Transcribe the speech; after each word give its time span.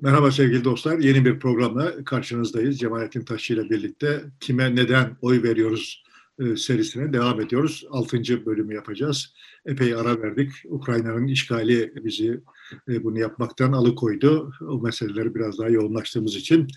Merhaba 0.00 0.32
sevgili 0.32 0.64
dostlar. 0.64 0.98
Yeni 0.98 1.24
bir 1.24 1.38
programla 1.38 2.04
karşınızdayız. 2.04 2.78
Cemalettin 2.78 3.24
Taşçı 3.24 3.54
ile 3.54 3.70
birlikte 3.70 4.24
kime 4.40 4.76
neden 4.76 5.16
oy 5.22 5.42
veriyoruz 5.42 6.04
e, 6.38 6.56
serisine 6.56 7.12
devam 7.12 7.40
ediyoruz. 7.40 7.84
Altıncı 7.90 8.46
bölümü 8.46 8.74
yapacağız. 8.74 9.34
Epey 9.66 9.94
ara 9.94 10.22
verdik. 10.22 10.50
Ukrayna'nın 10.64 11.26
işgali 11.26 11.92
bizi 12.04 12.40
e, 12.88 13.04
bunu 13.04 13.18
yapmaktan 13.18 13.72
alıkoydu. 13.72 14.52
O 14.68 14.82
meseleleri 14.82 15.34
biraz 15.34 15.58
daha 15.58 15.68
yoğunlaştığımız 15.68 16.36
için. 16.36 16.68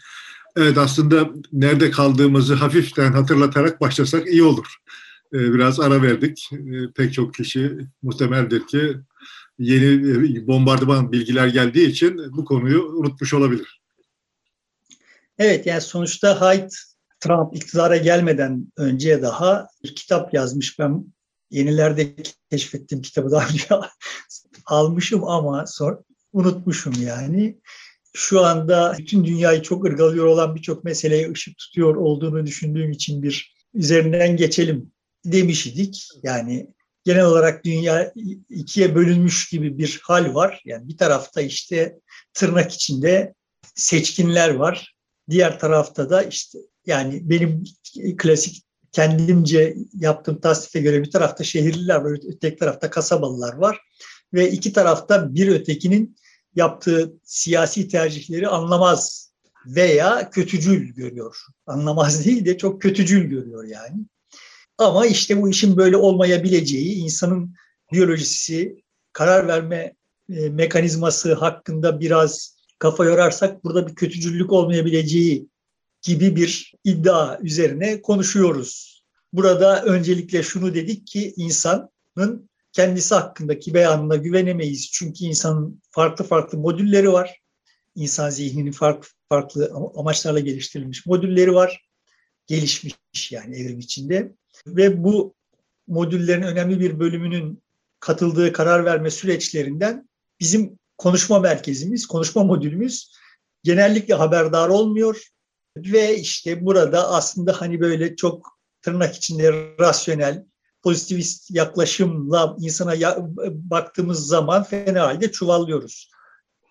Evet 0.56 0.78
aslında 0.78 1.30
nerede 1.52 1.92
kaldığımızı 1.92 2.54
hafiften 2.54 3.12
hatırlatarak 3.12 3.82
başlasak 3.82 4.28
iyi 4.28 4.44
olur. 4.44 4.76
E, 5.34 5.54
biraz 5.54 5.80
ara 5.80 6.02
verdik. 6.02 6.50
Pek 6.96 7.14
çok 7.14 7.34
kişi 7.34 7.78
muhtemeldir 8.02 8.68
ki 8.68 8.96
yeni 9.62 10.48
bombardıman 10.48 11.12
bilgiler 11.12 11.48
geldiği 11.48 11.88
için 11.88 12.18
bu 12.38 12.46
konuyu 12.46 12.84
unutmuş 12.84 13.34
olabilir. 13.34 13.82
Evet 15.40 15.66
yani 15.66 15.82
sonuçta 15.82 16.42
Haidt 16.42 16.74
Trump 17.20 17.56
iktidara 17.56 17.98
gelmeden 17.98 18.68
önce 18.78 19.22
daha 19.22 19.68
bir 19.84 19.96
kitap 19.96 20.34
yazmış. 20.34 20.80
Ben 20.80 21.06
yenilerde 21.52 22.16
keşfettiğim 22.50 23.02
kitabı 23.02 23.32
daha 23.32 23.48
önce 23.48 23.66
almışım 24.66 25.24
ama 25.24 25.68
sonra 25.68 26.00
unutmuşum 26.34 26.94
yani. 27.02 27.60
Şu 28.14 28.46
anda 28.46 28.96
bütün 28.98 29.26
dünyayı 29.26 29.62
çok 29.62 29.86
ırgalıyor 29.86 30.26
olan 30.26 30.56
birçok 30.56 30.84
meseleye 30.84 31.32
ışık 31.32 31.58
tutuyor 31.58 31.96
olduğunu 31.96 32.46
düşündüğüm 32.46 32.92
için 32.92 33.24
bir 33.24 33.56
üzerinden 33.74 34.38
geçelim 34.38 34.92
demiş 35.26 35.68
idik. 35.68 36.08
Yani 36.24 36.74
genel 37.04 37.26
olarak 37.26 37.66
dünya 37.66 38.14
ikiye 38.50 38.96
bölünmüş 38.96 39.50
gibi 39.50 39.78
bir 39.78 40.00
hal 40.04 40.34
var. 40.36 40.62
Yani 40.66 40.88
bir 40.88 40.98
tarafta 40.98 41.42
işte 41.42 42.00
tırnak 42.34 42.72
içinde 42.72 43.34
seçkinler 43.76 44.50
var. 44.56 44.96
Diğer 45.30 45.60
tarafta 45.60 46.10
da 46.10 46.24
işte 46.24 46.60
yani 46.86 47.30
benim 47.30 47.64
klasik 48.18 48.64
kendimce 48.92 49.76
yaptığım 49.94 50.42
tasnife 50.42 50.80
göre 50.80 51.04
bir 51.04 51.12
tarafta 51.12 51.44
şehirliler 51.44 51.96
var, 51.96 52.18
öteki 52.28 52.58
tarafta 52.58 52.90
kasabalılar 52.90 53.54
var. 53.54 53.80
Ve 54.34 54.52
iki 54.52 54.74
tarafta 54.74 55.36
bir 55.36 55.48
ötekinin 55.48 56.16
yaptığı 56.56 57.14
siyasi 57.24 57.88
tercihleri 57.88 58.48
anlamaz 58.48 59.32
veya 59.66 60.30
kötücül 60.30 60.94
görüyor. 60.94 61.38
Anlamaz 61.68 62.26
değil 62.26 62.46
de 62.46 62.58
çok 62.58 62.82
kötücül 62.82 63.24
görüyor 63.24 63.64
yani. 63.64 64.06
Ama 64.82 65.06
işte 65.06 65.42
bu 65.42 65.50
işin 65.50 65.78
böyle 65.78 65.98
olmayabileceği, 65.98 66.96
insanın 66.96 67.56
biyolojisi, 67.92 68.84
karar 69.14 69.48
verme 69.48 69.96
e, 70.30 70.50
mekanizması 70.50 71.34
hakkında 71.34 72.00
biraz 72.00 72.58
kafa 72.80 73.06
yorarsak 73.06 73.64
burada 73.64 73.88
bir 73.88 73.96
kötücüllük 73.96 74.52
olmayabileceği 74.52 75.48
gibi 76.02 76.36
bir 76.36 76.74
iddia 76.84 77.40
üzerine 77.40 78.02
konuşuyoruz. 78.02 79.04
Burada 79.34 79.84
öncelikle 79.84 80.44
şunu 80.44 80.74
dedik 80.74 81.08
ki 81.08 81.34
insanın 81.38 82.50
kendisi 82.72 83.16
hakkındaki 83.16 83.74
beyanına 83.74 84.16
güvenemeyiz. 84.16 84.92
Çünkü 84.92 85.26
insanın 85.26 85.82
farklı 85.90 86.26
farklı 86.26 86.58
modülleri 86.58 87.12
var. 87.12 87.40
İnsan 87.96 88.30
zihninin 88.30 88.72
farklı 88.72 89.10
farklı 89.30 89.72
amaçlarla 89.96 90.40
geliştirilmiş 90.40 91.06
modülleri 91.06 91.54
var. 91.54 91.86
Gelişmiş 92.48 93.32
yani 93.32 93.56
evrim 93.56 93.80
içinde. 93.80 94.41
Ve 94.68 95.04
bu 95.04 95.34
modüllerin 95.88 96.42
önemli 96.42 96.80
bir 96.80 97.00
bölümünün 97.00 97.64
katıldığı 98.00 98.54
karar 98.54 98.86
verme 98.86 99.12
süreçlerinden 99.12 100.10
bizim 100.40 100.80
konuşma 100.98 101.40
merkezimiz, 101.40 102.06
konuşma 102.06 102.44
modülümüz 102.44 103.12
genellikle 103.64 104.14
haberdar 104.14 104.70
olmuyor 104.70 105.28
ve 105.78 106.18
işte 106.18 106.66
burada 106.66 107.10
aslında 107.10 107.62
hani 107.62 107.80
böyle 107.80 108.16
çok 108.16 108.60
tırnak 108.82 109.16
içinde 109.16 109.54
rasyonel, 109.80 110.46
pozitivist 110.82 111.52
yaklaşımla 111.52 112.56
insana 112.60 112.94
ya, 112.94 113.18
baktığımız 113.52 114.28
zaman 114.28 114.64
fena 114.64 115.08
halde 115.08 115.32
çuvallıyoruz. 115.32 116.12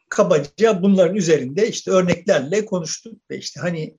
Kabaca 0.09 0.83
bunların 0.83 1.17
üzerinde 1.17 1.69
işte 1.69 1.91
örneklerle 1.91 2.65
konuştuk 2.65 3.31
ve 3.31 3.39
işte 3.39 3.61
hani 3.61 3.97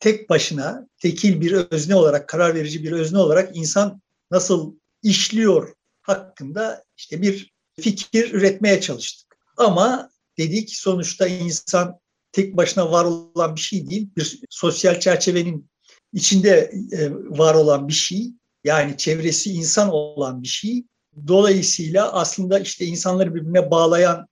tek 0.00 0.30
başına 0.30 0.88
tekil 0.98 1.40
bir 1.40 1.52
özne 1.52 1.96
olarak, 1.96 2.28
karar 2.28 2.54
verici 2.54 2.84
bir 2.84 2.92
özne 2.92 3.18
olarak 3.18 3.56
insan 3.56 4.02
nasıl 4.30 4.74
işliyor 5.02 5.74
hakkında 6.02 6.84
işte 6.96 7.22
bir 7.22 7.52
fikir 7.80 8.32
üretmeye 8.32 8.80
çalıştık. 8.80 9.36
Ama 9.56 10.10
dedik 10.38 10.70
sonuçta 10.70 11.26
insan 11.26 11.98
tek 12.32 12.56
başına 12.56 12.92
var 12.92 13.04
olan 13.04 13.56
bir 13.56 13.60
şey 13.60 13.90
değil. 13.90 14.08
Bir 14.16 14.40
sosyal 14.50 15.00
çerçevenin 15.00 15.70
içinde 16.12 16.72
e, 16.92 17.10
var 17.12 17.54
olan 17.54 17.88
bir 17.88 17.92
şey. 17.92 18.32
Yani 18.64 18.96
çevresi 18.96 19.52
insan 19.52 19.90
olan 19.92 20.42
bir 20.42 20.48
şey. 20.48 20.84
Dolayısıyla 21.26 22.12
aslında 22.12 22.58
işte 22.58 22.84
insanları 22.84 23.34
birbirine 23.34 23.70
bağlayan 23.70 24.26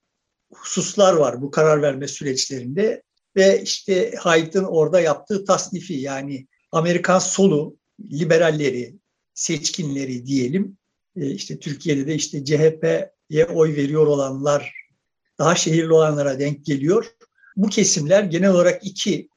hususlar 0.52 1.12
var 1.12 1.42
bu 1.42 1.50
karar 1.50 1.82
verme 1.82 2.08
süreçlerinde 2.08 3.02
ve 3.36 3.62
işte 3.62 4.14
Haydt'ın 4.18 4.64
orada 4.64 5.00
yaptığı 5.00 5.44
tasnifi 5.44 5.94
yani 5.94 6.46
Amerikan 6.72 7.18
solu, 7.18 7.76
liberalleri, 8.12 8.94
seçkinleri 9.34 10.26
diyelim. 10.26 10.78
E, 11.16 11.30
işte 11.30 11.58
Türkiye'de 11.58 12.06
de 12.06 12.14
işte 12.14 12.44
CHP'ye 12.44 13.46
oy 13.46 13.76
veriyor 13.76 14.06
olanlar 14.06 14.74
daha 15.38 15.54
şehirli 15.54 15.92
olanlara 15.92 16.38
denk 16.38 16.64
geliyor. 16.64 17.06
Bu 17.56 17.68
kesimler 17.68 18.22
genel 18.22 18.50
olarak 18.50 18.86
iki 18.86 19.28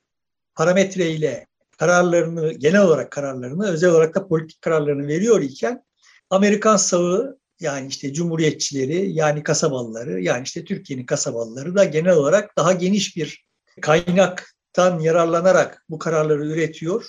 parametreyle 0.56 1.48
kararlarını, 1.78 2.54
genel 2.54 2.82
olarak 2.82 3.12
kararlarını, 3.12 3.68
özel 3.68 3.90
olarak 3.90 4.16
da 4.16 4.28
politik 4.28 4.62
kararlarını 4.62 5.08
veriyor 5.08 5.42
iken 5.42 5.84
Amerikan 6.30 6.78
sağı 6.78 7.40
yani 7.60 7.88
işte 7.88 8.14
cumhuriyetçileri 8.14 9.12
yani 9.12 9.44
kasabalıları 9.44 10.22
yani 10.22 10.44
işte 10.44 10.66
Türkiye'nin 10.66 11.06
kasabalıları 11.06 11.76
da 11.76 11.84
genel 11.84 12.16
olarak 12.16 12.58
daha 12.58 12.74
geniş 12.74 13.18
bir 13.18 13.45
kaynaktan 13.82 15.00
yararlanarak 15.00 15.86
bu 15.90 16.00
kararları 16.00 16.46
üretiyor. 16.46 17.08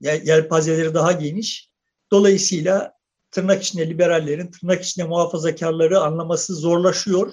Yelpazeleri 0.00 0.94
daha 0.94 1.12
geniş. 1.12 1.70
Dolayısıyla 2.10 2.92
tırnak 3.30 3.62
içinde 3.62 3.88
liberallerin, 3.88 4.50
tırnak 4.50 4.82
içinde 4.82 5.06
muhafazakarları 5.06 6.00
anlaması 6.00 6.54
zorlaşıyor. 6.54 7.32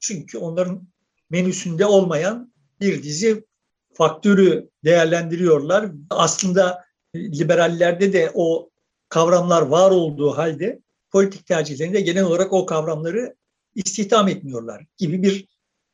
Çünkü 0.00 0.38
onların 0.38 0.88
menüsünde 1.30 1.86
olmayan 1.86 2.52
bir 2.80 3.02
dizi 3.02 3.44
faktörü 3.94 4.70
değerlendiriyorlar. 4.84 5.90
Aslında 6.10 6.84
liberallerde 7.14 8.12
de 8.12 8.30
o 8.34 8.70
kavramlar 9.08 9.62
var 9.62 9.90
olduğu 9.90 10.30
halde 10.30 10.80
politik 11.10 11.46
tercihlerinde 11.46 12.00
genel 12.00 12.24
olarak 12.24 12.52
o 12.52 12.66
kavramları 12.66 13.36
istihdam 13.74 14.28
etmiyorlar 14.28 14.84
gibi 14.98 15.22
bir 15.22 15.49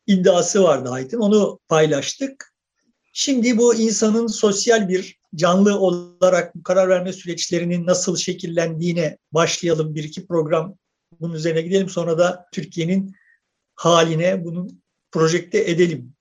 iddiası 0.07 0.63
vardı 0.63 0.89
Haydt'ın. 0.89 1.19
Onu 1.19 1.59
paylaştık. 1.69 2.53
Şimdi 3.13 3.59
bu 3.59 3.75
insanın 3.75 4.27
sosyal 4.27 4.89
bir 4.89 5.19
canlı 5.35 5.79
olarak 5.79 6.53
karar 6.65 6.89
verme 6.89 7.13
süreçlerinin 7.13 7.87
nasıl 7.87 8.17
şekillendiğine 8.17 9.19
başlayalım. 9.33 9.95
Bir 9.95 10.05
iki 10.05 10.27
program 10.27 10.75
bunun 11.21 11.35
üzerine 11.35 11.63
gidelim. 11.63 11.89
Sonra 11.89 12.19
da 12.19 12.47
Türkiye'nin 12.53 13.15
haline 13.75 14.45
bunu 14.45 14.69
projekte 15.13 15.71
edelim. 15.71 16.17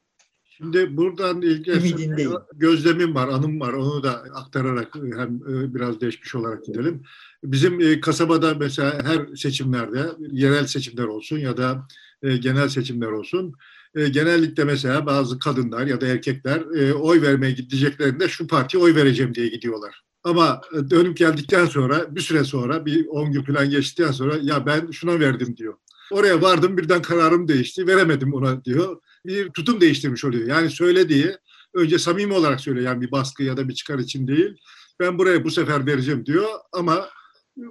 Şimdi 0.58 0.98
buradan 0.98 1.42
ilgili 1.42 2.30
gözlemim 2.54 3.16
var, 3.16 3.28
anım 3.28 3.60
var. 3.60 3.74
Onu 3.74 4.04
da 4.04 4.12
aktararak 4.34 4.96
hem 4.96 5.36
e, 5.36 5.76
biraz 5.76 6.02
değişmiş 6.02 6.36
olarak 6.36 6.66
gidelim. 6.66 7.04
Bizim 7.44 7.82
e, 7.82 8.00
kasabada 8.00 8.54
mesela 8.54 9.04
her 9.04 9.36
seçimlerde, 9.36 10.06
yerel 10.32 10.68
seçimler 10.68 11.04
olsun 11.04 11.38
ya 11.38 11.58
da 11.58 11.88
e, 12.22 12.38
genel 12.38 12.70
seçimler 12.70 13.08
olsun, 13.08 13.54
genellikle 13.96 14.64
mesela 14.64 15.06
bazı 15.06 15.40
kadınlar 15.40 15.88
ya 15.88 16.02
da 16.02 16.08
erkekler 16.08 16.62
oy 16.92 17.22
vermeye 17.22 17.52
gideceklerinde 17.52 18.28
şu 18.28 18.48
partiye 18.48 18.84
oy 18.84 18.96
vereceğim 18.96 19.36
diye 19.36 19.48
gidiyorlar. 19.48 20.02
Ama 20.24 20.62
dönüp 20.90 21.18
geldikten 21.18 21.66
sonra 21.66 22.16
bir 22.16 22.22
süre 22.22 22.44
sonra 22.44 22.86
bir 22.86 23.08
10 23.08 23.32
gün 23.32 23.44
falan 23.44 23.70
geçtikten 23.70 24.12
sonra 24.12 24.38
ya 24.42 24.66
ben 24.66 24.92
şuna 24.92 25.20
verdim 25.20 25.58
diyor. 25.58 25.74
Oraya 26.12 26.42
vardım 26.42 26.78
birden 26.78 27.02
kararım 27.02 27.48
değişti 27.48 27.88
veremedim 27.88 28.34
ona 28.34 28.66
diyor 28.66 29.02
bir 29.26 29.50
tutum 29.50 29.82
değiştirmiş 29.82 30.26
oluyor. 30.26 30.48
Yani 30.48 30.70
söylediği 30.70 31.38
önce 31.74 32.00
samimi 32.00 32.34
olarak 32.34 32.62
söylüyor 32.62 32.86
yani 32.86 33.02
bir 33.02 33.12
baskı 33.12 33.44
ya 33.44 33.58
da 33.58 33.70
bir 33.70 33.74
çıkar 33.74 34.00
için 34.00 34.28
değil. 34.28 34.58
Ben 35.00 35.18
buraya 35.18 35.44
bu 35.44 35.52
sefer 35.52 35.86
vereceğim 35.86 36.26
diyor 36.26 36.50
ama 36.72 37.10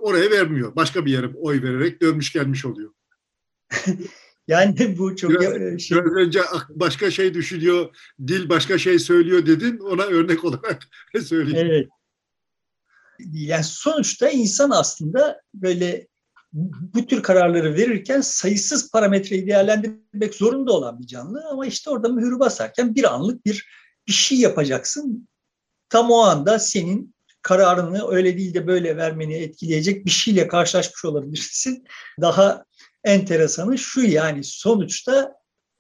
oraya 0.01 0.31
vermiyor. 0.31 0.77
Başka 0.77 1.07
bir 1.07 1.13
yere 1.13 1.27
oy 1.27 1.63
vererek 1.63 2.03
dönmüş 2.03 2.33
gelmiş 2.33 2.65
oluyor. 2.65 2.91
yani 4.49 4.99
bu 4.99 5.17
çok 5.17 5.31
biraz, 5.31 5.81
şey... 5.81 5.99
biraz 5.99 6.13
önce 6.13 6.41
başka 6.69 7.11
şey 7.11 7.35
düşünüyor, 7.35 7.97
dil 8.27 8.49
başka 8.49 8.79
şey 8.79 8.99
söylüyor 8.99 9.47
dedin. 9.47 9.79
Ona 9.79 10.03
örnek 10.03 10.45
olarak 10.45 10.83
söyleyeyim. 11.25 11.69
Evet. 11.71 11.89
Yani 13.33 13.65
sonuçta 13.65 14.29
insan 14.29 14.71
aslında 14.71 15.41
böyle 15.55 16.07
bu 16.95 17.07
tür 17.07 17.23
kararları 17.23 17.75
verirken 17.75 18.21
sayısız 18.21 18.91
parametreyi 18.91 19.47
değerlendirmek 19.47 20.35
zorunda 20.35 20.73
olan 20.73 21.01
bir 21.01 21.07
canlı 21.07 21.45
ama 21.51 21.67
işte 21.67 21.91
orada 21.91 22.09
mühürü 22.09 22.39
basarken 22.39 22.95
bir 22.95 23.15
anlık 23.15 23.47
bir 23.47 23.69
bir 24.07 24.13
şey 24.13 24.39
yapacaksın. 24.39 25.29
Tam 25.89 26.11
o 26.11 26.19
anda 26.19 26.59
senin 26.59 27.15
kararını 27.43 28.09
öyle 28.09 28.39
değil 28.39 28.55
de 28.55 28.67
böyle 28.67 28.97
vermeni 28.97 29.35
etkileyecek 29.35 30.07
bir 30.07 30.11
şeyle 30.11 30.49
karşılaşmış 30.49 31.05
olabilirsin. 31.05 31.85
Daha 32.21 32.65
enteresanı 33.05 33.79
şu 33.79 34.03
yani 34.03 34.45
sonuçta 34.45 35.35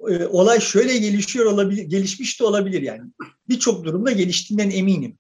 e, 0.08 0.26
olay 0.26 0.60
şöyle 0.60 0.98
gelişiyor 0.98 1.46
olabilir, 1.46 1.82
gelişmiş 1.82 2.40
de 2.40 2.44
olabilir 2.44 2.82
yani. 2.82 3.02
Birçok 3.48 3.84
durumda 3.84 4.10
geliştiğinden 4.10 4.70
eminim. 4.70 5.18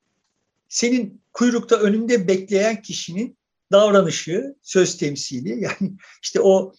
Senin 0.68 1.22
kuyrukta 1.32 1.76
önünde 1.76 2.28
bekleyen 2.28 2.82
kişinin 2.82 3.38
davranışı, 3.72 4.54
söz 4.62 4.96
temsili 4.98 5.48
yani 5.60 5.92
işte 6.22 6.40
o 6.40 6.74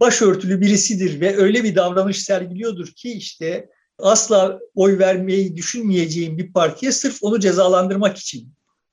başörtülü 0.00 0.60
birisidir 0.60 1.20
ve 1.20 1.36
öyle 1.36 1.64
bir 1.64 1.74
davranış 1.74 2.22
sergiliyordur 2.22 2.86
ki 2.86 3.12
işte 3.12 3.68
asla 3.98 4.60
oy 4.74 4.98
vermeyi 4.98 5.56
düşünmeyeceğin 5.56 6.38
bir 6.38 6.52
partiye 6.52 6.92
sırf 6.92 7.22
onu 7.22 7.40
cezalandırmak 7.40 8.18
için 8.18 8.52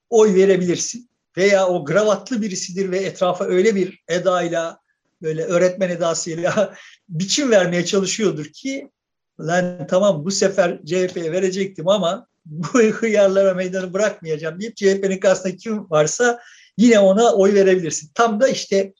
oy 0.09 0.35
verebilirsin. 0.35 1.09
Veya 1.37 1.67
o 1.67 1.85
gravatlı 1.85 2.41
birisidir 2.41 2.91
ve 2.91 2.97
etrafa 2.97 3.45
öyle 3.45 3.75
bir 3.75 4.03
edayla 4.07 4.79
böyle 5.21 5.43
öğretmen 5.43 5.89
edasıyla 5.89 6.73
biçim 7.09 7.51
vermeye 7.51 7.85
çalışıyordur 7.85 8.45
ki 8.45 8.91
lan 9.39 9.87
tamam 9.87 10.25
bu 10.25 10.31
sefer 10.31 10.79
CHP'ye 10.85 11.31
verecektim 11.31 11.87
ama 11.87 12.27
bu 12.45 12.79
hıyarlara 12.79 13.53
meydanı 13.53 13.93
bırakmayacağım 13.93 14.59
deyip 14.59 14.75
CHP'nin 14.75 15.19
karşısında 15.19 15.55
kim 15.55 15.89
varsa 15.89 16.39
yine 16.77 16.99
ona 16.99 17.33
oy 17.33 17.53
verebilirsin. 17.53 18.11
Tam 18.13 18.41
da 18.41 18.47
işte 18.47 18.93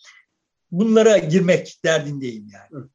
bunlara 0.72 1.18
girmek 1.18 1.80
derdindeyim 1.86 2.48
yani. 2.54 2.86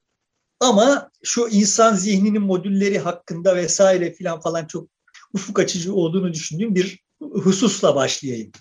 Ama 0.61 1.11
şu 1.23 1.49
insan 1.49 1.95
zihninin 1.95 2.43
modülleri 2.43 2.99
hakkında 2.99 3.57
vesaire 3.57 4.13
filan 4.13 4.41
falan 4.41 4.67
çok 4.67 4.89
ufuk 5.35 5.59
açıcı 5.59 5.95
olduğunu 5.95 6.33
düşündüğüm 6.33 6.75
bir 6.75 7.05
hususla 7.21 7.95
başlayayım. 7.95 8.53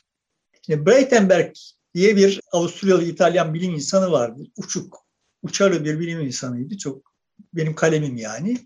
Şimdi 0.66 0.86
Breitenberg 0.86 1.56
diye 1.96 2.16
bir 2.16 2.42
Avusturyalı 2.52 3.04
İtalyan 3.04 3.54
bilim 3.54 3.74
insanı 3.74 4.12
vardı. 4.12 4.44
Uçuk, 4.58 5.06
uçarı 5.44 5.86
bir 5.86 6.00
bilim 6.00 6.22
insanıydı. 6.22 6.78
Çok 6.78 7.14
benim 7.54 7.76
kalemim 7.76 8.18
yani. 8.18 8.58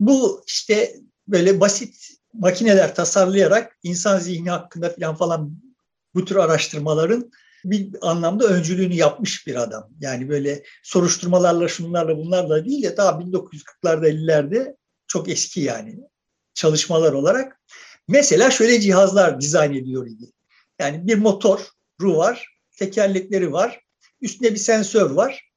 Bu 0.00 0.42
işte 0.46 0.94
böyle 1.28 1.60
basit 1.60 2.10
makineler 2.32 2.94
tasarlayarak 2.94 3.78
insan 3.82 4.18
zihni 4.18 4.50
hakkında 4.50 4.90
falan 4.90 5.14
falan 5.14 5.62
bu 6.14 6.24
tür 6.24 6.36
araştırmaların 6.36 7.30
bir 7.64 7.90
anlamda 8.00 8.44
öncülüğünü 8.44 8.94
yapmış 8.94 9.46
bir 9.46 9.54
adam. 9.54 9.90
Yani 10.00 10.28
böyle 10.28 10.62
soruşturmalarla 10.82 11.68
şunlarla 11.68 12.16
bunlarla 12.16 12.64
değil 12.64 12.82
de 12.82 12.96
daha 12.96 13.10
1940'larda 13.10 14.08
50'lerde 14.08 14.76
çok 15.06 15.28
eski 15.28 15.60
yani 15.60 15.98
çalışmalar 16.54 17.12
olarak. 17.12 17.60
Mesela 18.08 18.50
şöyle 18.50 18.80
cihazlar 18.80 19.40
dizayn 19.40 19.74
ediyor 19.74 20.06
idi. 20.06 20.32
Yani 20.78 21.06
bir 21.06 21.18
motor 21.18 21.60
ru 22.00 22.16
var, 22.16 22.60
tekerlekleri 22.76 23.52
var, 23.52 23.84
üstünde 24.20 24.52
bir 24.52 24.58
sensör 24.58 25.10
var 25.10 25.50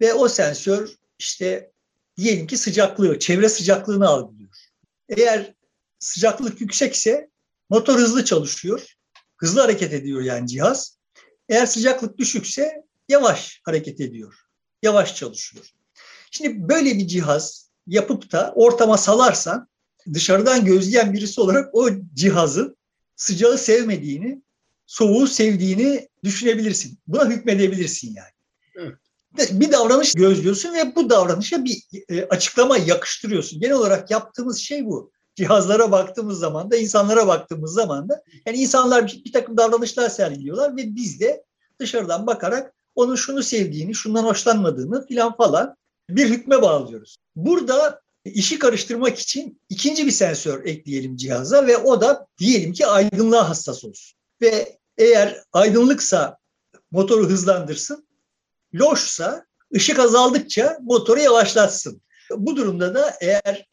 ve 0.00 0.14
o 0.14 0.28
sensör 0.28 0.88
işte 1.18 1.72
diyelim 2.16 2.46
ki 2.46 2.56
sıcaklığı, 2.56 3.18
çevre 3.18 3.48
sıcaklığını 3.48 4.08
algılıyor. 4.08 4.56
Eğer 5.08 5.54
sıcaklık 5.98 6.60
yüksekse 6.60 7.30
motor 7.70 7.98
hızlı 7.98 8.24
çalışıyor, 8.24 8.96
hızlı 9.36 9.60
hareket 9.60 9.92
ediyor 9.92 10.20
yani 10.20 10.48
cihaz. 10.48 10.98
Eğer 11.48 11.66
sıcaklık 11.66 12.18
düşükse 12.18 12.84
yavaş 13.08 13.60
hareket 13.64 14.00
ediyor, 14.00 14.34
yavaş 14.82 15.16
çalışıyor. 15.16 15.66
Şimdi 16.30 16.68
böyle 16.68 16.94
bir 16.94 17.06
cihaz 17.06 17.70
yapıp 17.86 18.32
da 18.32 18.52
ortama 18.56 18.98
salarsan 18.98 19.68
dışarıdan 20.14 20.64
gözleyen 20.64 21.12
birisi 21.12 21.40
olarak 21.40 21.74
o 21.74 21.88
cihazın 22.14 22.76
sıcağı 23.16 23.58
sevmediğini 23.58 24.42
soğuğu 24.88 25.26
sevdiğini 25.26 26.08
düşünebilirsin. 26.24 26.98
Buna 27.06 27.30
hükmedebilirsin 27.30 28.14
yani. 28.14 28.30
Evet. 28.76 28.94
Bir 29.52 29.72
davranış 29.72 30.12
gözlüyorsun 30.12 30.74
ve 30.74 30.96
bu 30.96 31.10
davranışa 31.10 31.64
bir 31.64 31.82
e, 32.08 32.24
açıklama 32.24 32.78
yakıştırıyorsun. 32.78 33.60
Genel 33.60 33.74
olarak 33.74 34.10
yaptığımız 34.10 34.58
şey 34.58 34.86
bu. 34.86 35.12
Cihazlara 35.34 35.92
baktığımız 35.92 36.38
zaman 36.38 36.70
da, 36.70 36.76
insanlara 36.76 37.26
baktığımız 37.26 37.72
zaman 37.72 38.08
da 38.08 38.22
yani 38.46 38.58
insanlar 38.58 39.06
bir, 39.06 39.24
bir 39.24 39.32
takım 39.32 39.56
davranışlar 39.56 40.08
sergiliyorlar 40.08 40.76
ve 40.76 40.94
biz 40.94 41.20
de 41.20 41.44
dışarıdan 41.80 42.26
bakarak 42.26 42.74
onun 42.94 43.16
şunu 43.16 43.42
sevdiğini, 43.42 43.94
şundan 43.94 44.24
hoşlanmadığını 44.24 45.06
filan 45.06 45.36
falan 45.36 45.76
bir 46.10 46.30
hükme 46.30 46.62
bağlıyoruz. 46.62 47.16
Burada 47.36 48.00
işi 48.24 48.58
karıştırmak 48.58 49.18
için 49.18 49.60
ikinci 49.68 50.06
bir 50.06 50.10
sensör 50.10 50.64
ekleyelim 50.64 51.16
cihaza 51.16 51.66
ve 51.66 51.76
o 51.76 52.00
da 52.00 52.26
diyelim 52.38 52.72
ki 52.72 52.86
aydınlığa 52.86 53.48
hassas 53.48 53.84
olsun. 53.84 54.17
Ve 54.42 54.78
eğer 54.98 55.42
aydınlıksa 55.52 56.38
motoru 56.90 57.28
hızlandırsın, 57.28 58.06
loşsa 58.74 59.46
ışık 59.74 59.98
azaldıkça 59.98 60.78
motoru 60.82 61.20
yavaşlatsın. 61.20 62.02
Bu 62.36 62.56
durumda 62.56 62.94
da 62.94 63.16
eğer 63.20 63.68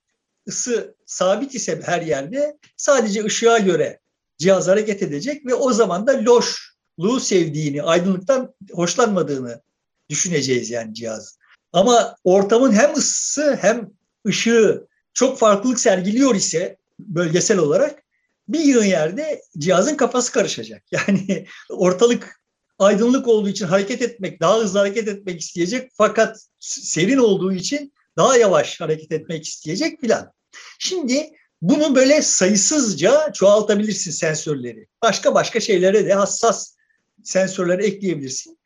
ısı 0.47 0.95
sabit 1.05 1.55
ise 1.55 1.81
her 1.85 2.01
yerde 2.01 2.57
sadece 2.77 3.23
ışığa 3.23 3.59
göre 3.59 3.99
cihaz 4.37 4.67
hareket 4.67 5.01
edecek 5.01 5.45
ve 5.45 5.53
o 5.53 5.73
zaman 5.73 6.07
da 6.07 6.23
loşluğu 6.23 7.19
sevdiğini, 7.19 7.83
aydınlıktan 7.83 8.53
hoşlanmadığını 8.71 9.61
düşüneceğiz 10.09 10.69
yani 10.69 10.93
cihaz. 10.93 11.37
Ama 11.73 12.15
ortamın 12.23 12.71
hem 12.71 12.93
ısısı 12.93 13.55
hem 13.61 13.91
ışığı 14.27 14.87
çok 15.13 15.39
farklılık 15.39 15.79
sergiliyor 15.79 16.35
ise 16.35 16.77
bölgesel 16.99 17.57
olarak 17.57 18.04
bir 18.47 18.59
yığın 18.59 18.85
yerde 18.85 19.41
cihazın 19.57 19.95
kafası 19.95 20.31
karışacak. 20.31 20.83
Yani 20.91 21.47
ortalık 21.69 22.41
aydınlık 22.79 23.27
olduğu 23.27 23.49
için 23.49 23.65
hareket 23.65 24.01
etmek, 24.01 24.41
daha 24.41 24.57
hızlı 24.57 24.79
hareket 24.79 25.07
etmek 25.07 25.41
isteyecek 25.41 25.91
fakat 25.93 26.37
serin 26.59 27.17
olduğu 27.17 27.53
için 27.53 27.93
daha 28.17 28.37
yavaş 28.37 28.81
hareket 28.81 29.11
etmek 29.11 29.45
isteyecek 29.45 30.01
filan. 30.01 30.31
Şimdi 30.79 31.31
bunu 31.61 31.95
böyle 31.95 32.21
sayısızca 32.21 33.31
çoğaltabilirsin 33.33 34.11
sensörleri. 34.11 34.87
Başka 35.01 35.33
başka 35.33 35.59
şeylere 35.59 36.05
de 36.05 36.13
hassas 36.13 36.75
sensörler 37.23 37.79
ekleyebilirsin. 37.79 38.59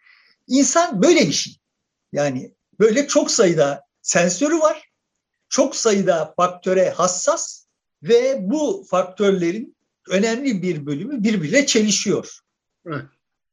İnsan 0.47 1.01
böyle 1.01 1.27
bir 1.27 1.31
şey. 1.31 1.53
Yani 2.11 2.53
böyle 2.79 3.07
çok 3.07 3.31
sayıda 3.31 3.83
sensörü 4.01 4.59
var. 4.59 4.89
Çok 5.49 5.75
sayıda 5.75 6.33
faktöre 6.37 6.89
hassas 6.89 7.65
ve 8.03 8.37
bu 8.41 8.85
faktörlerin 8.89 9.75
önemli 10.09 10.61
bir 10.61 10.85
bölümü 10.85 11.23
birbiriyle 11.23 11.65
çelişiyor. 11.65 12.39
Evet. 12.87 13.05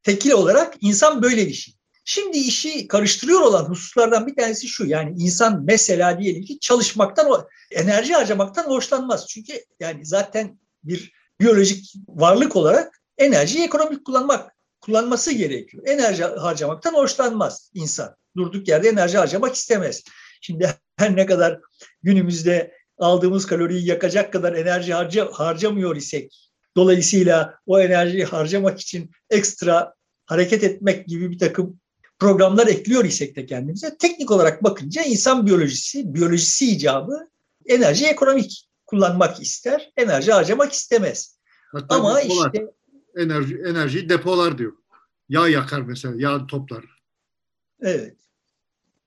Tekil 0.03 0.31
olarak 0.31 0.75
insan 0.81 1.23
böyle 1.23 1.47
bir 1.47 1.53
şey. 1.53 1.75
Şimdi 2.05 2.39
işi 2.39 2.89
karıştırıyor 2.89 3.41
olan 3.41 3.65
hususlardan 3.65 4.27
bir 4.27 4.37
tanesi 4.37 4.69
şu. 4.69 4.87
Yani 4.87 5.15
insan 5.19 5.65
mesela 5.65 6.21
diyelim 6.21 6.45
ki 6.45 6.61
çalışmaktan, 6.61 7.47
enerji 7.71 8.15
harcamaktan 8.15 8.65
hoşlanmaz. 8.65 9.27
Çünkü 9.29 9.53
yani 9.81 10.07
zaten 10.07 10.59
bir 10.85 11.13
biyolojik 11.41 11.95
varlık 12.09 12.57
olarak 12.57 13.03
enerjiyi 13.19 13.65
ekonomik 13.65 14.05
kullanmak 14.05 14.53
kullanması 14.81 15.33
gerekiyor. 15.33 15.83
Enerji 15.87 16.25
harcamaktan 16.25 16.95
hoşlanmaz 16.95 17.71
insan. 17.75 18.17
Durduk 18.37 18.69
yerde 18.69 18.89
enerji 18.89 19.19
harcamak 19.19 19.55
istemez. 19.55 20.05
Şimdi 20.41 20.75
her 20.97 21.17
ne 21.17 21.27
kadar 21.27 21.61
günümüzde 22.03 22.73
aldığımız 22.99 23.47
kaloriyi 23.47 23.87
yakacak 23.87 24.33
kadar 24.33 24.53
enerji 24.53 24.95
harca, 24.95 25.29
harcamıyor 25.33 25.97
isek, 25.97 26.51
dolayısıyla 26.77 27.55
o 27.67 27.81
enerjiyi 27.81 28.25
harcamak 28.25 28.81
için 28.81 29.11
ekstra 29.31 29.95
hareket 30.27 30.65
etmek 30.65 31.07
gibi 31.07 31.31
bir 31.31 31.39
takım 31.39 31.81
programlar 32.19 32.67
ekliyor 32.67 33.05
isek 33.05 33.37
de 33.37 33.47
kendimize, 33.47 33.97
teknik 33.97 34.31
olarak 34.31 34.65
bakınca 34.65 35.03
insan 35.03 35.47
biyolojisi, 35.47 36.15
biyolojisi 36.15 36.71
icabı 36.71 37.29
enerji 37.67 38.07
ekonomik 38.07 38.69
kullanmak 38.87 39.43
ister, 39.43 39.93
enerji 39.97 40.33
harcamak 40.33 40.73
istemez. 40.73 41.39
Hatta 41.73 41.95
Ama 41.95 42.17
depolar, 42.17 42.47
işte 42.47 42.67
enerji 43.17 43.63
enerjiyi 43.67 44.09
depolar 44.09 44.59
diyor. 44.59 44.73
Yağ 45.29 45.49
yakar 45.49 45.81
mesela, 45.81 46.15
yağ 46.19 46.47
toplar. 46.47 46.85
Evet. 47.81 48.17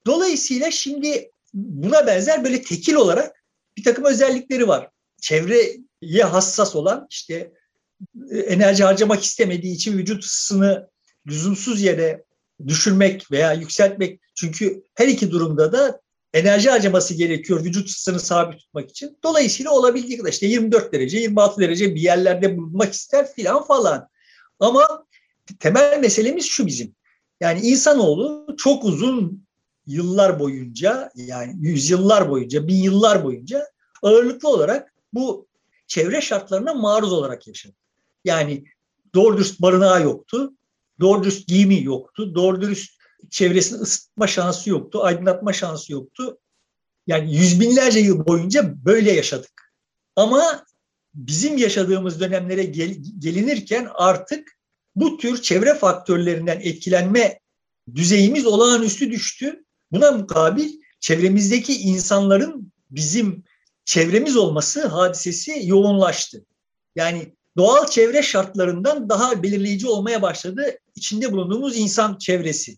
Dolayısıyla 0.05 0.72
şimdi 0.72 1.31
buna 1.53 2.08
benzer 2.08 2.43
böyle 2.43 2.62
tekil 2.62 2.93
olarak 2.93 3.38
bir 3.79 3.83
takım 3.83 4.05
özellikleri 4.05 4.67
var. 4.67 4.89
Çevreye 5.21 6.24
hassas 6.24 6.75
olan 6.75 7.07
işte 7.09 7.51
enerji 8.31 8.83
harcamak 8.83 9.24
istemediği 9.24 9.74
için 9.75 9.98
vücut 9.98 10.24
ısısını 10.24 10.89
lüzumsuz 11.27 11.81
yere 11.81 12.24
düşürmek 12.67 13.31
veya 13.31 13.53
yükseltmek. 13.53 14.21
Çünkü 14.36 14.83
her 14.95 15.07
iki 15.07 15.31
durumda 15.31 15.71
da 15.71 16.01
enerji 16.33 16.69
harcaması 16.69 17.13
gerekiyor 17.13 17.63
vücut 17.63 17.89
ısısını 17.89 18.19
sabit 18.19 18.59
tutmak 18.59 18.89
için. 18.89 19.17
Dolayısıyla 19.24 19.71
olabildiği 19.71 20.17
kadar 20.17 20.31
işte 20.31 20.45
24 20.45 20.93
derece, 20.93 21.17
26 21.17 21.62
derece 21.62 21.95
bir 21.95 22.01
yerlerde 22.01 22.57
bulunmak 22.57 22.93
ister 22.93 23.33
filan 23.33 23.63
falan. 23.63 24.09
Ama 24.59 25.05
temel 25.59 26.00
meselemiz 26.00 26.45
şu 26.45 26.67
bizim. 26.67 26.95
Yani 27.41 27.59
insanoğlu 27.59 28.55
çok 28.57 28.86
uzun 28.86 29.48
yıllar 29.89 30.39
boyunca 30.39 31.12
yani 31.15 31.55
yüzyıllar 31.60 32.29
boyunca, 32.29 32.67
bin 32.67 32.84
yıllar 32.84 33.24
boyunca 33.24 33.67
ağırlıklı 34.01 34.50
olarak 34.50 34.93
bu 35.13 35.48
çevre 35.88 36.22
şartlarına 36.22 36.74
maruz 36.74 37.13
olarak 37.13 37.48
yaşadı. 37.48 37.75
Yani 38.25 38.63
doğru 39.15 39.38
dürüst 39.38 39.62
barınağı 39.62 40.03
yoktu, 40.03 40.53
doğru 41.00 41.24
dürüst 41.24 41.48
giyimi 41.48 41.84
yoktu, 41.84 42.36
doğru 42.36 42.62
dürüst 42.62 43.00
çevresini 43.29 43.79
ısıtma 43.79 44.27
şansı 44.27 44.69
yoktu, 44.69 45.03
aydınlatma 45.03 45.53
şansı 45.53 45.91
yoktu. 45.93 46.38
Yani 47.08 47.36
yüz 47.36 47.60
binlerce 47.60 48.00
yıl 48.00 48.25
boyunca 48.25 48.86
böyle 48.86 49.12
yaşadık. 49.12 49.74
Ama 50.15 50.65
bizim 51.13 51.58
yaşadığımız 51.58 52.19
dönemlere 52.19 52.63
gel, 52.63 52.96
gelinirken 53.19 53.88
artık 53.93 54.60
bu 54.96 55.17
tür 55.17 55.41
çevre 55.41 55.74
faktörlerinden 55.74 56.60
etkilenme 56.60 57.39
düzeyimiz 57.96 58.46
olağanüstü 58.46 59.12
düştü. 59.12 59.65
Buna 59.91 60.12
mukabil 60.12 60.69
çevremizdeki 61.00 61.81
insanların 61.81 62.74
bizim 62.91 63.43
çevremiz 63.86 64.38
olması 64.38 64.88
hadisesi 64.88 65.62
yoğunlaştı. 65.63 66.46
Yani 66.96 67.36
doğal 67.58 67.88
çevre 67.88 68.22
şartlarından 68.22 69.10
daha 69.10 69.43
belirleyici 69.43 69.88
olmaya 69.88 70.22
başladı 70.22 70.77
içinde 70.96 71.31
bulunduğumuz 71.31 71.77
insan 71.77 72.17
çevresi. 72.17 72.77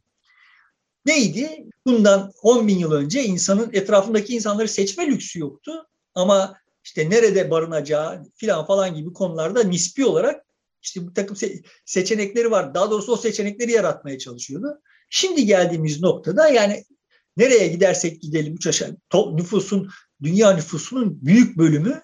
Neydi? 1.05 1.65
Bundan 1.85 2.31
10 2.41 2.67
bin 2.67 2.79
yıl 2.79 2.91
önce 2.91 3.23
insanın 3.23 3.69
etrafındaki 3.73 4.35
insanları 4.35 4.67
seçme 4.67 5.07
lüksü 5.07 5.39
yoktu. 5.39 5.87
Ama 6.15 6.57
işte 6.83 7.09
nerede 7.09 7.51
barınacağı 7.51 8.23
filan 8.35 8.65
falan 8.65 8.95
gibi 8.95 9.13
konularda 9.13 9.63
nispi 9.63 10.05
olarak 10.05 10.45
işte 10.81 11.07
bir 11.07 11.13
takım 11.13 11.37
seçenekleri 11.85 12.51
var. 12.51 12.73
Daha 12.73 12.91
doğrusu 12.91 13.11
o 13.11 13.17
seçenekleri 13.17 13.71
yaratmaya 13.71 14.19
çalışıyordu. 14.19 14.81
Şimdi 15.09 15.45
geldiğimiz 15.45 16.01
noktada 16.01 16.47
yani 16.47 16.85
nereye 17.37 17.67
gidersek 17.67 18.21
gidelim 18.21 18.55
üç 18.55 18.67
aşağı 18.67 18.97
nüfusun 19.13 19.89
dünya 20.23 20.53
nüfusunun 20.53 21.19
büyük 21.21 21.57
bölümü 21.57 22.01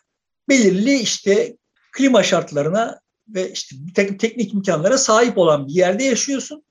belirli 0.49 0.99
işte 0.99 1.57
klima 1.91 2.23
şartlarına 2.23 3.01
ve 3.27 3.51
işte 3.51 3.75
bir 3.79 3.93
takım 3.93 4.17
teknik 4.17 4.53
imkanlara 4.53 4.97
sahip 4.97 5.37
olan 5.37 5.67
bir 5.67 5.73
yerde 5.73 6.03
yaşıyorsun. 6.03 6.63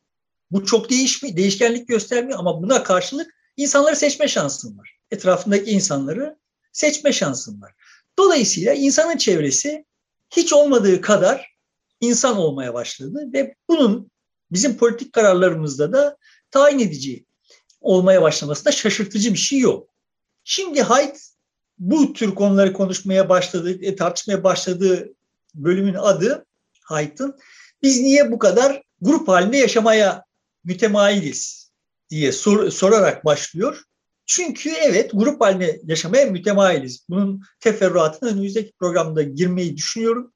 Bu 0.51 0.65
çok 0.65 0.91
değişmi, 0.91 1.37
değişkenlik 1.37 1.89
göstermiyor 1.89 2.39
ama 2.39 2.63
buna 2.63 2.83
karşılık 2.83 3.35
insanları 3.57 3.97
seçme 3.97 4.29
şansın 4.29 4.79
var. 4.79 4.99
Etrafındaki 5.11 5.71
insanları 5.71 6.37
seçme 6.73 7.13
şansın 7.13 7.63
var. 7.63 7.73
Dolayısıyla 8.19 8.75
insanın 8.75 9.17
çevresi 9.17 9.85
hiç 10.31 10.53
olmadığı 10.53 11.01
kadar 11.01 11.57
insan 12.01 12.37
olmaya 12.37 12.75
başladı 12.75 13.33
ve 13.33 13.55
bunun 13.69 14.11
bizim 14.51 14.77
politik 14.77 15.13
kararlarımızda 15.13 15.93
da 15.93 16.17
tayin 16.51 16.79
edici 16.79 17.26
olmaya 17.87 18.23
başlamasında 18.23 18.73
şaşırtıcı 18.73 19.33
bir 19.33 19.39
şey 19.39 19.59
yok. 19.59 19.89
Şimdi 20.45 20.83
Haidt 20.83 21.19
bu 21.79 22.13
tür 22.13 22.35
konuları 22.35 22.73
konuşmaya 22.73 23.29
başladı, 23.29 23.79
e, 23.83 23.97
tartışmaya 23.97 24.45
başladığı 24.45 25.15
bölümün 25.55 25.95
adı 25.95 26.47
Haydt'ın 26.83 27.39
biz 27.83 28.01
niye 28.01 28.33
bu 28.33 28.39
kadar 28.39 28.83
grup 29.01 29.29
halinde 29.29 29.57
yaşamaya 29.57 30.25
mütemayiliz 30.65 31.71
diye 32.11 32.33
sor, 32.33 32.71
sorarak 32.71 33.25
başlıyor. 33.25 33.83
Çünkü 34.27 34.71
evet 34.71 35.11
grup 35.15 35.41
halinde 35.41 35.81
yaşamaya 35.85 36.27
mütemayiliz. 36.27 37.07
Bunun 37.09 37.43
teferruatına 37.61 38.29
önümüzdeki 38.29 38.73
programda 38.79 39.23
girmeyi 39.23 39.77
düşünüyorum. 39.77 40.33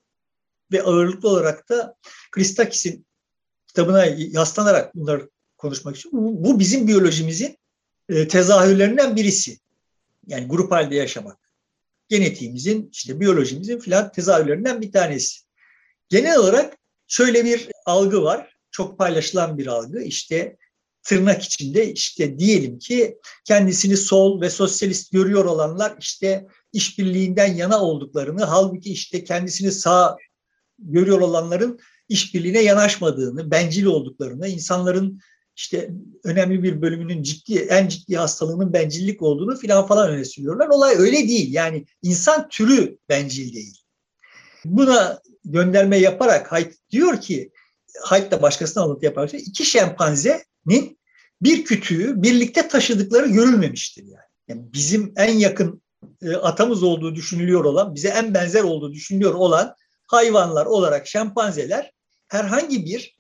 Ve 0.73 0.83
ağırlıklı 0.83 1.29
olarak 1.29 1.69
da 1.69 1.95
Christakis'in 2.31 3.07
kitabına 3.67 4.05
yaslanarak 4.07 4.95
bunları 4.95 5.31
konuşmak 5.61 5.97
için. 5.97 6.11
Bu 6.13 6.59
bizim 6.59 6.89
biyolojimizin 6.89 7.59
e, 8.09 8.29
tezahürlerinden 8.29 9.17
birisi. 9.17 9.59
Yani 10.27 10.47
grup 10.47 10.73
halde 10.73 10.95
yaşamak. 10.95 11.39
Genetiğimizin, 12.09 12.89
işte 12.93 13.21
biyolojimizin 13.21 13.79
filan 13.79 14.13
tezahürlerinden 14.13 14.81
bir 14.81 14.93
tanesi. 14.93 15.41
Genel 16.09 16.39
olarak 16.39 16.77
şöyle 17.07 17.45
bir 17.45 17.69
algı 17.87 18.23
var. 18.23 18.57
Çok 18.71 18.99
paylaşılan 18.99 19.59
bir 19.59 19.67
algı. 19.67 20.03
İşte 20.03 20.57
tırnak 21.03 21.43
içinde 21.43 21.93
işte 21.93 22.39
diyelim 22.39 22.79
ki 22.79 23.19
kendisini 23.45 23.97
sol 23.97 24.41
ve 24.41 24.51
sosyalist 24.51 25.13
görüyor 25.13 25.45
olanlar 25.45 25.97
işte 26.01 26.47
işbirliğinden 26.73 27.55
yana 27.55 27.83
olduklarını 27.83 28.45
halbuki 28.45 28.93
işte 28.93 29.25
kendisini 29.25 29.73
sağ 29.73 30.17
görüyor 30.79 31.21
olanların 31.21 31.81
işbirliğine 32.09 32.63
yanaşmadığını, 32.63 33.51
bencil 33.51 33.85
olduklarını, 33.85 34.49
insanların 34.49 35.21
işte 35.61 35.91
önemli 36.25 36.63
bir 36.63 36.83
bölümünün 36.83 37.23
ciddi, 37.23 37.59
en 37.59 37.89
ciddi 37.89 38.17
hastalığının 38.17 38.73
bencillik 38.73 39.23
olduğunu 39.23 39.57
filan 39.57 39.87
falan 39.87 40.11
öne 40.11 40.25
sürüyorlar. 40.25 40.69
Olay 40.69 40.95
öyle 40.99 41.17
değil. 41.17 41.53
Yani 41.53 41.87
insan 42.03 42.49
türü 42.49 42.99
bencil 43.09 43.55
değil. 43.55 43.79
Buna 44.65 45.21
gönderme 45.45 45.97
yaparak 45.97 46.53
Haidt 46.53 46.75
diyor 46.91 47.21
ki, 47.21 47.51
Haidt 48.03 48.31
da 48.31 48.43
başkasına 48.43 48.83
alıntı 48.83 49.05
yaparak 49.05 49.35
iki 49.35 49.65
şempanzenin 49.65 50.99
bir 51.43 51.65
kütüğü 51.65 52.23
birlikte 52.23 52.69
taşıdıkları 52.69 53.27
görülmemiştir 53.27 54.03
yani. 54.03 54.29
yani 54.49 54.73
bizim 54.73 55.13
en 55.17 55.35
yakın 55.35 55.83
e, 56.23 56.33
atamız 56.33 56.83
olduğu 56.83 57.15
düşünülüyor 57.15 57.65
olan, 57.65 57.95
bize 57.95 58.09
en 58.09 58.35
benzer 58.35 58.63
olduğu 58.63 58.93
düşünülüyor 58.93 59.35
olan 59.35 59.75
hayvanlar 60.07 60.67
olarak 60.67 61.07
şempanzeler 61.07 61.93
herhangi 62.29 62.85
bir 62.85 63.17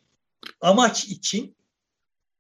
amaç 0.60 1.04
için 1.04 1.56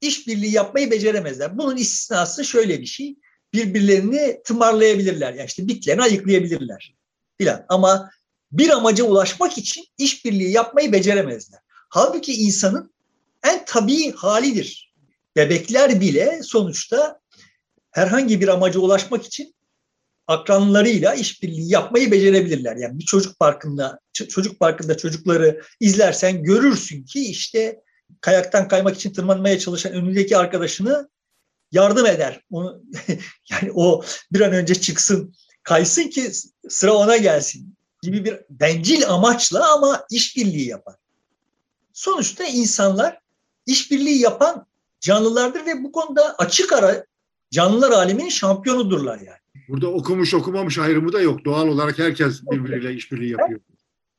işbirliği 0.00 0.52
yapmayı 0.52 0.90
beceremezler. 0.90 1.58
Bunun 1.58 1.76
istisnası 1.76 2.44
şöyle 2.44 2.80
bir 2.80 2.86
şey. 2.86 3.16
Birbirlerini 3.52 4.40
tımarlayabilirler. 4.44 5.34
Yani 5.34 5.46
işte 5.46 5.68
bitlerini 5.68 6.02
ayıklayabilirler 6.02 6.94
filan. 7.38 7.64
Ama 7.68 8.10
bir 8.52 8.70
amaca 8.70 9.04
ulaşmak 9.04 9.58
için 9.58 9.84
işbirliği 9.98 10.50
yapmayı 10.50 10.92
beceremezler. 10.92 11.60
Halbuki 11.88 12.32
insanın 12.32 12.94
en 13.44 13.64
tabii 13.64 14.12
halidir. 14.12 14.94
Bebekler 15.36 16.00
bile 16.00 16.40
sonuçta 16.42 17.20
herhangi 17.90 18.40
bir 18.40 18.48
amaca 18.48 18.80
ulaşmak 18.80 19.26
için 19.26 19.54
akranlarıyla 20.26 21.14
işbirliği 21.14 21.72
yapmayı 21.72 22.10
becerebilirler. 22.10 22.76
Yani 22.76 22.98
bir 22.98 23.04
çocuk 23.04 23.38
parkında 23.38 24.00
çocuk 24.12 24.60
parkında 24.60 24.96
çocukları 24.96 25.62
izlersen 25.80 26.42
görürsün 26.42 27.04
ki 27.04 27.24
işte 27.24 27.80
kayaktan 28.20 28.68
kaymak 28.68 28.96
için 28.96 29.12
tırmanmaya 29.12 29.58
çalışan 29.58 29.92
önündeki 29.92 30.36
arkadaşını 30.36 31.08
yardım 31.72 32.06
eder. 32.06 32.40
Onu 32.50 32.82
yani 33.50 33.72
o 33.74 34.04
bir 34.32 34.40
an 34.40 34.52
önce 34.52 34.74
çıksın, 34.74 35.34
kaysın 35.62 36.08
ki 36.08 36.32
sıra 36.68 36.92
ona 36.92 37.16
gelsin 37.16 37.74
gibi 38.02 38.24
bir 38.24 38.40
bencil 38.50 39.08
amaçla 39.08 39.72
ama 39.72 40.06
işbirliği 40.10 40.68
yapar. 40.68 40.94
Sonuçta 41.92 42.44
insanlar 42.44 43.18
işbirliği 43.66 44.20
yapan 44.20 44.66
canlılardır 45.00 45.66
ve 45.66 45.84
bu 45.84 45.92
konuda 45.92 46.34
açık 46.38 46.72
ara 46.72 47.04
canlılar 47.50 47.90
aleminin 47.90 48.28
şampiyonudurlar 48.28 49.18
yani. 49.18 49.38
Burada 49.68 49.88
okumuş 49.88 50.34
okumamış 50.34 50.78
ayrımı 50.78 51.12
da 51.12 51.20
yok. 51.20 51.44
Doğal 51.44 51.68
olarak 51.68 51.98
herkes 51.98 52.42
birbiriyle 52.42 52.94
işbirliği 52.94 53.30
yapıyor. 53.30 53.60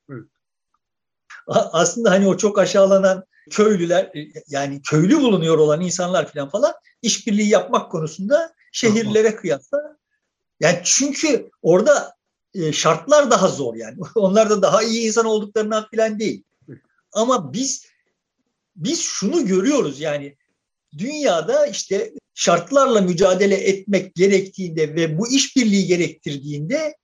Evet. 0.09 0.23
Aslında 1.47 2.11
hani 2.11 2.27
o 2.27 2.37
çok 2.37 2.59
aşağılanan 2.59 3.23
köylüler 3.49 4.03
e, 4.03 4.27
yani 4.47 4.81
köylü 4.81 5.21
bulunuyor 5.21 5.57
olan 5.57 5.81
insanlar 5.81 6.33
falan 6.33 6.49
falan 6.49 6.73
işbirliği 7.01 7.49
yapmak 7.49 7.91
konusunda 7.91 8.53
şehirlere 8.71 9.35
kıyasla 9.35 9.97
yani 10.59 10.79
çünkü 10.83 11.49
orada 11.61 12.15
e, 12.53 12.73
şartlar 12.73 13.31
daha 13.31 13.47
zor 13.47 13.75
yani. 13.75 13.97
Onlar 14.15 14.49
da 14.49 14.61
daha 14.61 14.83
iyi 14.83 15.07
insan 15.07 15.25
olduklarından 15.25 15.87
falan 15.95 16.19
değil. 16.19 16.43
Ama 17.13 17.53
biz 17.53 17.85
biz 18.75 19.01
şunu 19.01 19.45
görüyoruz 19.45 19.99
yani 19.99 20.37
dünyada 20.97 21.65
işte 21.65 22.13
şartlarla 22.33 23.01
mücadele 23.01 23.55
etmek 23.55 24.15
gerektiğinde 24.15 24.95
ve 24.95 25.17
bu 25.17 25.31
işbirliği 25.31 25.87
gerektirdiğinde 25.87 26.95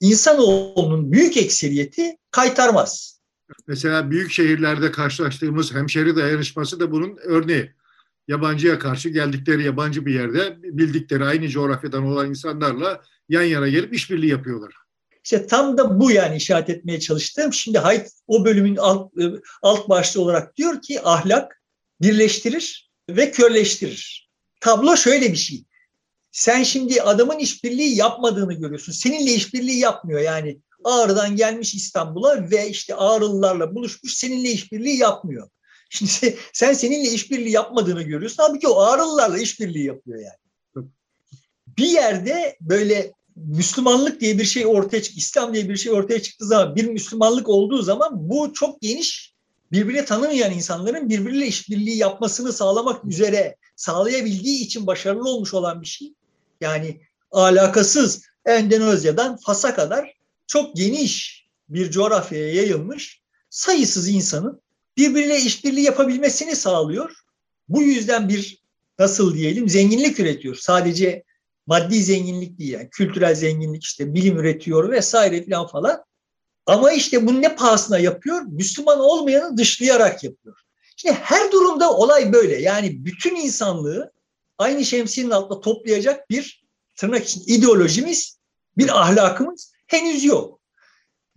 insanoğlunun 0.00 1.12
büyük 1.12 1.36
ekseriyeti 1.36 2.16
kaytarmaz. 2.30 3.17
Mesela 3.66 4.10
büyük 4.10 4.30
şehirlerde 4.30 4.92
karşılaştığımız 4.92 5.74
hemşeri 5.74 6.16
dayanışması 6.16 6.80
da 6.80 6.90
bunun 6.90 7.16
örneği. 7.24 7.72
Yabancıya 8.28 8.78
karşı 8.78 9.08
geldikleri 9.08 9.64
yabancı 9.64 10.06
bir 10.06 10.14
yerde 10.14 10.56
bildikleri 10.62 11.24
aynı 11.24 11.48
coğrafyadan 11.48 12.06
olan 12.06 12.28
insanlarla 12.28 13.02
yan 13.28 13.42
yana 13.42 13.68
gelip 13.68 13.94
işbirliği 13.94 14.30
yapıyorlar. 14.30 14.74
İşte 15.24 15.46
tam 15.46 15.78
da 15.78 16.00
bu 16.00 16.10
yani 16.10 16.36
işaret 16.36 16.70
etmeye 16.70 17.00
çalıştığım. 17.00 17.52
Şimdi 17.52 17.78
Haidt 17.78 18.08
o 18.26 18.44
bölümün 18.44 18.76
alt, 18.76 19.12
alt 19.62 19.88
başlığı 19.88 20.22
olarak 20.22 20.56
diyor 20.56 20.82
ki 20.82 21.00
ahlak 21.04 21.62
birleştirir 22.00 22.90
ve 23.10 23.30
körleştirir. 23.30 24.30
Tablo 24.60 24.96
şöyle 24.96 25.32
bir 25.32 25.36
şey. 25.36 25.64
Sen 26.30 26.62
şimdi 26.62 27.02
adamın 27.02 27.38
işbirliği 27.38 27.96
yapmadığını 27.96 28.52
görüyorsun. 28.52 28.92
Seninle 28.92 29.32
işbirliği 29.32 29.78
yapmıyor 29.78 30.20
yani. 30.20 30.58
Ağrı'dan 30.88 31.36
gelmiş 31.36 31.74
İstanbul'a 31.74 32.50
ve 32.50 32.68
işte 32.68 32.94
Ağrılılarla 32.94 33.74
buluşmuş 33.74 34.14
seninle 34.14 34.50
işbirliği 34.50 34.96
yapmıyor. 34.96 35.48
Şimdi 35.90 36.10
sen, 36.10 36.34
sen 36.52 36.72
seninle 36.72 37.10
işbirliği 37.10 37.50
yapmadığını 37.50 38.02
görüyorsun. 38.02 38.42
Halbuki 38.42 38.68
o 38.68 38.80
Ağrılılarla 38.80 39.38
işbirliği 39.38 39.86
yapıyor 39.86 40.18
yani. 40.18 40.88
Bir 41.78 41.88
yerde 41.88 42.56
böyle 42.60 43.12
Müslümanlık 43.36 44.20
diye 44.20 44.38
bir 44.38 44.44
şey 44.44 44.66
ortaya 44.66 45.02
çık, 45.02 45.18
İslam 45.18 45.54
diye 45.54 45.68
bir 45.68 45.76
şey 45.76 45.92
ortaya 45.92 46.22
çıktığı 46.22 46.46
zaman, 46.46 46.76
bir 46.76 46.84
Müslümanlık 46.84 47.48
olduğu 47.48 47.82
zaman 47.82 48.10
bu 48.30 48.52
çok 48.52 48.80
geniş 48.80 49.34
birbirini 49.72 50.04
tanımayan 50.04 50.52
insanların 50.52 51.08
birbiriyle 51.08 51.46
işbirliği 51.46 51.96
yapmasını 51.96 52.52
sağlamak 52.52 53.04
üzere 53.04 53.56
sağlayabildiği 53.76 54.64
için 54.64 54.86
başarılı 54.86 55.28
olmuş 55.28 55.54
olan 55.54 55.82
bir 55.82 55.86
şey. 55.86 56.14
Yani 56.60 57.00
alakasız 57.30 58.22
Endonezya'dan 58.46 59.36
Fas'a 59.36 59.74
kadar 59.74 60.17
çok 60.48 60.76
geniş 60.76 61.46
bir 61.68 61.90
coğrafyaya 61.90 62.52
yayılmış 62.54 63.22
sayısız 63.50 64.08
insanın 64.08 64.62
birbiriyle 64.96 65.38
işbirliği 65.38 65.84
yapabilmesini 65.84 66.56
sağlıyor. 66.56 67.14
Bu 67.68 67.82
yüzden 67.82 68.28
bir 68.28 68.62
nasıl 68.98 69.34
diyelim 69.34 69.68
zenginlik 69.68 70.20
üretiyor. 70.20 70.54
Sadece 70.54 71.24
maddi 71.66 72.02
zenginlik 72.02 72.58
değil 72.58 72.72
yani 72.72 72.88
kültürel 72.90 73.34
zenginlik 73.34 73.84
işte 73.84 74.14
bilim 74.14 74.38
üretiyor 74.38 74.90
vesaire 74.90 75.44
falan 75.50 75.66
falan. 75.66 76.04
Ama 76.66 76.92
işte 76.92 77.26
bunu 77.26 77.42
ne 77.42 77.56
pahasına 77.56 77.98
yapıyor? 77.98 78.42
Müslüman 78.42 79.00
olmayanı 79.00 79.56
dışlayarak 79.56 80.24
yapıyor. 80.24 80.56
Şimdi 80.96 81.14
her 81.14 81.52
durumda 81.52 81.92
olay 81.92 82.32
böyle. 82.32 82.62
Yani 82.62 83.04
bütün 83.04 83.36
insanlığı 83.36 84.12
aynı 84.58 84.84
şemsiyenin 84.84 85.30
altında 85.30 85.60
toplayacak 85.60 86.30
bir 86.30 86.64
tırnak 86.96 87.24
için 87.24 87.42
ideolojimiz, 87.46 88.38
bir 88.78 89.00
ahlakımız 89.00 89.72
henüz 89.88 90.24
yok. 90.24 90.60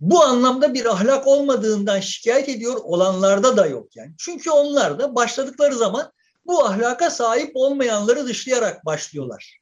Bu 0.00 0.22
anlamda 0.22 0.74
bir 0.74 0.84
ahlak 0.84 1.26
olmadığından 1.26 2.00
şikayet 2.00 2.48
ediyor 2.48 2.80
olanlarda 2.84 3.56
da 3.56 3.66
yok 3.66 3.96
yani. 3.96 4.14
Çünkü 4.18 4.50
onlar 4.50 4.98
da 4.98 5.14
başladıkları 5.14 5.74
zaman 5.74 6.12
bu 6.46 6.64
ahlaka 6.64 7.10
sahip 7.10 7.50
olmayanları 7.54 8.26
dışlayarak 8.26 8.86
başlıyorlar. 8.86 9.60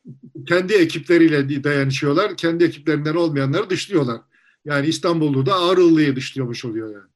Kendi 0.48 0.74
ekipleriyle 0.74 1.64
dayanışıyorlar, 1.64 2.36
kendi 2.36 2.64
ekiplerinden 2.64 3.14
olmayanları 3.14 3.70
dışlıyorlar. 3.70 4.20
Yani 4.64 4.86
İstanbul'da 4.86 5.50
da 5.50 5.54
Ağrılı'yı 5.54 6.16
dışlıyormuş 6.16 6.64
oluyor 6.64 6.92
yani. 6.92 7.10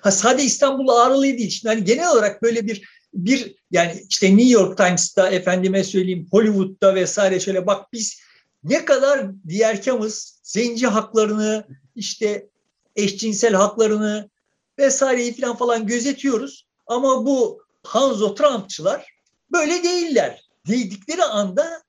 Ha, 0.00 0.10
sadece 0.10 0.46
İstanbul'da 0.46 0.92
Ağrılı'yı 0.92 1.38
değil. 1.38 1.50
Şimdi 1.50 1.74
hani 1.74 1.84
genel 1.84 2.12
olarak 2.12 2.42
böyle 2.42 2.66
bir 2.66 2.82
bir 3.14 3.54
yani 3.70 4.04
işte 4.08 4.36
New 4.36 4.50
York 4.50 4.76
Times'ta 4.76 5.30
efendime 5.30 5.84
söyleyeyim 5.84 6.26
Hollywood'da 6.30 6.94
vesaire 6.94 7.40
şöyle 7.40 7.66
bak 7.66 7.92
biz 7.92 8.20
ne 8.64 8.84
kadar 8.84 9.26
diğerkamız 9.48 10.39
zenci 10.50 10.86
haklarını 10.86 11.66
işte 11.96 12.48
eşcinsel 12.96 13.54
haklarını 13.54 14.30
vesaireyi 14.78 15.40
falan 15.40 15.56
falan 15.56 15.86
gözetiyoruz. 15.86 16.66
Ama 16.86 17.26
bu 17.26 17.62
Hanzo 17.82 18.34
Trumpçılar 18.34 19.14
böyle 19.52 19.82
değiller. 19.82 20.44
Değdikleri 20.68 21.24
anda 21.24 21.82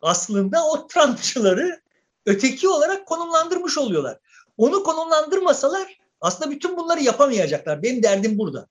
aslında 0.00 0.66
o 0.66 0.86
Trumpçıları 0.86 1.80
öteki 2.26 2.68
olarak 2.68 3.06
konumlandırmış 3.06 3.78
oluyorlar. 3.78 4.18
Onu 4.56 4.82
konumlandırmasalar 4.82 5.98
aslında 6.20 6.50
bütün 6.50 6.76
bunları 6.76 7.02
yapamayacaklar. 7.02 7.82
Benim 7.82 8.02
derdim 8.02 8.38
burada. 8.38 8.66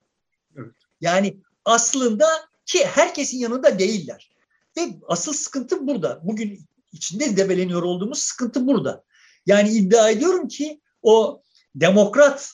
Evet. 0.56 0.76
Yani 1.02 1.38
aslında 1.66 2.28
ki 2.66 2.86
herkesin 2.86 3.38
yanında 3.38 3.80
değiller. 3.80 4.32
Ve 4.78 4.82
asıl 5.08 5.34
sıkıntı 5.34 5.88
burada. 5.88 6.20
Bugün 6.24 6.60
içinde 6.94 7.38
debeleniyor 7.38 7.84
olduğumuz 7.84 8.20
sıkıntı 8.20 8.68
burada. 8.68 9.04
Yani 9.46 9.70
iddia 9.70 10.10
ediyorum 10.10 10.48
ki 10.48 10.82
o 11.02 11.42
demokrat 11.76 12.52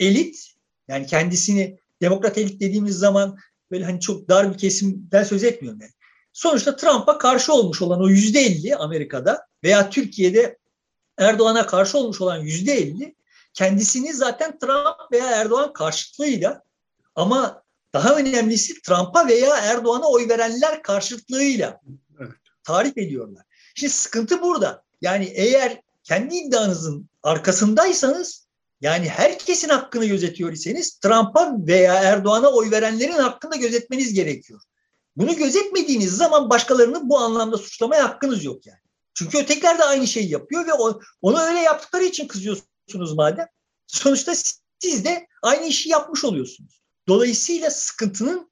elit 0.00 0.54
yani 0.88 1.06
kendisini 1.06 1.78
demokrat 2.00 2.38
elit 2.38 2.60
dediğimiz 2.60 2.98
zaman 2.98 3.38
böyle 3.70 3.84
hani 3.84 4.00
çok 4.00 4.28
dar 4.28 4.52
bir 4.52 4.58
kesimden 4.58 5.24
söz 5.24 5.44
etmiyorum 5.44 5.80
yani. 5.80 5.92
Sonuçta 6.32 6.76
Trump'a 6.76 7.18
karşı 7.18 7.52
olmuş 7.52 7.82
olan 7.82 8.02
o 8.02 8.08
yüzde 8.08 8.40
elli 8.40 8.76
Amerika'da 8.76 9.46
veya 9.64 9.90
Türkiye'de 9.90 10.58
Erdoğan'a 11.18 11.66
karşı 11.66 11.98
olmuş 11.98 12.20
olan 12.20 12.38
yüzde 12.38 12.72
elli 12.72 13.14
kendisini 13.54 14.14
zaten 14.14 14.58
Trump 14.58 15.12
veya 15.12 15.26
Erdoğan 15.26 15.72
karşıtlığıyla 15.72 16.62
ama 17.14 17.62
daha 17.94 18.16
önemlisi 18.16 18.82
Trump'a 18.82 19.28
veya 19.28 19.56
Erdoğan'a 19.56 20.06
oy 20.06 20.28
verenler 20.28 20.82
karşıtlığıyla 20.82 21.80
evet. 22.20 22.32
tarif 22.64 22.98
ediyorlar. 22.98 23.44
Şimdi 23.74 23.92
sıkıntı 23.92 24.42
burada. 24.42 24.84
Yani 25.00 25.24
eğer 25.24 25.80
kendi 26.10 26.34
iddianızın 26.34 27.10
arkasındaysanız 27.22 28.48
yani 28.80 29.08
herkesin 29.08 29.68
hakkını 29.68 30.04
gözetiyor 30.04 30.52
iseniz 30.52 30.98
Trump'a 30.98 31.56
veya 31.66 31.94
Erdoğan'a 31.94 32.48
oy 32.48 32.70
verenlerin 32.70 33.12
hakkını 33.12 33.56
gözetmeniz 33.56 34.14
gerekiyor. 34.14 34.60
Bunu 35.16 35.36
gözetmediğiniz 35.36 36.16
zaman 36.16 36.50
başkalarını 36.50 37.08
bu 37.08 37.18
anlamda 37.18 37.58
suçlamaya 37.58 38.04
hakkınız 38.04 38.44
yok 38.44 38.66
yani. 38.66 38.80
Çünkü 39.14 39.38
ötekiler 39.38 39.78
de 39.78 39.84
aynı 39.84 40.06
şeyi 40.06 40.30
yapıyor 40.30 40.66
ve 40.66 40.72
onu 41.22 41.40
öyle 41.40 41.58
yaptıkları 41.58 42.04
için 42.04 42.28
kızıyorsunuz 42.28 43.14
madem. 43.14 43.46
Sonuçta 43.86 44.32
siz 44.78 45.04
de 45.04 45.26
aynı 45.42 45.66
işi 45.66 45.88
yapmış 45.88 46.24
oluyorsunuz. 46.24 46.82
Dolayısıyla 47.08 47.70
sıkıntının 47.70 48.50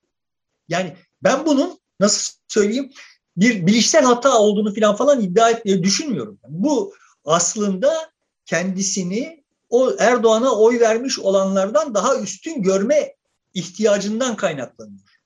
yani 0.69 0.97
ben 1.23 1.47
bunun 1.47 1.81
nasıl 2.01 2.33
söyleyeyim 2.49 2.93
bir 3.37 3.67
bilişsel 3.67 4.05
hata 4.05 4.39
olduğunu 4.39 4.75
falan 4.75 4.97
falan 4.97 5.21
iddia 5.21 5.51
etmeyi 5.51 5.83
düşünmüyorum. 5.83 6.41
Bu 6.49 6.95
aslında 7.29 8.11
kendisini 8.47 9.45
o 9.71 9.93
Erdoğan'a 9.99 10.53
oy 10.53 10.81
vermiş 10.81 11.19
olanlardan 11.19 11.95
daha 11.95 12.17
üstün 12.17 12.63
görme 12.63 13.15
ihtiyacından 13.55 14.37
kaynaklanıyor. 14.37 15.21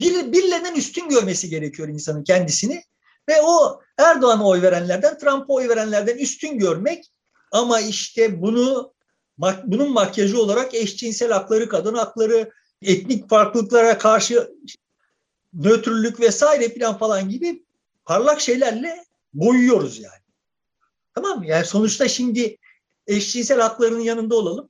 Bir, 0.00 0.32
birilerinden 0.32 0.74
üstün 0.74 1.08
görmesi 1.08 1.50
gerekiyor 1.50 1.88
insanın 1.88 2.24
kendisini 2.24 2.82
ve 3.28 3.42
o 3.42 3.80
Erdoğan'a 3.98 4.46
oy 4.46 4.62
verenlerden, 4.62 5.18
Trump'a 5.18 5.52
oy 5.54 5.68
verenlerden 5.68 6.16
üstün 6.16 6.58
görmek 6.58 7.12
ama 7.52 7.80
işte 7.80 8.42
bunu 8.42 8.94
bunun 9.64 9.92
makyajı 9.92 10.40
olarak 10.40 10.74
eşcinsel 10.74 11.32
hakları, 11.32 11.68
kadın 11.68 11.94
hakları, 11.94 12.50
etnik 12.82 13.30
farklılıklara 13.30 13.98
karşı 13.98 14.50
nötrlük 15.52 16.20
vesaire 16.20 16.74
falan 16.74 16.98
falan 16.98 17.28
gibi 17.28 17.64
parlak 18.04 18.40
şeylerle 18.40 19.04
boyuyoruz 19.34 19.98
yani. 19.98 20.23
Tamam 21.14 21.38
mı? 21.38 21.46
Yani 21.46 21.64
sonuçta 21.64 22.08
şimdi 22.08 22.56
eşcinsel 23.06 23.60
haklarının 23.60 24.00
yanında 24.00 24.36
olalım. 24.36 24.68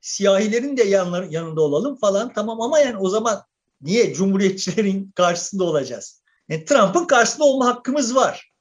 Siyahilerin 0.00 0.76
de 0.76 0.82
yanında 1.30 1.60
olalım 1.60 1.96
falan 1.96 2.32
tamam 2.32 2.60
ama 2.60 2.78
yani 2.78 2.96
o 2.96 3.08
zaman 3.08 3.42
niye 3.80 4.14
cumhuriyetçilerin 4.14 5.12
karşısında 5.16 5.64
olacağız? 5.64 6.22
Yani 6.48 6.64
Trump'ın 6.64 7.04
karşısında 7.04 7.44
olma 7.44 7.66
hakkımız 7.66 8.14
var. 8.14 8.52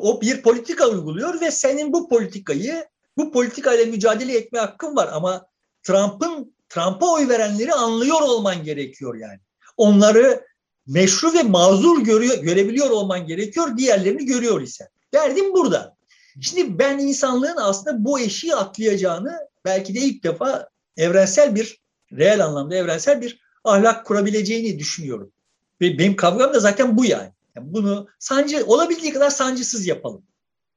O 0.00 0.20
bir 0.20 0.42
politika 0.42 0.88
uyguluyor 0.88 1.40
ve 1.40 1.50
senin 1.50 1.92
bu 1.92 2.08
politikayı 2.08 2.86
bu 3.16 3.32
politikayla 3.32 3.86
mücadele 3.86 4.36
etme 4.36 4.58
hakkın 4.58 4.96
var 4.96 5.08
ama 5.12 5.46
Trump'ın 5.82 6.56
Trump'a 6.68 7.12
oy 7.12 7.28
verenleri 7.28 7.72
anlıyor 7.72 8.20
olman 8.20 8.64
gerekiyor 8.64 9.14
yani. 9.14 9.40
Onları 9.76 10.46
meşru 10.86 11.34
ve 11.34 11.42
mazur 11.42 12.04
görüyor, 12.04 12.38
görebiliyor 12.38 12.90
olman 12.90 13.26
gerekiyor. 13.26 13.76
Diğerlerini 13.76 14.26
görüyor 14.26 14.60
ise. 14.60 14.88
Derdim 15.14 15.52
burada. 15.52 15.95
Şimdi 16.40 16.78
ben 16.78 16.98
insanlığın 16.98 17.56
aslında 17.56 18.04
bu 18.04 18.20
eşiği 18.20 18.54
atlayacağını 18.54 19.38
belki 19.64 19.94
de 19.94 19.98
ilk 19.98 20.24
defa 20.24 20.68
evrensel 20.96 21.54
bir, 21.54 21.80
reel 22.12 22.44
anlamda 22.44 22.76
evrensel 22.76 23.20
bir 23.20 23.40
ahlak 23.64 24.06
kurabileceğini 24.06 24.78
düşünüyorum. 24.78 25.32
Ve 25.80 25.98
benim 25.98 26.16
kavgam 26.16 26.54
da 26.54 26.60
zaten 26.60 26.96
bu 26.96 27.04
yani. 27.04 27.32
yani 27.56 27.72
bunu 27.72 28.08
sancı 28.18 28.66
olabildiği 28.66 29.12
kadar 29.12 29.30
sancısız 29.30 29.86
yapalım 29.86 30.22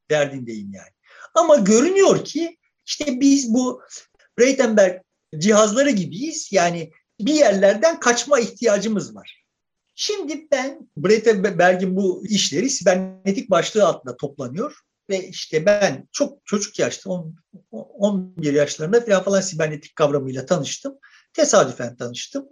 derdindeyim 0.10 0.74
yani. 0.74 0.89
Ama 1.36 1.56
görünüyor 1.56 2.26
ki 2.26 2.58
işte 2.86 3.19
biz 3.19 3.54
bu 3.54 3.82
Breitenberg 4.39 5.02
cihazları 5.38 5.89
gibiyiz. 5.89 6.50
Yani 6.52 6.91
bir 7.19 7.34
yerlerden 7.34 8.00
kaçma 8.00 8.39
ihtiyacımız 8.39 9.15
var. 9.15 9.45
Şimdi 9.95 10.48
ben 10.52 10.89
Breitenberg'in 10.98 11.95
bu 11.95 12.24
işleri 12.26 12.69
sibernetik 12.69 13.50
başlığı 13.50 13.86
altında 13.88 14.17
toplanıyor. 14.17 14.80
Ve 15.10 15.28
işte 15.28 15.65
ben 15.65 16.08
çok 16.12 16.45
çocuk 16.45 16.80
yaşta 16.80 17.10
10, 17.10 17.36
11 17.72 18.54
yaşlarında 18.54 19.02
falan 19.02 19.24
falan 19.24 19.41
sibernetik 19.41 19.95
kavramıyla 19.95 20.45
tanıştım. 20.45 20.98
Tesadüfen 21.34 21.95
tanıştım. 21.95 22.50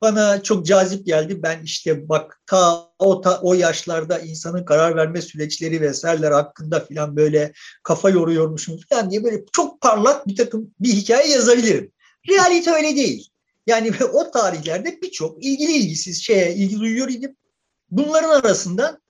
Bana 0.00 0.42
çok 0.42 0.66
cazip 0.66 1.06
geldi. 1.06 1.42
Ben 1.42 1.62
işte 1.62 2.08
bak 2.08 2.42
ta 2.46 2.90
o, 2.98 3.20
ta, 3.20 3.40
o 3.40 3.54
yaşlarda 3.54 4.18
insanın 4.18 4.64
karar 4.64 4.96
verme 4.96 5.22
süreçleri 5.22 5.80
vesaireler 5.80 6.30
hakkında 6.32 6.80
falan 6.80 7.16
böyle 7.16 7.52
kafa 7.82 8.10
yoruyormuşum 8.10 8.78
falan 8.88 9.10
diye 9.10 9.24
böyle 9.24 9.44
çok 9.52 9.80
parlak 9.80 10.26
bir 10.28 10.36
takım 10.36 10.74
bir 10.80 10.92
hikaye 10.92 11.28
yazabilirim. 11.28 11.92
Realite 12.28 12.70
öyle 12.70 12.96
değil. 12.96 13.28
Yani 13.66 13.92
o 14.12 14.30
tarihlerde 14.30 14.98
birçok 15.02 15.44
ilgili 15.44 15.72
ilgisiz 15.72 16.22
şeye 16.22 16.54
ilgi 16.54 16.80
duyuyor 16.80 17.08
idim. 17.08 17.36
Bunların 17.90 18.40
arasından 18.40 19.02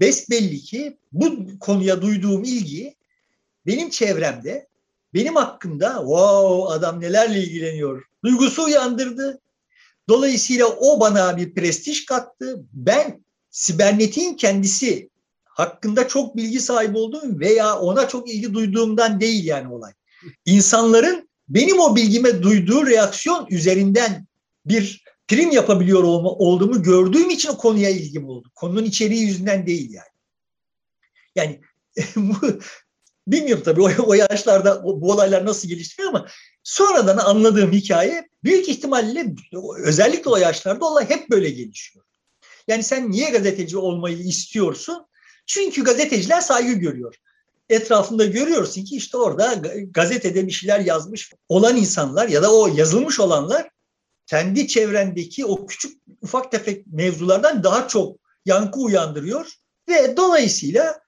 besbelli 0.00 0.60
ki 0.60 0.98
bu 1.12 1.58
konuya 1.58 2.02
duyduğum 2.02 2.44
ilgi 2.44 2.94
benim 3.66 3.90
çevremde 3.90 4.66
benim 5.14 5.36
hakkımda 5.36 5.94
wow 5.98 6.74
adam 6.74 7.00
nelerle 7.00 7.40
ilgileniyor 7.40 8.04
duygusu 8.24 8.64
uyandırdı. 8.64 9.40
Dolayısıyla 10.08 10.66
o 10.66 11.00
bana 11.00 11.36
bir 11.36 11.54
prestij 11.54 12.04
kattı. 12.04 12.64
Ben 12.72 13.24
sibernetin 13.50 14.34
kendisi 14.34 15.10
hakkında 15.44 16.08
çok 16.08 16.36
bilgi 16.36 16.60
sahibi 16.60 16.98
olduğum 16.98 17.40
veya 17.40 17.78
ona 17.78 18.08
çok 18.08 18.30
ilgi 18.30 18.54
duyduğumdan 18.54 19.20
değil 19.20 19.44
yani 19.44 19.74
olay. 19.74 19.92
İnsanların 20.44 21.28
benim 21.48 21.80
o 21.80 21.96
bilgime 21.96 22.42
duyduğu 22.42 22.86
reaksiyon 22.86 23.46
üzerinden 23.50 24.26
bir 24.66 25.04
prim 25.28 25.50
yapabiliyor 25.50 26.02
olma, 26.02 26.30
olduğumu 26.30 26.82
gördüğüm 26.82 27.30
için 27.30 27.48
o 27.48 27.56
konuya 27.56 27.90
ilgim 27.90 28.28
oldu. 28.28 28.50
Konunun 28.54 28.84
içeriği 28.84 29.22
yüzünden 29.22 29.66
değil 29.66 29.92
yani. 29.92 30.16
Yani 31.34 31.60
bilmiyorum 33.26 33.62
tabii 33.64 33.82
o, 33.82 33.90
o 34.06 34.14
yaşlarda 34.14 34.84
bu 34.84 35.12
olaylar 35.12 35.46
nasıl 35.46 35.68
gelişti 35.68 36.02
ama 36.08 36.26
sonradan 36.62 37.18
anladığım 37.18 37.72
hikaye 37.72 38.28
büyük 38.44 38.68
ihtimalle 38.68 39.34
özellikle 39.78 40.30
o 40.30 40.36
yaşlarda 40.36 40.84
olay 40.84 41.08
hep 41.08 41.30
böyle 41.30 41.50
gelişiyor. 41.50 42.04
Yani 42.68 42.82
sen 42.82 43.10
niye 43.10 43.30
gazeteci 43.30 43.78
olmayı 43.78 44.18
istiyorsun? 44.18 45.06
Çünkü 45.46 45.84
gazeteciler 45.84 46.40
saygı 46.40 46.72
görüyor. 46.72 47.14
Etrafında 47.68 48.24
görüyorsun 48.24 48.84
ki 48.84 48.96
işte 48.96 49.16
orada 49.16 49.54
gazetede 49.90 50.46
bir 50.46 50.52
şeyler 50.52 50.80
yazmış 50.80 51.32
olan 51.48 51.76
insanlar 51.76 52.28
ya 52.28 52.42
da 52.42 52.54
o 52.54 52.66
yazılmış 52.66 53.20
olanlar 53.20 53.70
kendi 54.26 54.68
çevrendeki 54.68 55.44
o 55.44 55.66
küçük 55.66 56.02
ufak 56.22 56.52
tefek 56.52 56.86
mevzulardan 56.86 57.64
daha 57.64 57.88
çok 57.88 58.16
yankı 58.44 58.80
uyandırıyor 58.80 59.52
ve 59.88 60.16
dolayısıyla 60.16 61.00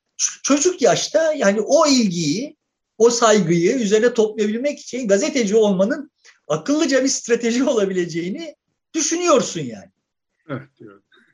çocuk 0.42 0.82
yaşta 0.82 1.32
yani 1.32 1.60
o 1.60 1.86
ilgiyi, 1.86 2.56
o 2.98 3.10
saygıyı 3.10 3.76
üzerine 3.76 4.14
toplayabilmek 4.14 4.80
için 4.80 5.08
gazeteci 5.08 5.56
olmanın 5.56 6.10
akıllıca 6.48 7.04
bir 7.04 7.08
strateji 7.08 7.64
olabileceğini 7.64 8.56
düşünüyorsun 8.94 9.60
yani. 9.60 9.90
Evet. 10.48 10.68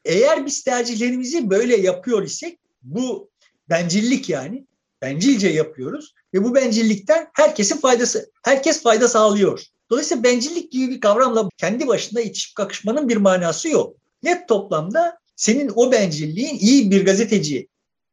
Eğer 0.05 0.47
biz 0.47 0.63
tercihlerimizi 0.63 1.51
böyle 1.51 1.77
yapıyor 1.77 2.23
isek 2.23 2.59
bu 2.83 3.31
bencillik 3.69 4.29
yani. 4.29 4.67
Bencilce 5.03 5.49
yapıyoruz 5.49 6.15
ve 6.35 6.45
bu 6.45 6.55
bencillikten 6.55 7.31
herkesin 7.35 7.77
faydası, 7.77 8.31
herkes 8.43 8.83
fayda 8.83 9.09
sağlıyor. 9.09 9.74
Dolayısıyla 9.91 10.23
bencillik 10.23 10.73
gibi 10.73 10.91
bir 10.91 11.01
kavramla 11.01 11.49
kendi 11.57 11.87
başına 11.87 12.21
itişip 12.21 12.57
kakışmanın 12.57 13.09
bir 13.09 13.17
manası 13.17 13.69
yok. 13.69 13.97
Net 14.23 14.49
toplamda 14.49 15.19
senin 15.37 15.73
o 15.75 15.93
bencilliğin 15.93 16.59
iyi 16.59 16.91
bir 16.91 17.05
gazeteci. 17.05 17.69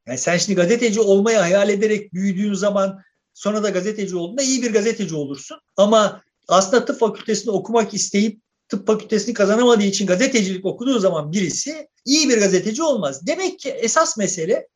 Yani 0.07 0.17
sen 0.17 0.37
şimdi 0.37 0.55
gazeteci 0.55 0.99
olmayı 0.99 1.37
hayal 1.37 1.69
ederek 1.69 2.13
büyüdüğün 2.13 2.53
zaman 2.53 2.99
sonra 3.33 3.63
da 3.63 3.69
gazeteci 3.69 4.15
olduğunda 4.15 4.41
iyi 4.41 4.63
bir 4.63 4.73
gazeteci 4.73 5.15
olursun. 5.15 5.57
Ama 5.77 6.21
aslında 6.47 6.85
tıp 6.85 6.99
fakültesini 6.99 7.51
okumak 7.51 7.93
isteyip 7.93 8.41
tıp 8.69 8.87
fakültesini 8.87 9.33
kazanamadığı 9.33 9.83
için 9.83 10.07
gazetecilik 10.07 10.65
okuduğu 10.65 10.99
zaman 10.99 11.31
birisi 11.31 11.87
iyi 12.05 12.29
bir 12.29 12.37
gazeteci 12.37 12.83
olmaz. 12.83 13.27
Demek 13.27 13.59
ki 13.59 13.69
esas 13.69 14.17
mesele 14.17 14.67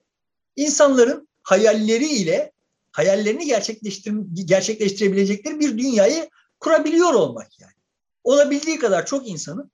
insanların 0.55 1.27
hayalleriyle 1.43 2.51
hayallerini 2.91 3.45
gerçekleştir 3.45 4.13
gerçekleştirebilecekleri 4.45 5.59
bir 5.59 5.77
dünyayı 5.77 6.29
kurabiliyor 6.59 7.13
olmak 7.13 7.59
yani. 7.59 7.73
Olabildiği 8.23 8.79
kadar 8.79 9.05
çok 9.05 9.27
insanın 9.27 9.71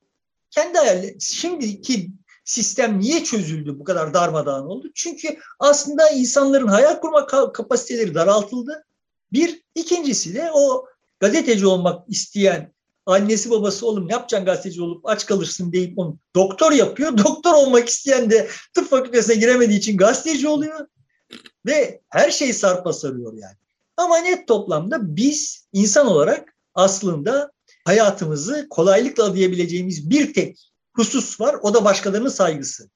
kendi 0.49 0.77
hayalleri, 0.77 1.17
şimdiki 1.21 2.11
sistem 2.45 2.99
niye 2.99 3.23
çözüldü 3.23 3.79
bu 3.79 3.83
kadar 3.83 4.13
darmadağın 4.13 4.65
oldu? 4.65 4.91
Çünkü 4.95 5.37
aslında 5.59 6.09
insanların 6.09 6.67
hayal 6.67 6.99
kurma 6.99 7.27
kapasiteleri 7.53 8.15
daraltıldı. 8.15 8.85
Bir, 9.33 9.63
ikincisi 9.75 10.35
de 10.35 10.51
o 10.53 10.85
gazeteci 11.19 11.65
olmak 11.65 12.09
isteyen 12.09 12.73
annesi 13.05 13.49
babası 13.49 13.87
oğlum 13.87 14.07
ne 14.07 14.11
yapacaksın 14.11 14.45
gazeteci 14.45 14.81
olup 14.81 15.05
aç 15.05 15.25
kalırsın 15.25 15.71
deyip 15.71 15.99
onu 15.99 16.17
doktor 16.35 16.71
yapıyor. 16.71 17.17
Doktor 17.25 17.53
olmak 17.53 17.89
isteyen 17.89 18.29
de 18.29 18.47
tıp 18.73 18.89
fakültesine 18.89 19.35
giremediği 19.35 19.79
için 19.79 19.97
gazeteci 19.97 20.47
oluyor. 20.47 20.87
Ve 21.65 22.01
her 22.09 22.31
şey 22.31 22.53
sarpa 22.53 22.93
sarıyor 22.93 23.33
yani. 23.33 23.55
Ama 23.97 24.17
net 24.17 24.47
toplamda 24.47 25.15
biz 25.15 25.67
insan 25.73 26.07
olarak 26.07 26.55
aslında 26.75 27.51
hayatımızı 27.85 28.67
kolaylıkla 28.69 29.23
adayabileceğimiz 29.23 30.09
bir 30.09 30.33
tek 30.33 30.71
husus 30.93 31.41
var. 31.41 31.55
O 31.61 31.73
da 31.73 31.85
başkalarının 31.85 32.29
saygısı. 32.29 32.89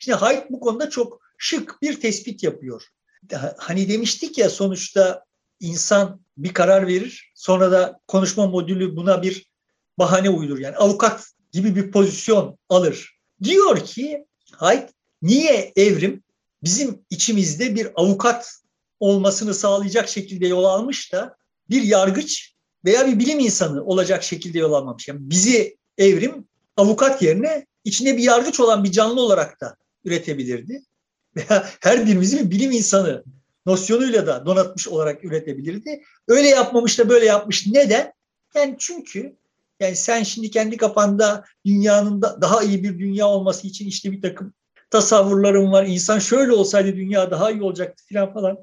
Şimdi 0.00 0.18
Haidt 0.18 0.50
bu 0.50 0.60
konuda 0.60 0.90
çok 0.90 1.20
şık 1.38 1.82
bir 1.82 2.00
tespit 2.00 2.42
yapıyor. 2.42 2.82
Hani 3.56 3.88
demiştik 3.88 4.38
ya 4.38 4.50
sonuçta 4.50 5.24
insan 5.60 6.20
bir 6.36 6.54
karar 6.54 6.86
verir. 6.86 7.32
Sonra 7.34 7.72
da 7.72 8.00
konuşma 8.06 8.46
modülü 8.46 8.96
buna 8.96 9.22
bir 9.22 9.50
bahane 9.98 10.30
uydur. 10.30 10.58
Yani 10.58 10.76
avukat 10.76 11.26
gibi 11.52 11.76
bir 11.76 11.90
pozisyon 11.90 12.58
alır. 12.68 13.18
Diyor 13.42 13.84
ki 13.84 14.26
Haidt 14.52 14.90
niye 15.22 15.72
evrim 15.76 16.22
bizim 16.62 17.04
içimizde 17.10 17.74
bir 17.74 17.88
avukat 17.94 18.60
olmasını 19.00 19.54
sağlayacak 19.54 20.08
şekilde 20.08 20.46
yol 20.46 20.64
almış 20.64 21.12
da 21.12 21.36
bir 21.70 21.82
yargıç 21.82 22.55
veya 22.86 23.06
bir 23.06 23.18
bilim 23.18 23.40
insanı 23.40 23.84
olacak 23.84 24.22
şekilde 24.22 24.58
yol 24.58 24.72
almamış. 24.72 25.08
Yani 25.08 25.20
bizi 25.22 25.76
evrim 25.98 26.48
avukat 26.76 27.22
yerine 27.22 27.66
içinde 27.84 28.16
bir 28.16 28.22
yargıç 28.22 28.60
olan 28.60 28.84
bir 28.84 28.92
canlı 28.92 29.20
olarak 29.20 29.60
da 29.60 29.76
üretebilirdi. 30.04 30.82
Veya 31.36 31.68
her 31.80 32.06
birimizi 32.06 32.38
bir 32.38 32.50
bilim 32.50 32.70
insanı 32.70 33.24
nosyonuyla 33.66 34.26
da 34.26 34.46
donatmış 34.46 34.88
olarak 34.88 35.24
üretebilirdi. 35.24 36.02
Öyle 36.28 36.48
yapmamış 36.48 36.98
da 36.98 37.08
böyle 37.08 37.26
yapmış. 37.26 37.66
Neden? 37.66 38.12
Yani 38.54 38.76
çünkü 38.78 39.36
yani 39.80 39.96
sen 39.96 40.22
şimdi 40.22 40.50
kendi 40.50 40.76
kafanda 40.76 41.44
dünyanın 41.66 42.22
da 42.22 42.40
daha 42.40 42.62
iyi 42.62 42.82
bir 42.82 42.98
dünya 42.98 43.28
olması 43.28 43.66
için 43.66 43.86
işte 43.86 44.12
bir 44.12 44.22
takım 44.22 44.54
tasavvurlarım 44.90 45.72
var. 45.72 45.86
İnsan 45.86 46.18
şöyle 46.18 46.52
olsaydı 46.52 46.96
dünya 46.96 47.30
daha 47.30 47.50
iyi 47.50 47.62
olacaktı 47.62 48.04
falan 48.12 48.32
falan. 48.34 48.58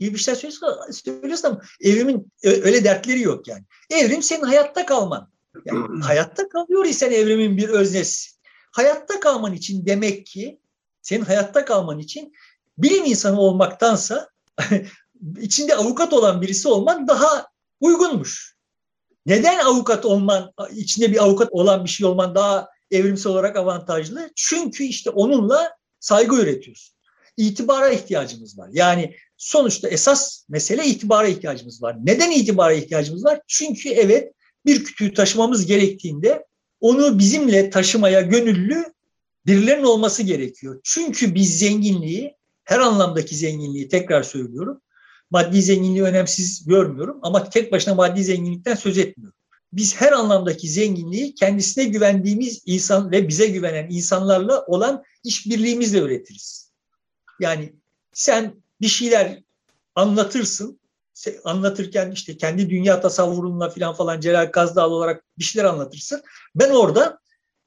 İyi 0.00 0.14
bir 0.14 0.18
şey 0.18 0.34
söylüyorsun, 0.34 0.92
söylüyorsun 0.92 1.48
ama 1.48 1.60
evrimin 1.80 2.32
öyle 2.44 2.84
dertleri 2.84 3.20
yok 3.20 3.48
yani. 3.48 3.64
Evrim 3.90 4.22
senin 4.22 4.42
hayatta 4.42 4.86
kalman. 4.86 5.30
Yani 5.64 6.02
hayatta 6.02 6.48
kalıyor 6.48 6.84
isen 6.84 7.10
evrimin 7.10 7.56
bir 7.56 7.68
öznesi. 7.68 8.30
Hayatta 8.72 9.20
kalman 9.20 9.52
için 9.52 9.86
demek 9.86 10.26
ki 10.26 10.60
senin 11.02 11.24
hayatta 11.24 11.64
kalman 11.64 11.98
için 11.98 12.32
bilim 12.78 13.04
insanı 13.04 13.40
olmaktansa 13.40 14.28
içinde 15.40 15.76
avukat 15.76 16.12
olan 16.12 16.42
birisi 16.42 16.68
olman 16.68 17.08
daha 17.08 17.46
uygunmuş. 17.80 18.56
Neden 19.26 19.58
avukat 19.58 20.04
olman, 20.04 20.52
içinde 20.70 21.12
bir 21.12 21.22
avukat 21.22 21.48
olan 21.52 21.84
bir 21.84 21.90
şey 21.90 22.06
olman 22.06 22.34
daha 22.34 22.68
evrimsel 22.90 23.32
olarak 23.32 23.56
avantajlı? 23.56 24.30
Çünkü 24.36 24.84
işte 24.84 25.10
onunla 25.10 25.76
saygı 26.00 26.36
üretiyorsun. 26.36 26.96
İtibara 27.40 27.90
ihtiyacımız 27.90 28.58
var. 28.58 28.68
Yani 28.72 29.16
sonuçta 29.36 29.88
esas 29.88 30.44
mesele 30.48 30.86
itibara 30.86 31.28
ihtiyacımız 31.28 31.82
var. 31.82 31.96
Neden 32.04 32.30
itibara 32.30 32.72
ihtiyacımız 32.72 33.24
var? 33.24 33.40
Çünkü 33.46 33.88
evet 33.88 34.32
bir 34.66 34.84
kütüğü 34.84 35.14
taşımamız 35.14 35.66
gerektiğinde 35.66 36.46
onu 36.80 37.18
bizimle 37.18 37.70
taşımaya 37.70 38.20
gönüllü 38.20 38.84
birilerinin 39.46 39.84
olması 39.84 40.22
gerekiyor. 40.22 40.80
Çünkü 40.84 41.34
biz 41.34 41.58
zenginliği 41.58 42.36
her 42.64 42.78
anlamdaki 42.78 43.36
zenginliği 43.36 43.88
tekrar 43.88 44.22
söylüyorum. 44.22 44.80
Maddi 45.30 45.62
zenginliği 45.62 46.02
önemsiz 46.02 46.66
görmüyorum 46.66 47.18
ama 47.22 47.50
tek 47.50 47.72
başına 47.72 47.94
maddi 47.94 48.24
zenginlikten 48.24 48.74
söz 48.74 48.98
etmiyorum. 48.98 49.38
Biz 49.72 49.96
her 49.96 50.12
anlamdaki 50.12 50.68
zenginliği 50.68 51.34
kendisine 51.34 51.84
güvendiğimiz 51.84 52.62
insan 52.66 53.10
ve 53.10 53.28
bize 53.28 53.46
güvenen 53.46 53.86
insanlarla 53.90 54.64
olan 54.66 55.02
işbirliğimizle 55.24 55.98
üretiriz. 55.98 56.69
Yani 57.40 57.72
sen 58.12 58.54
bir 58.80 58.88
şeyler 58.88 59.42
anlatırsın, 59.94 60.80
anlatırken 61.44 62.10
işte 62.10 62.36
kendi 62.36 62.70
dünya 62.70 63.00
tasavvurunla 63.00 63.70
falan 63.70 63.94
falan 63.94 64.20
Celal 64.20 64.50
Kazdağlı 64.50 64.94
olarak 64.94 65.24
bir 65.38 65.44
şeyler 65.44 65.68
anlatırsın. 65.68 66.22
Ben 66.54 66.70
orada 66.70 67.18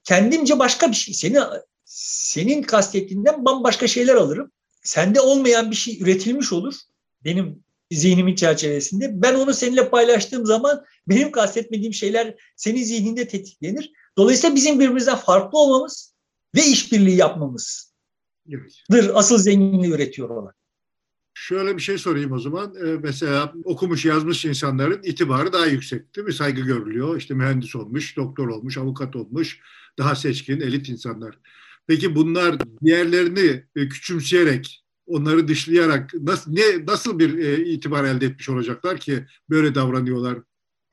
kendimce 0.03 0.59
başka 0.59 0.91
bir 0.91 0.95
şey, 0.95 1.13
seni 1.13 1.39
senin 1.85 2.63
kastettiğinden 2.63 3.45
bambaşka 3.45 3.87
şeyler 3.87 4.15
alırım 4.15 4.51
sende 4.83 5.21
olmayan 5.21 5.71
bir 5.71 5.75
şey 5.75 6.01
üretilmiş 6.01 6.53
olur. 6.53 6.75
Benim 7.23 7.63
zihnimin 7.91 8.35
çerçevesinde. 8.35 9.21
Ben 9.21 9.33
onu 9.33 9.53
seninle 9.53 9.89
paylaştığım 9.89 10.45
zaman 10.45 10.83
benim 11.07 11.31
kastetmediğim 11.31 11.93
şeyler 11.93 12.35
senin 12.55 12.83
zihninde 12.83 13.27
tetiklenir. 13.27 13.91
Dolayısıyla 14.17 14.55
bizim 14.55 14.79
birbirimizden 14.79 15.15
farklı 15.15 15.59
olmamız 15.59 16.13
ve 16.55 16.65
işbirliği 16.65 17.15
yapmamızdır 17.17 17.92
evet. 18.49 19.11
asıl 19.13 19.37
zenginliği 19.37 19.93
üretiyor 19.93 20.29
olan. 20.29 20.53
Şöyle 21.33 21.77
bir 21.77 21.81
şey 21.81 21.97
sorayım 21.97 22.31
o 22.31 22.39
zaman. 22.39 22.75
Ee, 22.85 22.97
mesela 23.03 23.53
okumuş 23.63 24.05
yazmış 24.05 24.45
insanların 24.45 25.03
itibarı 25.03 25.53
daha 25.53 25.65
yüksek 25.65 26.15
değil 26.15 26.27
mi? 26.27 26.33
Saygı 26.33 26.61
görülüyor. 26.61 27.17
İşte 27.17 27.33
mühendis 27.33 27.75
olmuş, 27.75 28.17
doktor 28.17 28.47
olmuş, 28.47 28.77
avukat 28.77 29.15
olmuş. 29.15 29.59
Daha 29.97 30.15
seçkin, 30.15 30.61
elit 30.61 30.89
insanlar. 30.89 31.39
Peki 31.87 32.15
bunlar 32.15 32.57
diğerlerini 32.83 33.63
e, 33.75 33.89
küçümseyerek, 33.89 34.83
onları 35.07 35.47
dışlayarak 35.47 36.13
nasıl 36.21 36.51
ne 36.51 36.85
nasıl 36.85 37.19
bir 37.19 37.37
e, 37.37 37.65
itibar 37.65 38.03
elde 38.03 38.25
etmiş 38.25 38.49
olacaklar 38.49 38.97
ki 38.97 39.25
böyle 39.49 39.75
davranıyorlar? 39.75 40.37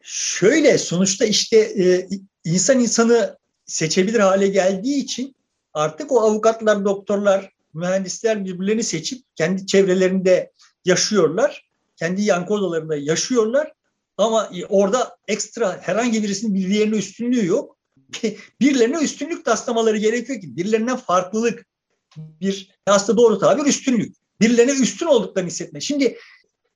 Şöyle 0.02 0.78
sonuçta 0.78 1.24
işte 1.24 1.56
e, 1.56 2.08
insan 2.44 2.80
insanı 2.80 3.36
seçebilir 3.66 4.20
hale 4.20 4.48
geldiği 4.48 5.04
için 5.04 5.34
artık 5.74 6.12
o 6.12 6.20
avukatlar, 6.20 6.85
doktorlar, 6.85 7.52
mühendisler 7.74 8.44
birbirlerini 8.44 8.85
seçip 8.85 9.22
kendi 9.35 9.66
çevrelerinde 9.66 10.52
yaşıyorlar. 10.85 11.70
Kendi 11.96 12.22
yankı 12.22 12.54
odalarında 12.54 12.96
yaşıyorlar. 12.96 13.72
Ama 14.16 14.50
orada 14.68 15.16
ekstra 15.28 15.78
herhangi 15.83 16.22
birisinin 16.22 16.54
birilerine 16.54 16.96
üstünlüğü 16.96 17.46
yok. 17.46 17.76
Birilerine 18.61 18.98
üstünlük 19.02 19.44
taslamaları 19.44 19.96
gerekiyor 19.96 20.40
ki 20.40 20.56
birilerinden 20.56 20.96
farklılık 20.96 21.66
bir 22.16 22.70
aslında 22.87 23.18
doğru 23.18 23.38
tabir 23.38 23.66
üstünlük. 23.66 24.16
Birilerine 24.40 24.72
üstün 24.72 25.06
olduklarını 25.06 25.50
hissetme. 25.50 25.80
Şimdi 25.80 26.16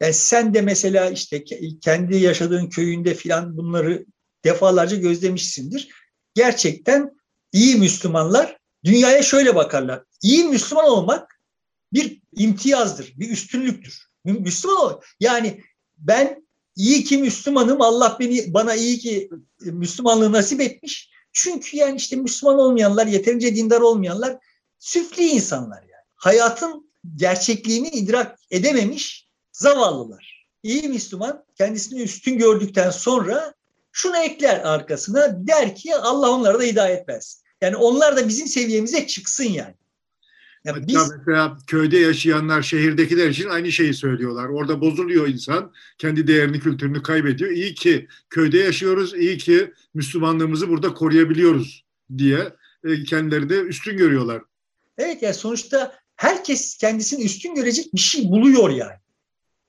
yani 0.01 0.15
sen 0.15 0.55
de 0.55 0.61
mesela 0.61 1.11
işte 1.11 1.45
kendi 1.81 2.17
yaşadığın 2.17 2.69
köyünde 2.69 3.15
filan 3.15 3.57
bunları 3.57 4.07
defalarca 4.45 4.97
gözlemişsindir. 4.97 5.89
Gerçekten 6.35 7.11
iyi 7.53 7.77
Müslümanlar 7.77 8.59
dünyaya 8.85 9.23
şöyle 9.23 9.55
bakarlar. 9.55 10.03
İyi 10.23 10.45
Müslüman 10.45 10.85
olmak 10.85 11.41
bir 11.93 12.23
imtiyazdır, 12.37 13.13
bir 13.17 13.31
üstünlüktür. 13.31 14.09
Müslüman 14.25 14.77
olmak. 14.77 15.05
Yani 15.21 15.61
ben 15.99 16.47
iyi 16.77 17.05
ki 17.05 17.19
Müslümanım, 17.19 17.83
Allah 17.83 18.17
beni 18.21 18.55
bana 18.55 18.75
iyi 18.75 18.99
ki 18.99 19.31
Müslümanlığı 19.61 20.33
nasip 20.33 20.61
etmiş. 20.61 21.11
Çünkü 21.33 21.77
yani 21.77 21.97
işte 21.97 22.17
Müslüman 22.17 22.59
olmayanlar, 22.59 23.07
yeterince 23.07 23.57
dindar 23.57 23.81
olmayanlar 23.81 24.39
süfli 24.79 25.29
insanlar 25.29 25.83
yani. 25.83 26.05
Hayatın 26.17 26.91
gerçekliğini 27.17 27.89
idrak 27.89 28.39
edememiş 28.51 29.29
zavallılar. 29.53 30.49
İyi 30.63 30.89
Müslüman 30.89 31.45
kendisini 31.59 32.03
üstün 32.03 32.39
gördükten 32.39 32.91
sonra 32.91 33.55
şunu 33.93 34.17
ekler 34.17 34.61
arkasına 34.61 35.47
der 35.47 35.77
ki 35.77 35.97
Allah 35.97 36.31
onlara 36.31 36.59
da 36.59 36.63
hidayet 36.63 37.09
versin. 37.09 37.44
Yani 37.65 37.77
onlar 37.77 38.17
da 38.17 38.29
bizim 38.29 38.47
seviyemize 38.47 39.07
çıksın 39.07 39.45
yani. 39.45 39.75
Yani 40.65 40.87
biz... 40.87 40.97
Mesela 40.97 41.59
köyde 41.67 41.99
yaşayanlar 41.99 42.63
şehirdekiler 42.63 43.29
için 43.29 43.49
aynı 43.49 43.73
şeyi 43.73 43.95
söylüyorlar. 43.95 44.49
Orada 44.49 44.81
bozuluyor 44.81 45.29
insan. 45.29 45.73
Kendi 45.99 46.27
değerini, 46.27 46.61
kültürünü 46.61 47.03
kaybediyor. 47.03 47.51
İyi 47.51 47.75
ki 47.75 48.09
köyde 48.31 48.59
yaşıyoruz. 48.59 49.15
iyi 49.15 49.39
ki 49.39 49.73
Müslümanlığımızı 49.95 50.69
burada 50.69 50.95
koruyabiliyoruz 50.95 51.85
diye 52.19 52.53
e, 52.85 53.05
kendileri 53.05 53.49
de 53.49 53.61
üstün 53.61 53.97
görüyorlar. 53.97 54.43
Evet 54.99 55.23
yani 55.23 55.35
sonuçta 55.35 55.95
herkes 56.17 56.77
kendisini 56.77 57.25
üstün 57.25 57.55
görecek 57.55 57.95
bir 57.95 58.01
şey 58.01 58.25
buluyor 58.25 58.71
yani. 58.71 58.99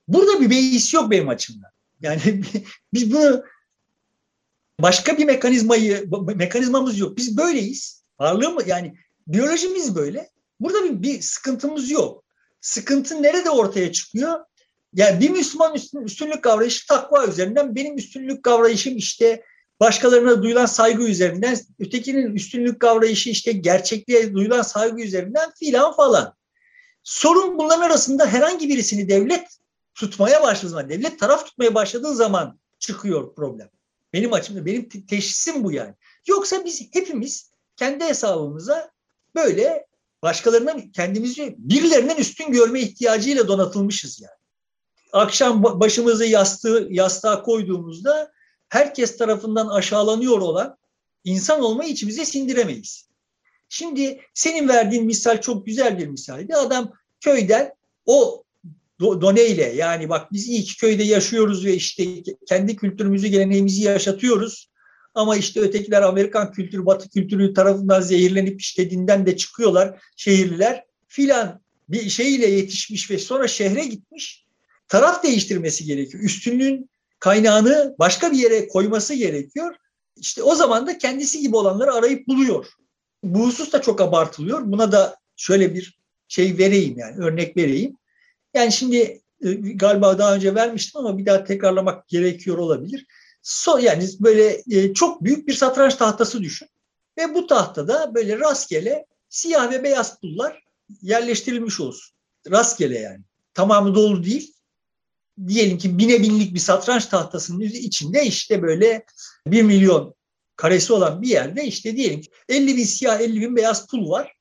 Burada 0.07 0.41
bir 0.41 0.49
beis 0.49 0.93
yok 0.93 1.11
benim 1.11 1.29
açımdan. 1.29 1.71
Yani 2.01 2.21
biz 2.93 3.13
bunu 3.13 3.43
başka 4.81 5.17
bir 5.17 5.25
mekanizmayı 5.25 6.09
mekanizmamız 6.35 6.99
yok. 6.99 7.17
Biz 7.17 7.37
böyleyiz. 7.37 8.03
Varlığımız 8.19 8.67
yani 8.67 8.95
biyolojimiz 9.27 9.95
böyle. 9.95 10.29
Burada 10.59 10.83
bir, 10.83 11.01
bir 11.01 11.21
sıkıntımız 11.21 11.91
yok. 11.91 12.23
Sıkıntı 12.61 13.23
nerede 13.23 13.49
ortaya 13.49 13.91
çıkıyor? 13.91 14.39
Yani 14.93 15.19
bir 15.19 15.29
Müslüman 15.29 15.75
üstün, 15.75 16.01
üstünlük 16.01 16.43
kavrayışı 16.43 16.87
takva 16.87 17.27
üzerinden, 17.27 17.75
benim 17.75 17.97
üstünlük 17.97 18.43
kavrayışım 18.43 18.97
işte 18.97 19.43
başkalarına 19.79 20.43
duyulan 20.43 20.65
saygı 20.65 21.03
üzerinden, 21.03 21.57
ötekinin 21.79 22.35
üstünlük 22.35 22.79
kavrayışı 22.79 23.29
işte 23.29 23.51
gerçekliğe 23.51 24.33
duyulan 24.33 24.61
saygı 24.61 25.01
üzerinden 25.01 25.51
filan 25.59 25.95
falan. 25.95 26.33
Sorun 27.03 27.57
bunların 27.57 27.81
arasında 27.81 28.25
herhangi 28.25 28.69
birisini 28.69 29.09
devlet 29.09 29.47
tutmaya 29.93 30.43
başladığı 30.43 30.69
zaman, 30.69 30.89
devlet 30.89 31.19
taraf 31.19 31.45
tutmaya 31.45 31.75
başladığı 31.75 32.15
zaman 32.15 32.59
çıkıyor 32.79 33.35
problem. 33.35 33.69
Benim 34.15 34.33
açımda, 34.33 34.65
benim 34.65 34.89
teşhisim 34.89 35.63
bu 35.63 35.71
yani. 35.71 35.93
Yoksa 36.27 36.65
biz 36.65 36.81
hepimiz 36.93 37.51
kendi 37.75 38.03
hesabımıza 38.03 38.91
böyle 39.35 39.87
başkalarına 40.23 40.91
kendimizi 40.93 41.55
birilerinden 41.57 42.15
üstün 42.15 42.51
görme 42.51 42.79
ihtiyacıyla 42.81 43.47
donatılmışız 43.47 44.21
yani. 44.21 44.35
Akşam 45.13 45.63
başımızı 45.63 46.25
yastığı, 46.25 46.87
yastığa 46.89 47.43
koyduğumuzda 47.43 48.31
herkes 48.69 49.17
tarafından 49.17 49.67
aşağılanıyor 49.67 50.37
olan 50.37 50.77
insan 51.23 51.61
olmayı 51.61 51.89
içimize 51.89 52.25
sindiremeyiz. 52.25 53.09
Şimdi 53.69 54.21
senin 54.33 54.67
verdiğin 54.67 55.05
misal 55.05 55.41
çok 55.41 55.65
güzel 55.65 55.99
bir 55.99 56.07
misaldi. 56.07 56.55
Adam 56.55 56.93
köyden 57.21 57.73
o 58.05 58.43
doneyle 58.99 59.73
yani 59.75 60.09
bak 60.09 60.33
biz 60.33 60.47
iyi 60.47 60.63
ki 60.63 60.77
köyde 60.77 61.03
yaşıyoruz 61.03 61.65
ve 61.65 61.73
işte 61.73 62.05
kendi 62.47 62.75
kültürümüzü, 62.75 63.27
geleneğimizi 63.27 63.83
yaşatıyoruz. 63.83 64.69
Ama 65.13 65.37
işte 65.37 65.59
ötekiler 65.59 66.01
Amerikan 66.01 66.51
kültürü, 66.51 66.85
Batı 66.85 67.09
kültürü 67.09 67.53
tarafından 67.53 68.01
zehirlenip 68.01 68.61
işte 68.61 68.89
dinden 68.89 69.25
de 69.25 69.37
çıkıyorlar 69.37 70.01
şehirliler 70.15 70.83
filan 71.07 71.61
bir 71.89 72.09
şeyle 72.09 72.45
yetişmiş 72.45 73.11
ve 73.11 73.17
sonra 73.17 73.47
şehre 73.47 73.85
gitmiş. 73.85 74.45
Taraf 74.87 75.23
değiştirmesi 75.23 75.85
gerekiyor. 75.85 76.23
Üstünlüğün 76.23 76.89
kaynağını 77.19 77.95
başka 77.99 78.31
bir 78.31 78.37
yere 78.37 78.67
koyması 78.67 79.13
gerekiyor. 79.13 79.75
İşte 80.15 80.43
o 80.43 80.55
zaman 80.55 80.87
da 80.87 80.97
kendisi 80.97 81.39
gibi 81.39 81.55
olanları 81.55 81.93
arayıp 81.93 82.27
buluyor. 82.27 82.65
Bu 83.23 83.45
husus 83.45 83.73
da 83.73 83.81
çok 83.81 84.01
abartılıyor. 84.01 84.61
Buna 84.65 84.91
da 84.91 85.17
şöyle 85.35 85.75
bir 85.75 85.99
şey 86.27 86.57
vereyim 86.57 86.97
yani 86.97 87.25
örnek 87.25 87.57
vereyim. 87.57 87.97
Yani 88.55 88.71
şimdi 88.71 89.21
e, 89.41 89.51
galiba 89.53 90.17
daha 90.17 90.35
önce 90.35 90.55
vermiştim 90.55 91.01
ama 91.01 91.17
bir 91.17 91.25
daha 91.25 91.43
tekrarlamak 91.43 92.07
gerekiyor 92.07 92.57
olabilir. 92.57 93.05
So, 93.41 93.77
yani 93.77 94.09
böyle 94.19 94.63
e, 94.71 94.93
çok 94.93 95.23
büyük 95.23 95.47
bir 95.47 95.53
satranç 95.53 95.95
tahtası 95.95 96.41
düşün. 96.41 96.67
Ve 97.17 97.35
bu 97.35 97.47
tahtada 97.47 98.15
böyle 98.15 98.39
rastgele 98.39 99.05
siyah 99.29 99.71
ve 99.71 99.83
beyaz 99.83 100.19
pullar 100.19 100.63
yerleştirilmiş 101.01 101.79
olsun. 101.79 102.15
Rastgele 102.51 102.99
yani. 102.99 103.21
Tamamı 103.53 103.95
dolu 103.95 104.23
değil. 104.23 104.53
Diyelim 105.47 105.77
ki 105.77 105.97
bine 105.97 106.21
binlik 106.21 106.53
bir 106.53 106.59
satranç 106.59 107.05
tahtasının 107.05 107.59
içinde 107.59 108.25
işte 108.25 108.61
böyle 108.61 109.05
bir 109.47 109.63
milyon 109.63 110.15
karesi 110.55 110.93
olan 110.93 111.21
bir 111.21 111.27
yerde 111.27 111.63
işte 111.63 111.95
diyelim 111.95 112.21
ki 112.21 112.29
50 112.49 112.77
bin 112.77 112.83
siyah 112.83 113.19
50 113.19 113.41
bin 113.41 113.55
beyaz 113.55 113.87
pul 113.87 114.09
var. 114.09 114.35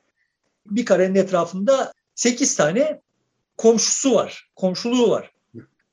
Bir 0.67 0.85
karenin 0.85 1.15
etrafında 1.15 1.93
8 2.15 2.57
tane 2.57 3.01
komşusu 3.57 4.15
var, 4.15 4.51
komşuluğu 4.57 5.11
var. 5.11 5.31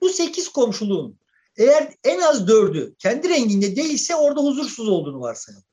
Bu 0.02 0.10
8 0.10 0.50
komşuluğun 0.50 1.19
eğer 1.58 1.93
en 2.04 2.21
az 2.21 2.47
dördü 2.47 2.95
kendi 3.00 3.30
renginde 3.30 3.76
değilse 3.76 4.15
orada 4.15 4.41
huzursuz 4.41 4.89
olduğunu 4.89 5.21
varsayalım. 5.21 5.65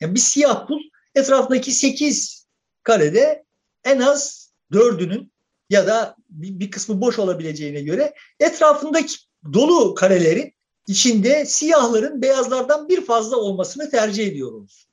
Yani 0.00 0.14
bir 0.14 0.20
siyah 0.20 0.66
pul 0.66 0.80
etrafındaki 1.14 1.72
sekiz 1.72 2.46
karede 2.82 3.44
en 3.84 4.00
az 4.00 4.50
dördünün 4.72 5.32
ya 5.70 5.86
da 5.86 6.16
bir, 6.30 6.70
kısmı 6.70 7.00
boş 7.00 7.18
olabileceğine 7.18 7.82
göre 7.82 8.14
etrafındaki 8.40 9.16
dolu 9.52 9.94
karelerin 9.94 10.54
içinde 10.88 11.46
siyahların 11.46 12.22
beyazlardan 12.22 12.88
bir 12.88 13.04
fazla 13.04 13.36
olmasını 13.36 13.90
tercih 13.90 14.26
ediyoruz. 14.26 14.88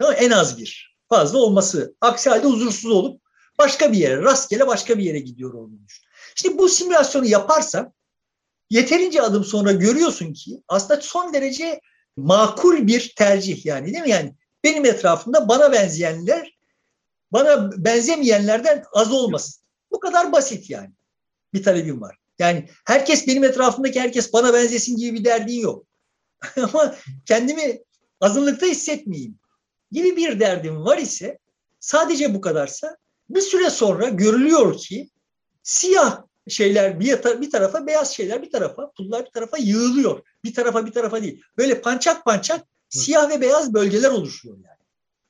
Ama 0.00 0.14
en 0.14 0.30
az 0.30 0.58
bir 0.58 0.96
fazla 1.08 1.38
olması. 1.38 1.94
Aksi 2.00 2.30
halde 2.30 2.46
huzursuz 2.46 2.90
olup 2.90 3.21
başka 3.58 3.92
bir 3.92 3.98
yere, 3.98 4.22
rastgele 4.22 4.66
başka 4.66 4.98
bir 4.98 5.04
yere 5.04 5.18
gidiyor 5.18 5.54
olduğunu 5.54 5.88
düşün. 5.88 6.04
İşte 6.36 6.58
bu 6.58 6.68
simülasyonu 6.68 7.26
yaparsan 7.26 7.92
yeterince 8.70 9.22
adım 9.22 9.44
sonra 9.44 9.72
görüyorsun 9.72 10.32
ki 10.32 10.62
aslında 10.68 11.00
son 11.00 11.34
derece 11.34 11.80
makul 12.16 12.86
bir 12.86 13.14
tercih 13.16 13.66
yani 13.66 13.86
değil 13.86 14.04
mi? 14.04 14.10
Yani 14.10 14.34
benim 14.64 14.84
etrafımda 14.84 15.48
bana 15.48 15.72
benzeyenler 15.72 16.58
bana 17.32 17.70
benzemeyenlerden 17.84 18.84
az 18.92 19.12
olmasın. 19.12 19.62
Bu 19.90 20.00
kadar 20.00 20.32
basit 20.32 20.70
yani. 20.70 20.90
Bir 21.54 21.62
talebim 21.62 22.00
var. 22.00 22.16
Yani 22.38 22.68
herkes 22.86 23.26
benim 23.26 23.44
etrafımdaki 23.44 24.00
herkes 24.00 24.32
bana 24.32 24.54
benzesin 24.54 24.96
gibi 24.96 25.18
bir 25.18 25.24
derdin 25.24 25.60
yok. 25.60 25.86
Ama 26.56 26.94
kendimi 27.26 27.80
azınlıkta 28.20 28.66
hissetmeyeyim 28.66 29.38
gibi 29.90 30.16
bir 30.16 30.40
derdim 30.40 30.84
var 30.84 30.98
ise 30.98 31.38
sadece 31.80 32.34
bu 32.34 32.40
kadarsa 32.40 32.96
bir 33.34 33.40
süre 33.40 33.70
sonra 33.70 34.08
görülüyor 34.08 34.78
ki 34.78 35.10
siyah 35.62 36.22
şeyler 36.48 37.00
bir, 37.00 37.40
bir 37.40 37.50
tarafa, 37.50 37.86
beyaz 37.86 38.14
şeyler 38.14 38.42
bir 38.42 38.50
tarafa, 38.50 38.90
pullar 38.90 39.24
bir 39.26 39.30
tarafa 39.30 39.58
yığılıyor. 39.58 40.22
Bir 40.44 40.54
tarafa 40.54 40.86
bir 40.86 40.92
tarafa 40.92 41.22
değil. 41.22 41.42
Böyle 41.58 41.80
pançak 41.80 42.24
pançak 42.24 42.66
siyah 42.88 43.30
ve 43.30 43.40
beyaz 43.40 43.74
bölgeler 43.74 44.10
oluşuyor 44.10 44.56
yani. 44.56 44.82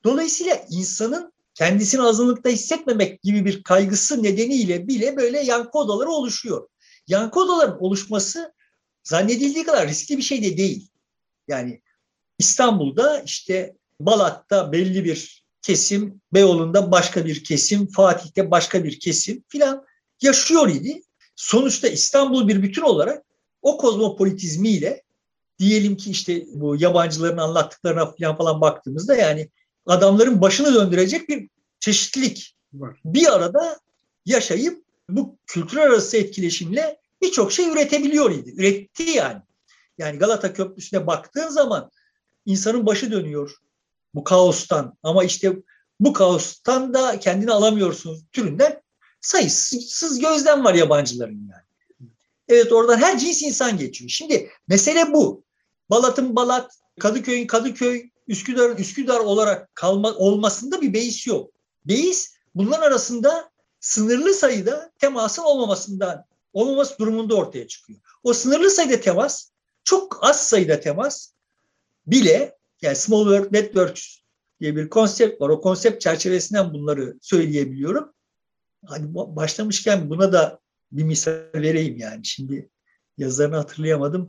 Dolayısıyla 0.03 0.65
insanın 0.69 1.33
kendisini 1.53 2.01
azınlıkta 2.01 2.49
hissetmemek 2.49 3.21
gibi 3.21 3.45
bir 3.45 3.63
kaygısı 3.63 4.23
nedeniyle 4.23 4.87
bile 4.87 5.17
böyle 5.17 5.39
yankı 5.39 5.77
odaları 5.77 6.09
oluşuyor. 6.09 6.67
Yankı 7.07 7.39
odaların 7.39 7.83
oluşması 7.83 8.53
zannedildiği 9.03 9.65
kadar 9.65 9.87
riskli 9.87 10.17
bir 10.17 10.23
şey 10.23 10.43
de 10.43 10.57
değil. 10.57 10.89
Yani 11.47 11.81
İstanbul'da 12.39 13.21
işte 13.21 13.75
Balat'ta 13.99 14.71
belli 14.71 15.05
bir 15.05 15.42
kesim, 15.63 16.21
Beyoğlu'nda 16.33 16.91
başka 16.91 17.25
bir 17.25 17.43
kesim, 17.43 17.87
Fatih'te 17.87 18.51
başka 18.51 18.83
bir 18.83 18.99
kesim 18.99 19.43
filan 19.47 19.85
yaşıyor 20.21 20.67
idi. 20.67 21.01
Sonuçta 21.35 21.87
İstanbul 21.87 22.47
bir 22.47 22.63
bütün 22.63 22.81
olarak 22.81 23.25
o 23.61 23.77
kozmopolitizmiyle 23.77 25.03
diyelim 25.59 25.97
ki 25.97 26.11
işte 26.11 26.45
bu 26.53 26.75
yabancıların 26.75 27.37
anlattıklarına 27.37 28.05
falan 28.05 28.37
falan 28.37 28.61
baktığımızda 28.61 29.15
yani 29.15 29.49
adamların 29.85 30.41
başını 30.41 30.73
döndürecek 30.73 31.29
bir 31.29 31.49
çeşitlilik 31.79 32.55
var. 32.73 32.99
Bir 33.05 33.33
arada 33.33 33.79
yaşayıp 34.25 34.83
bu 35.09 35.37
kültürel 35.47 35.83
arası 35.83 36.17
etkileşimle 36.17 36.97
birçok 37.21 37.51
şey 37.51 37.69
üretebiliyor 37.69 38.31
idi. 38.31 38.53
Üretti 38.57 39.03
yani. 39.03 39.41
Yani 39.97 40.17
Galata 40.17 40.53
Köprüsü'ne 40.53 41.07
baktığın 41.07 41.49
zaman 41.49 41.91
insanın 42.45 42.85
başı 42.85 43.11
dönüyor 43.11 43.55
bu 44.15 44.23
kaostan. 44.23 44.97
Ama 45.03 45.23
işte 45.23 45.53
bu 45.99 46.13
kaostan 46.13 46.93
da 46.93 47.19
kendini 47.19 47.51
alamıyorsunuz 47.51 48.21
türünden 48.31 48.81
sayısız 49.21 50.19
gözlem 50.19 50.63
var 50.63 50.73
yabancıların 50.73 51.49
yani. 51.51 51.63
Evet 52.47 52.71
oradan 52.71 52.97
her 52.97 53.19
cins 53.19 53.41
insan 53.41 53.77
geçiyor. 53.77 54.09
Şimdi 54.09 54.49
mesele 54.67 55.13
bu. 55.13 55.43
Balat'ın 55.89 56.35
Balat, 56.35 56.71
Kadıköy'ün 56.99 57.47
Kadıköy, 57.47 58.09
Üsküdar'ın 58.27 58.77
Üsküdar 58.77 59.19
olarak 59.19 59.75
kalma, 59.75 60.13
olmasında 60.13 60.81
bir 60.81 60.93
beis 60.93 61.27
yok. 61.27 61.51
Beis 61.85 62.33
bunların 62.55 62.87
arasında 62.87 63.51
sınırlı 63.79 64.33
sayıda 64.33 64.91
temasın 64.99 65.43
olmamasından 65.43 66.25
olmaması 66.53 66.99
durumunda 66.99 67.35
ortaya 67.35 67.67
çıkıyor. 67.67 67.99
O 68.23 68.33
sınırlı 68.33 68.69
sayıda 68.69 69.01
temas, 69.01 69.49
çok 69.83 70.19
az 70.21 70.47
sayıda 70.47 70.79
temas 70.79 71.29
bile 72.07 72.57
yani 72.83 72.95
Small 72.95 73.23
World 73.23 73.53
Networks 73.53 74.17
diye 74.59 74.75
bir 74.75 74.89
konsept 74.89 75.41
var. 75.41 75.49
O 75.49 75.61
konsept 75.61 76.01
çerçevesinden 76.01 76.73
bunları 76.73 77.17
söyleyebiliyorum. 77.21 78.13
Hani 78.85 79.13
başlamışken 79.13 80.09
buna 80.09 80.33
da 80.33 80.59
bir 80.91 81.03
misal 81.03 81.41
vereyim 81.55 81.97
yani. 81.97 82.25
Şimdi 82.25 82.69
yazarını 83.17 83.55
hatırlayamadım. 83.55 84.27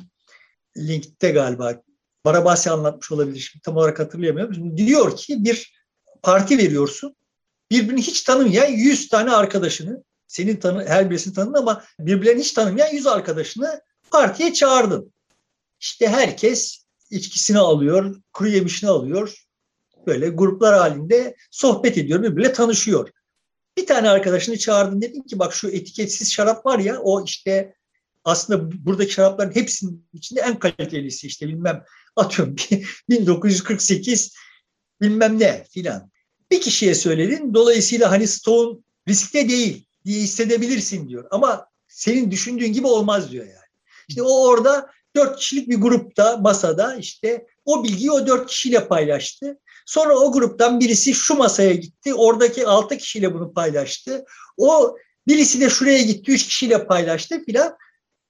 Linkte 0.77 1.31
galiba 1.31 1.83
Barabasi 2.25 2.71
anlatmış 2.71 3.13
olabilir. 3.13 3.41
Şimdi 3.41 3.63
tam 3.63 3.77
olarak 3.77 3.99
hatırlayamıyorum. 3.99 4.55
Şimdi 4.55 4.87
diyor 4.87 5.17
ki 5.17 5.45
bir 5.45 5.75
parti 6.23 6.59
veriyorsun. 6.59 7.17
Birbirini 7.71 8.03
hiç 8.03 8.23
tanımayan 8.23 8.67
100 8.67 9.09
tane 9.09 9.31
arkadaşını, 9.31 10.05
senin 10.27 10.57
tanı, 10.57 10.87
her 10.87 11.11
birisini 11.11 11.35
tanın 11.35 11.55
ama 11.55 11.85
birbirlerini 11.99 12.41
hiç 12.41 12.53
tanımayan 12.53 12.93
100 12.93 13.07
arkadaşını 13.07 13.81
partiye 14.11 14.53
çağırdın. 14.53 15.13
İşte 15.81 16.09
herkes 16.09 16.84
içkisini 17.11 17.59
alıyor, 17.59 18.17
kuru 18.33 18.49
yemişini 18.49 18.91
alıyor. 18.91 19.45
Böyle 20.07 20.29
gruplar 20.29 20.79
halinde 20.79 21.37
sohbet 21.51 21.99
ediyor, 21.99 22.23
birbirle 22.23 22.53
tanışıyor. 22.53 23.11
Bir 23.77 23.87
tane 23.87 24.09
arkadaşını 24.09 24.59
çağırdın 24.59 25.03
dedin 25.03 25.23
ki 25.23 25.39
bak 25.39 25.55
şu 25.55 25.69
etiketsiz 25.69 26.33
şarap 26.33 26.67
var 26.67 26.79
ya 26.79 27.01
o 27.01 27.25
işte 27.25 27.75
aslında 28.25 28.87
buradaki 28.87 29.13
şarapların 29.13 29.55
hepsinin 29.55 30.07
içinde 30.13 30.41
en 30.41 30.59
kalitelisi 30.59 31.27
işte 31.27 31.49
bilmem 31.49 31.85
atıyorum 32.17 32.57
1948 33.09 34.35
bilmem 35.01 35.39
ne 35.39 35.65
filan. 35.71 36.11
Bir 36.51 36.61
kişiye 36.61 36.95
söyledin 36.95 37.55
dolayısıyla 37.55 38.11
hani 38.11 38.27
Stone 38.27 38.79
riskte 39.09 39.49
değil 39.49 39.87
diye 40.05 40.21
hissedebilirsin 40.21 41.09
diyor. 41.09 41.25
Ama 41.31 41.67
senin 41.89 42.31
düşündüğün 42.31 42.73
gibi 42.73 42.87
olmaz 42.87 43.31
diyor 43.31 43.47
yani. 43.47 43.59
İşte 44.09 44.23
o 44.23 44.49
orada 44.49 44.91
dört 45.17 45.39
kişilik 45.39 45.69
bir 45.69 45.77
grupta 45.77 46.37
masada 46.37 46.97
işte 46.97 47.47
o 47.65 47.85
bilgiyi 47.85 48.11
o 48.11 48.27
dört 48.27 48.47
kişiyle 48.47 48.89
paylaştı. 48.89 49.59
Sonra 49.87 50.19
o 50.19 50.33
gruptan 50.33 50.81
birisi 50.81 51.15
şu 51.15 51.35
masaya 51.35 51.75
gitti. 51.75 52.15
Oradaki 52.15 52.67
altı 52.67 52.97
kişiyle 52.97 53.35
bunu 53.35 53.53
paylaştı. 53.53 54.25
O 54.57 54.97
birisi 55.27 55.61
de 55.61 55.71
şuraya 55.71 56.03
gitti. 56.03 56.33
Üç 56.33 56.47
kişiyle 56.47 56.87
paylaştı 56.87 57.45
filan. 57.45 57.77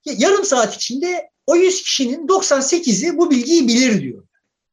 Yarım 0.05 0.44
saat 0.44 0.75
içinde 0.75 1.31
o 1.47 1.57
100 1.57 1.83
kişinin 1.83 2.27
98'i 2.27 3.18
bu 3.18 3.31
bilgiyi 3.31 3.68
bilir 3.68 4.03
diyor. 4.03 4.25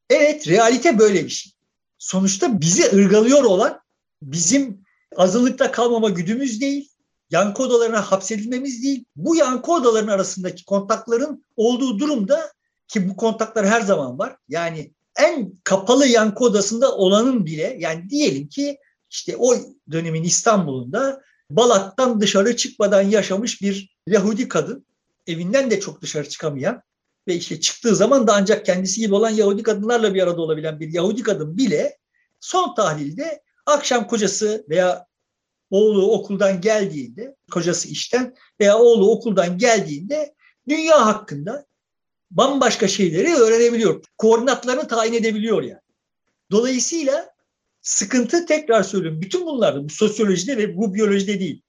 Evet 0.09 0.47
realite 0.47 0.99
böyle 0.99 1.25
bir 1.25 1.29
şey. 1.29 1.51
Sonuçta 1.97 2.61
bizi 2.61 2.95
ırgalıyor 2.95 3.43
olan 3.43 3.79
bizim 4.21 4.81
azınlıkta 5.15 5.71
kalmama 5.71 6.09
güdümüz 6.09 6.61
değil, 6.61 6.90
yankı 7.31 7.63
odalarına 7.63 8.01
hapsedilmemiz 8.01 8.83
değil. 8.83 9.05
Bu 9.15 9.35
yankı 9.35 9.71
odalarının 9.71 10.11
arasındaki 10.11 10.65
kontakların 10.65 11.45
olduğu 11.55 11.99
durumda 11.99 12.51
ki 12.87 13.09
bu 13.09 13.15
kontaklar 13.15 13.67
her 13.67 13.81
zaman 13.81 14.19
var. 14.19 14.35
Yani 14.49 14.91
en 15.19 15.53
kapalı 15.63 16.07
yankı 16.07 16.43
odasında 16.43 16.95
olanın 16.95 17.45
bile 17.45 17.77
yani 17.79 18.09
diyelim 18.09 18.47
ki 18.47 18.77
işte 19.09 19.35
o 19.37 19.55
dönemin 19.91 20.23
İstanbul'unda 20.23 21.21
Balat'tan 21.49 22.21
dışarı 22.21 22.55
çıkmadan 22.55 23.01
yaşamış 23.01 23.61
bir 23.61 23.97
Yahudi 24.07 24.47
kadın 24.47 24.85
evinden 25.27 25.71
de 25.71 25.79
çok 25.79 26.01
dışarı 26.01 26.29
çıkamayan 26.29 26.81
ve 27.27 27.35
işte 27.35 27.59
çıktığı 27.59 27.95
zaman 27.95 28.27
da 28.27 28.33
ancak 28.33 28.65
kendisi 28.65 29.01
gibi 29.01 29.15
olan 29.15 29.29
Yahudi 29.29 29.63
kadınlarla 29.63 30.13
bir 30.13 30.23
arada 30.23 30.41
olabilen 30.41 30.79
bir 30.79 30.93
Yahudi 30.93 31.23
kadın 31.23 31.57
bile 31.57 31.97
son 32.39 32.75
tahlilde 32.75 33.41
akşam 33.65 34.07
kocası 34.07 34.65
veya 34.69 35.05
oğlu 35.71 36.11
okuldan 36.11 36.61
geldiğinde, 36.61 37.35
kocası 37.51 37.87
işten 37.87 38.35
veya 38.59 38.77
oğlu 38.77 39.11
okuldan 39.11 39.57
geldiğinde 39.57 40.35
dünya 40.69 41.05
hakkında 41.05 41.65
bambaşka 42.31 42.87
şeyleri 42.87 43.35
öğrenebiliyor. 43.35 44.03
Koordinatlarını 44.17 44.87
tayin 44.87 45.13
edebiliyor 45.13 45.61
yani. 45.61 45.81
Dolayısıyla 46.51 47.29
sıkıntı 47.81 48.45
tekrar 48.45 48.83
söylüyorum. 48.83 49.21
Bütün 49.21 49.45
bunlarda 49.45 49.83
bu 49.83 49.89
sosyolojide 49.89 50.57
ve 50.57 50.77
bu 50.77 50.93
biyolojide 50.93 51.39
değil. 51.39 51.61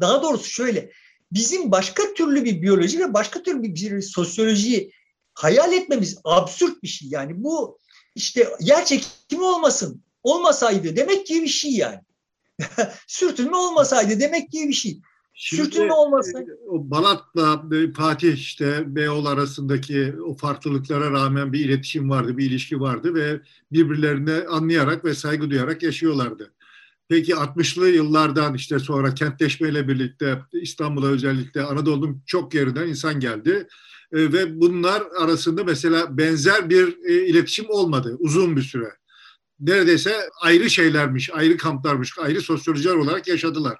Daha 0.00 0.22
doğrusu 0.22 0.50
şöyle 0.50 0.90
bizim 1.32 1.72
başka 1.72 2.14
türlü 2.14 2.44
bir 2.44 2.62
biyoloji 2.62 2.98
ve 2.98 3.14
başka 3.14 3.42
türlü 3.42 3.62
bir, 3.62 4.02
sosyolojiyi 4.02 4.92
hayal 5.34 5.72
etmemiz 5.72 6.18
absürt 6.24 6.82
bir 6.82 6.88
şey. 6.88 7.08
Yani 7.08 7.44
bu 7.44 7.78
işte 8.14 8.48
yer 8.60 8.84
çekimi 8.84 9.44
olmasın, 9.44 10.02
olmasaydı 10.22 10.96
demek 10.96 11.26
gibi 11.26 11.42
bir 11.42 11.48
şey 11.48 11.72
yani. 11.72 12.00
Sürtünme 13.06 13.56
olmasaydı 13.56 14.20
demek 14.20 14.50
gibi 14.50 14.68
bir 14.68 14.72
şey. 14.72 15.00
Şimdi, 15.34 15.62
Sürtünme 15.62 15.92
olmasaydı. 15.92 16.58
O 16.68 16.90
Balat'la 16.90 17.62
Fatih 17.96 18.32
işte 18.32 18.84
Beyoğlu 18.86 19.28
arasındaki 19.28 20.14
o 20.26 20.36
farklılıklara 20.36 21.10
rağmen 21.10 21.52
bir 21.52 21.64
iletişim 21.64 22.10
vardı, 22.10 22.38
bir 22.38 22.50
ilişki 22.50 22.80
vardı 22.80 23.14
ve 23.14 23.40
birbirlerine 23.72 24.44
anlayarak 24.48 25.04
ve 25.04 25.14
saygı 25.14 25.50
duyarak 25.50 25.82
yaşıyorlardı. 25.82 26.52
Peki 27.08 27.32
60'lı 27.32 27.88
yıllardan 27.88 28.54
işte 28.54 28.78
sonra 28.78 29.14
kentleşmeyle 29.14 29.88
birlikte 29.88 30.38
İstanbul'a 30.52 31.06
özellikle 31.06 31.62
Anadolu'nun 31.62 32.22
çok 32.26 32.54
yerinden 32.54 32.88
insan 32.88 33.20
geldi. 33.20 33.68
E, 34.12 34.32
ve 34.32 34.60
bunlar 34.60 35.02
arasında 35.18 35.64
mesela 35.64 36.18
benzer 36.18 36.70
bir 36.70 36.98
e, 37.04 37.26
iletişim 37.26 37.66
olmadı 37.68 38.16
uzun 38.18 38.56
bir 38.56 38.62
süre. 38.62 38.99
Neredeyse 39.60 40.14
ayrı 40.42 40.70
şeylermiş, 40.70 41.30
ayrı 41.32 41.56
kamplarmış, 41.56 42.18
ayrı 42.18 42.40
sosyolojiler 42.40 42.94
olarak 42.94 43.28
yaşadılar. 43.28 43.78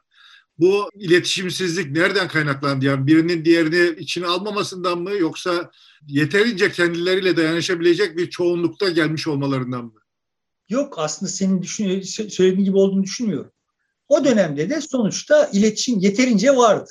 Bu 0.59 0.91
iletişimsizlik 0.95 1.91
nereden 1.91 2.29
kaynaklandı? 2.29 2.85
Yani 2.85 3.07
birinin 3.07 3.45
diğerini 3.45 4.01
içine 4.01 4.27
almamasından 4.27 4.99
mı 4.99 5.11
yoksa 5.11 5.71
yeterince 6.07 6.73
kendileriyle 6.73 7.37
dayanışabilecek 7.37 8.17
bir 8.17 8.31
çoğunlukta 8.31 8.89
gelmiş 8.89 9.29
olmalarından 9.29 9.85
mı? 9.85 10.01
Yok 10.69 10.95
aslında 10.99 11.33
senin 11.33 11.63
düşün, 11.63 12.01
söylediğin 12.29 12.65
gibi 12.65 12.77
olduğunu 12.77 13.03
düşünmüyorum. 13.03 13.53
O 14.09 14.25
dönemde 14.25 14.71
de 14.71 14.81
sonuçta 14.81 15.51
iletişim 15.53 15.99
yeterince 15.99 16.57
vardı. 16.57 16.91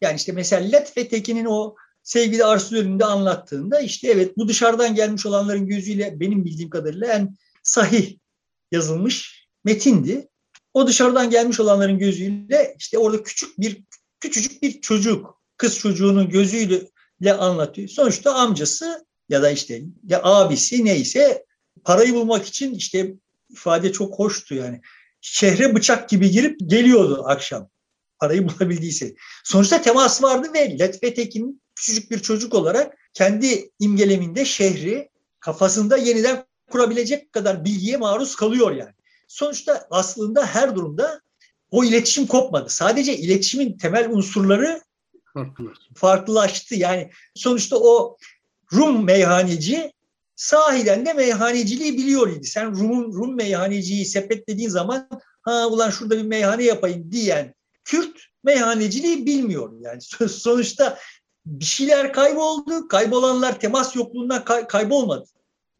Yani 0.00 0.16
işte 0.16 0.32
mesela 0.32 0.68
Let 0.68 0.96
ve 0.96 1.08
Tekin'in 1.08 1.44
o 1.44 1.74
sevgili 2.02 2.44
Arsu 2.44 2.76
bölümünde 2.76 3.04
anlattığında 3.04 3.80
işte 3.80 4.08
evet 4.08 4.36
bu 4.36 4.48
dışarıdan 4.48 4.94
gelmiş 4.94 5.26
olanların 5.26 5.66
gözüyle 5.66 6.20
benim 6.20 6.44
bildiğim 6.44 6.70
kadarıyla 6.70 7.06
en 7.12 7.36
sahih 7.66 8.18
yazılmış 8.72 9.46
metindi. 9.64 10.28
O 10.74 10.86
dışarıdan 10.86 11.30
gelmiş 11.30 11.60
olanların 11.60 11.98
gözüyle 11.98 12.74
işte 12.78 12.98
orada 12.98 13.22
küçük 13.22 13.60
bir 13.60 13.82
küçücük 14.20 14.62
bir 14.62 14.80
çocuk 14.80 15.42
kız 15.56 15.78
çocuğunun 15.78 16.28
gözüyle 16.28 17.32
anlatıyor. 17.38 17.88
Sonuçta 17.88 18.34
amcası 18.34 19.06
ya 19.28 19.42
da 19.42 19.50
işte 19.50 19.82
ya 20.04 20.20
abisi 20.22 20.84
neyse 20.84 21.44
parayı 21.84 22.14
bulmak 22.14 22.46
için 22.46 22.74
işte 22.74 23.14
ifade 23.50 23.92
çok 23.92 24.18
hoştu 24.18 24.54
yani. 24.54 24.80
Şehre 25.20 25.74
bıçak 25.74 26.08
gibi 26.08 26.30
girip 26.30 26.56
geliyordu 26.66 27.24
akşam. 27.26 27.68
Parayı 28.18 28.48
bulabildiyse. 28.48 29.14
Sonuçta 29.44 29.82
temas 29.82 30.22
vardı 30.22 30.48
ve 30.54 30.78
Letfe 30.78 31.14
Tekin 31.14 31.62
küçücük 31.74 32.10
bir 32.10 32.18
çocuk 32.18 32.54
olarak 32.54 32.94
kendi 33.14 33.70
imgeleminde 33.78 34.44
şehri 34.44 35.10
kafasında 35.40 35.96
yeniden 35.96 36.44
kurabilecek 36.70 37.32
kadar 37.32 37.64
bilgiye 37.64 37.96
maruz 37.96 38.36
kalıyor 38.36 38.70
yani. 38.70 38.92
Sonuçta 39.28 39.86
aslında 39.90 40.46
her 40.46 40.74
durumda 40.74 41.20
o 41.70 41.84
iletişim 41.84 42.26
kopmadı. 42.26 42.70
Sadece 42.70 43.16
iletişimin 43.16 43.78
temel 43.78 44.10
unsurları 44.10 44.80
farklılaştı. 45.94 46.74
Yani 46.74 47.10
sonuçta 47.34 47.76
o 47.76 48.16
Rum 48.72 49.04
meyhaneci 49.04 49.92
sahiden 50.36 51.06
de 51.06 51.12
meyhaneciliği 51.12 51.98
biliyor 51.98 52.28
idi. 52.28 52.46
Sen 52.46 52.76
Rum'un 52.78 53.12
Rum 53.12 53.36
meyhaneciyi 53.36 54.06
sepetlediğin 54.06 54.68
zaman 54.68 55.08
ha 55.42 55.66
ulan 55.68 55.90
şurada 55.90 56.16
bir 56.16 56.22
meyhane 56.22 56.64
yapayım 56.64 57.12
diyen 57.12 57.54
Kürt 57.84 58.18
meyhaneciliği 58.44 59.26
bilmiyor. 59.26 59.72
Yani 59.80 60.00
sonuçta 60.28 60.98
bir 61.46 61.64
şeyler 61.64 62.12
kayboldu. 62.12 62.88
Kaybolanlar 62.88 63.60
temas 63.60 63.96
yokluğundan 63.96 64.44
kay- 64.44 64.66
kaybolmadı. 64.66 65.24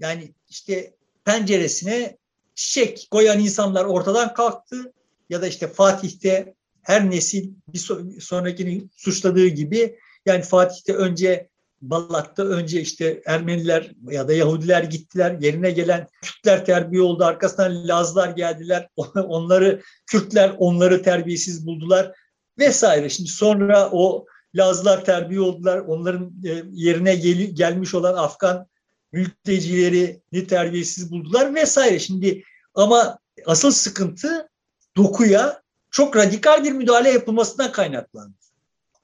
Yani 0.00 0.34
işte 0.48 0.94
penceresine 1.24 2.16
çiçek 2.54 3.08
koyan 3.10 3.40
insanlar 3.40 3.84
ortadan 3.84 4.34
kalktı. 4.34 4.92
Ya 5.30 5.42
da 5.42 5.46
işte 5.46 5.68
Fatih'te 5.68 6.54
her 6.82 7.10
nesil 7.10 7.50
bir 7.68 7.78
sonrakini 8.20 8.88
suçladığı 8.96 9.46
gibi 9.46 9.98
yani 10.26 10.42
Fatih'te 10.42 10.94
önce 10.94 11.48
Balat'ta 11.82 12.44
önce 12.44 12.80
işte 12.80 13.22
Ermeniler 13.26 13.90
ya 14.10 14.28
da 14.28 14.32
Yahudiler 14.32 14.82
gittiler. 14.82 15.36
Yerine 15.40 15.70
gelen 15.70 16.08
Kürtler 16.22 16.64
terbiye 16.64 17.02
oldu. 17.02 17.24
Arkasından 17.24 17.88
Lazlar 17.88 18.28
geldiler. 18.28 18.88
Onları 19.16 19.80
Kürtler 20.06 20.54
onları 20.58 21.02
terbiyesiz 21.02 21.66
buldular 21.66 22.12
vesaire. 22.58 23.08
Şimdi 23.08 23.30
sonra 23.30 23.90
o 23.92 24.26
Lazlar 24.54 25.04
terbiye 25.04 25.40
oldular. 25.40 25.78
Onların 25.78 26.32
e, 26.44 26.62
yerine 26.72 27.14
gel 27.14 27.38
gelmiş 27.38 27.94
olan 27.94 28.14
Afgan 28.14 28.66
mültecilerini 29.12 30.46
terbiyesiz 30.48 31.10
buldular 31.10 31.54
vesaire. 31.54 31.98
Şimdi 31.98 32.42
ama 32.74 33.18
asıl 33.46 33.70
sıkıntı 33.70 34.48
dokuya 34.96 35.62
çok 35.90 36.16
radikal 36.16 36.64
bir 36.64 36.72
müdahale 36.72 37.10
yapılmasından 37.10 37.72
kaynaklandı. 37.72 38.36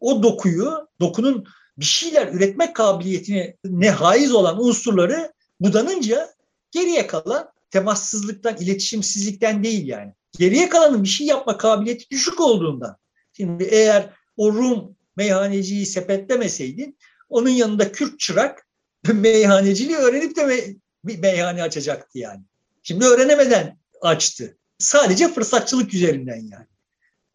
O 0.00 0.22
dokuyu, 0.22 0.88
dokunun 1.00 1.46
bir 1.78 1.84
şeyler 1.84 2.28
üretmek 2.28 2.76
kabiliyetine 2.76 3.57
ne 3.64 3.90
haiz 3.90 4.34
olan 4.34 4.64
unsurları 4.64 5.32
budanınca 5.61 6.30
geriye 6.70 7.07
kalan 7.07 7.48
temassızlıktan, 7.70 8.57
iletişimsizlikten 8.57 9.64
değil 9.64 9.86
yani. 9.86 10.14
Geriye 10.38 10.68
kalanın 10.68 11.03
bir 11.03 11.09
şey 11.09 11.26
yapma 11.26 11.57
kabiliyeti 11.57 12.11
düşük 12.11 12.40
olduğundan. 12.40 12.96
Şimdi 13.32 13.64
eğer 13.64 14.11
o 14.36 14.53
Rum 14.53 14.96
meyhaneciyi 15.16 15.86
sepetlemeseydin 15.86 16.98
onun 17.28 17.48
yanında 17.48 17.92
Kürt 17.92 18.20
çırak 18.20 18.66
meyhaneciliği 19.12 19.96
öğrenip 19.96 20.36
de 20.36 20.76
bir 21.05 21.18
meyhane 21.18 21.62
açacaktı 21.62 22.18
yani. 22.18 22.40
Şimdi 22.82 23.05
öğrenemeden 23.05 23.78
açtı. 24.00 24.57
Sadece 24.78 25.28
fırsatçılık 25.28 25.94
üzerinden 25.94 26.36
yani. 26.36 26.66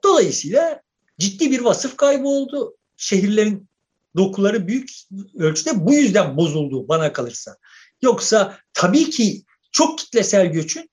Dolayısıyla 0.03 0.81
ciddi 1.19 1.51
bir 1.51 1.61
vasıf 1.61 1.97
kaybı 1.97 2.27
oldu. 2.27 2.77
Şehirlerin 2.97 3.67
dokuları 4.15 4.67
büyük 4.67 4.89
ölçüde 5.35 5.85
bu 5.85 5.93
yüzden 5.93 6.37
bozuldu 6.37 6.87
bana 6.87 7.13
kalırsa. 7.13 7.57
Yoksa 8.01 8.57
tabii 8.73 9.09
ki 9.09 9.43
çok 9.71 9.97
kitlesel 9.97 10.47
göçün 10.47 10.89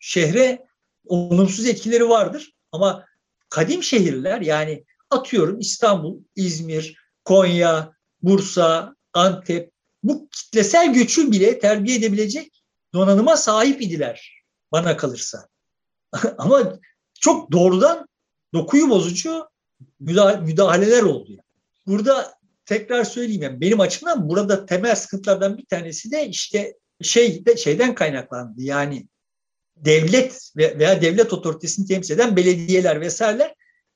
şehre 0.00 0.66
olumsuz 1.06 1.66
etkileri 1.66 2.08
vardır 2.08 2.52
ama 2.72 3.06
kadim 3.48 3.82
şehirler 3.82 4.40
yani 4.40 4.84
atıyorum 5.10 5.60
İstanbul, 5.60 6.18
İzmir, 6.36 6.96
Konya, 7.24 7.92
Bursa, 8.22 8.96
Antep 9.12 9.71
bu 10.02 10.28
kitlesel 10.28 10.94
göçü 10.94 11.32
bile 11.32 11.58
terbiye 11.58 11.96
edebilecek 11.96 12.62
donanıma 12.94 13.36
sahip 13.36 13.82
idiler 13.82 14.44
bana 14.72 14.96
kalırsa. 14.96 15.48
Ama 16.38 16.78
çok 17.20 17.52
doğrudan 17.52 18.06
dokuyu 18.54 18.90
bozucu 18.90 19.46
müdahaleler 20.00 21.02
oldu. 21.02 21.36
Burada 21.86 22.34
tekrar 22.66 23.04
söyleyeyim 23.04 23.42
yani 23.42 23.60
benim 23.60 23.80
açımdan 23.80 24.28
burada 24.28 24.66
temel 24.66 24.96
sıkıntılardan 24.96 25.58
bir 25.58 25.66
tanesi 25.66 26.10
de 26.10 26.28
işte 26.28 26.74
şey 27.02 27.46
de 27.46 27.56
şeyden 27.56 27.94
kaynaklandı. 27.94 28.62
Yani 28.62 29.08
devlet 29.76 30.52
veya 30.56 31.02
devlet 31.02 31.32
otoritesini 31.32 31.86
temsil 31.86 32.14
eden 32.14 32.36
belediyeler 32.36 33.00
vesaireler 33.00 33.54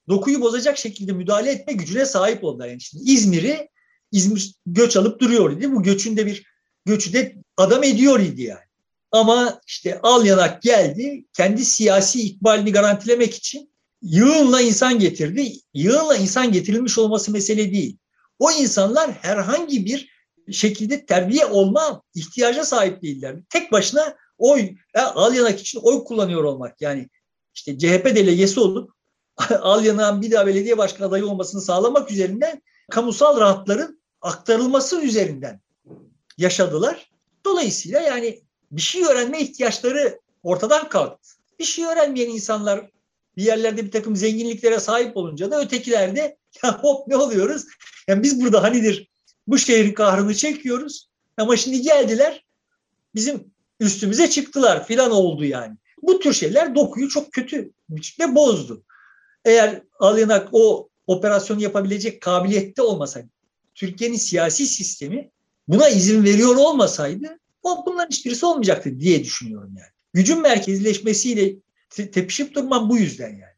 dokuyu 0.08 0.40
bozacak 0.40 0.78
şekilde 0.78 1.12
müdahale 1.12 1.50
etme 1.50 1.72
gücüne 1.72 2.06
sahip 2.06 2.44
oldular. 2.44 2.68
Yani 2.68 2.80
şimdi 2.80 3.10
İzmir'i 3.10 3.68
İzmir 4.16 4.54
göç 4.66 4.96
alıp 4.96 5.20
duruyor 5.20 5.52
idi. 5.52 5.72
Bu 5.72 5.82
göçün 5.82 6.16
de 6.16 6.26
bir 6.26 6.46
göçü 6.84 7.12
de 7.12 7.36
adam 7.56 7.82
ediyor 7.82 8.20
idi 8.20 8.42
yani. 8.42 8.66
Ama 9.12 9.60
işte 9.66 10.00
al 10.02 10.26
yanak 10.26 10.62
geldi. 10.62 11.24
Kendi 11.32 11.64
siyasi 11.64 12.22
ikbalini 12.22 12.72
garantilemek 12.72 13.34
için 13.34 13.70
yığınla 14.02 14.60
insan 14.60 14.98
getirdi. 14.98 15.52
Yığınla 15.74 16.16
insan 16.16 16.52
getirilmiş 16.52 16.98
olması 16.98 17.30
mesele 17.32 17.72
değil. 17.72 17.98
O 18.38 18.50
insanlar 18.50 19.10
herhangi 19.10 19.86
bir 19.86 20.16
şekilde 20.52 21.06
terbiye 21.06 21.46
olma 21.46 22.02
ihtiyaca 22.14 22.64
sahip 22.64 23.02
değiller. 23.02 23.36
Tek 23.50 23.72
başına 23.72 24.16
oy, 24.38 24.74
al 24.94 25.34
yanak 25.34 25.60
için 25.60 25.80
oy 25.82 26.04
kullanıyor 26.04 26.44
olmak. 26.44 26.80
Yani 26.80 27.08
işte 27.54 27.78
CHP 27.78 28.04
delegesi 28.04 28.60
olup 28.60 28.90
al 29.60 29.84
yanağın 29.84 30.22
bir 30.22 30.30
daha 30.30 30.46
belediye 30.46 30.78
başkanı 30.78 31.08
adayı 31.08 31.26
olmasını 31.26 31.60
sağlamak 31.60 32.10
üzerinden 32.10 32.62
kamusal 32.90 33.40
rahatların 33.40 34.02
aktarılması 34.20 35.00
üzerinden 35.00 35.60
yaşadılar. 36.38 37.10
Dolayısıyla 37.44 38.00
yani 38.00 38.42
bir 38.70 38.82
şey 38.82 39.04
öğrenme 39.04 39.40
ihtiyaçları 39.40 40.20
ortadan 40.42 40.88
kalktı. 40.88 41.30
Bir 41.58 41.64
şey 41.64 41.84
öğrenmeyen 41.84 42.30
insanlar 42.30 42.90
bir 43.36 43.42
yerlerde 43.42 43.84
bir 43.84 43.90
takım 43.90 44.16
zenginliklere 44.16 44.80
sahip 44.80 45.16
olunca 45.16 45.50
da 45.50 45.60
ötekilerde 45.60 46.36
ya 46.64 46.82
hop 46.82 47.08
ne 47.08 47.16
oluyoruz? 47.16 47.64
Yani 48.08 48.22
biz 48.22 48.40
burada 48.40 48.62
hanidir 48.62 49.08
bu 49.46 49.58
şehrin 49.58 49.92
kahrını 49.92 50.34
çekiyoruz 50.34 51.08
ama 51.36 51.56
şimdi 51.56 51.80
geldiler 51.80 52.44
bizim 53.14 53.52
üstümüze 53.80 54.30
çıktılar 54.30 54.86
filan 54.86 55.10
oldu 55.10 55.44
yani. 55.44 55.76
Bu 56.02 56.20
tür 56.20 56.32
şeyler 56.32 56.74
dokuyu 56.74 57.08
çok 57.08 57.32
kötü 57.32 57.72
biçimde 57.88 58.34
bozdu. 58.34 58.84
Eğer 59.44 59.82
Alyanak 59.98 60.48
o 60.52 60.88
operasyonu 61.06 61.62
yapabilecek 61.62 62.22
kabiliyette 62.22 62.82
olmasaydı, 62.82 63.28
Türkiye'nin 63.76 64.16
siyasi 64.16 64.66
sistemi 64.66 65.30
buna 65.68 65.88
izin 65.88 66.24
veriyor 66.24 66.56
olmasaydı 66.56 67.38
o 67.62 67.86
bunların 67.86 68.10
hiçbirisi 68.10 68.46
olmayacaktı 68.46 69.00
diye 69.00 69.24
düşünüyorum 69.24 69.74
yani. 69.78 69.90
Gücün 70.12 70.42
merkezleşmesiyle 70.42 71.56
tepişip 71.90 72.54
durmam 72.54 72.90
bu 72.90 72.96
yüzden 72.98 73.28
yani. 73.28 73.56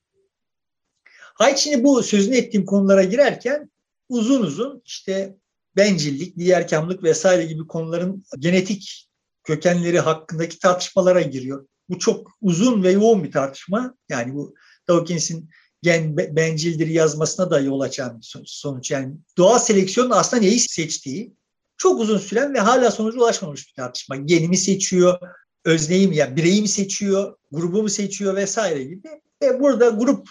Hayır 1.34 1.56
şimdi 1.56 1.84
bu 1.84 2.02
sözünü 2.02 2.36
ettiğim 2.36 2.66
konulara 2.66 3.04
girerken 3.04 3.70
uzun 4.08 4.42
uzun 4.42 4.82
işte 4.84 5.36
bencillik, 5.76 6.38
diğerkamlık 6.38 7.02
vesaire 7.02 7.44
gibi 7.44 7.66
konuların 7.66 8.24
genetik 8.38 9.08
kökenleri 9.44 10.00
hakkındaki 10.00 10.58
tartışmalara 10.58 11.22
giriyor. 11.22 11.68
Bu 11.88 11.98
çok 11.98 12.30
uzun 12.40 12.82
ve 12.82 12.90
yoğun 12.90 13.24
bir 13.24 13.32
tartışma. 13.32 13.94
Yani 14.08 14.34
bu 14.34 14.54
Dawkins'in 14.88 15.50
gen 15.82 16.16
bencildir 16.16 16.86
yazmasına 16.86 17.50
da 17.50 17.60
yol 17.60 17.80
açan 17.80 18.20
sonuç. 18.44 18.90
Yani 18.90 19.14
doğal 19.36 19.58
seleksiyonun 19.58 20.10
aslında 20.10 20.42
neyi 20.42 20.60
seçtiği 20.60 21.32
çok 21.76 22.00
uzun 22.00 22.18
süren 22.18 22.54
ve 22.54 22.58
hala 22.58 22.90
sonuca 22.90 23.18
ulaşmamış 23.18 23.68
bir 23.68 23.74
tartışma. 23.74 24.16
Genimi 24.16 24.56
seçiyor, 24.56 25.18
özneyi 25.64 26.08
mi 26.08 26.16
yani 26.16 26.36
bireyi 26.36 26.62
mi 26.62 26.68
seçiyor, 26.68 27.36
grubu 27.52 27.82
mu 27.82 27.88
seçiyor 27.88 28.36
vesaire 28.36 28.84
gibi. 28.84 29.08
Ve 29.42 29.60
burada 29.60 29.88
grup 29.88 30.28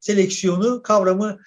seleksiyonu 0.00 0.82
kavramı 0.82 1.38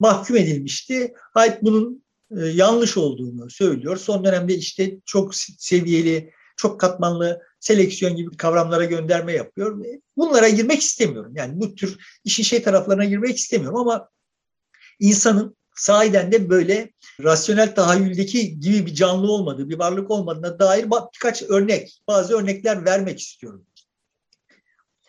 mahkum 0.00 0.36
edilmişti. 0.36 1.14
Hayt 1.34 1.62
bunun 1.62 2.04
e, 2.36 2.46
yanlış 2.46 2.96
olduğunu 2.96 3.50
söylüyor. 3.50 3.96
Son 3.96 4.24
dönemde 4.24 4.54
işte 4.54 4.96
çok 5.04 5.34
seviyeli, 5.34 6.30
çok 6.56 6.80
katmanlı 6.80 7.40
seleksiyon 7.64 8.16
gibi 8.16 8.36
kavramlara 8.36 8.84
gönderme 8.84 9.32
yapıyor. 9.32 9.84
Bunlara 10.16 10.48
girmek 10.48 10.80
istemiyorum. 10.80 11.32
Yani 11.36 11.60
bu 11.60 11.74
tür 11.74 11.98
işin 12.24 12.42
şey 12.42 12.62
taraflarına 12.62 13.04
girmek 13.04 13.36
istemiyorum 13.36 13.78
ama 13.78 14.08
insanın 15.00 15.56
sahiden 15.76 16.32
de 16.32 16.50
böyle 16.50 16.92
rasyonel 17.20 17.74
tahayyüldeki 17.74 18.60
gibi 18.60 18.86
bir 18.86 18.94
canlı 18.94 19.32
olmadığı, 19.32 19.68
bir 19.68 19.78
varlık 19.78 20.10
olmadığına 20.10 20.58
dair 20.58 20.86
birkaç 21.14 21.42
örnek, 21.42 22.02
bazı 22.08 22.38
örnekler 22.38 22.84
vermek 22.84 23.20
istiyorum. 23.20 23.66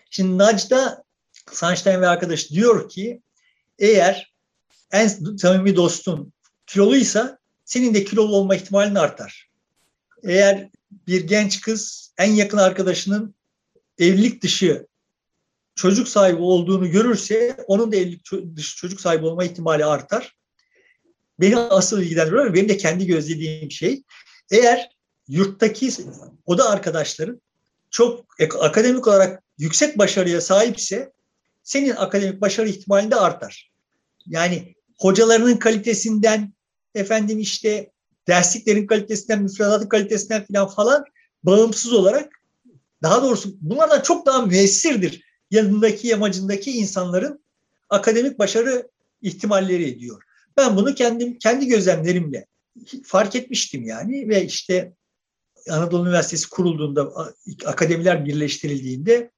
Şimdi 0.09 0.37
Nacda 0.37 1.03
Sunstein 1.51 2.01
ve 2.01 2.07
arkadaş 2.07 2.49
diyor 2.49 2.89
ki 2.89 3.21
eğer 3.79 4.33
en 4.91 5.07
samimi 5.37 5.75
dostun 5.75 6.33
kiloluysa 6.67 7.39
senin 7.65 7.93
de 7.93 8.03
kilolu 8.03 8.35
olma 8.35 8.55
ihtimalin 8.55 8.95
artar. 8.95 9.49
Eğer 10.23 10.69
bir 11.07 11.27
genç 11.27 11.61
kız 11.61 12.13
en 12.17 12.31
yakın 12.31 12.57
arkadaşının 12.57 13.35
evlilik 13.97 14.43
dışı 14.43 14.87
çocuk 15.75 16.07
sahibi 16.07 16.41
olduğunu 16.41 16.91
görürse 16.91 17.57
onun 17.67 17.91
da 17.91 17.95
evlilik 17.95 18.55
dışı 18.55 18.77
çocuk 18.77 19.01
sahibi 19.01 19.25
olma 19.25 19.43
ihtimali 19.43 19.85
artar. 19.85 20.35
Beni 21.39 21.57
asıl 21.57 22.01
ilgilendiriyor 22.01 22.53
benim 22.53 22.69
de 22.69 22.77
kendi 22.77 23.05
gözlediğim 23.05 23.71
şey 23.71 24.03
eğer 24.51 24.89
yurttaki 25.27 25.91
oda 26.45 26.69
arkadaşların 26.69 27.41
çok 27.89 28.25
akademik 28.59 29.07
olarak 29.07 29.43
yüksek 29.57 29.97
başarıya 29.97 30.41
sahipse 30.41 31.11
senin 31.63 31.95
akademik 31.95 32.41
başarı 32.41 32.69
ihtimalin 32.69 33.11
de 33.11 33.15
artar. 33.15 33.71
Yani 34.25 34.75
hocalarının 34.99 35.57
kalitesinden, 35.57 36.53
efendim 36.95 37.39
işte 37.39 37.91
dersliklerin 38.27 38.87
kalitesinden, 38.87 39.43
müfredatın 39.43 39.87
kalitesinden 39.87 40.45
falan 40.49 40.67
falan 40.67 41.05
bağımsız 41.43 41.93
olarak 41.93 42.33
daha 43.03 43.23
doğrusu 43.23 43.55
bunlardan 43.61 44.01
çok 44.01 44.25
daha 44.25 44.41
müessirdir 44.41 45.23
yanındaki 45.51 46.07
yamacındaki 46.07 46.71
insanların 46.71 47.45
akademik 47.89 48.39
başarı 48.39 48.89
ihtimalleri 49.21 49.89
ediyor. 49.89 50.23
Ben 50.57 50.77
bunu 50.77 50.95
kendim 50.95 51.37
kendi 51.37 51.67
gözlemlerimle 51.67 52.45
fark 53.03 53.35
etmiştim 53.35 53.85
yani 53.85 54.29
ve 54.29 54.45
işte 54.45 54.93
Anadolu 55.69 56.07
Üniversitesi 56.07 56.49
kurulduğunda 56.49 57.13
akademiler 57.65 58.25
birleştirildiğinde 58.25 59.31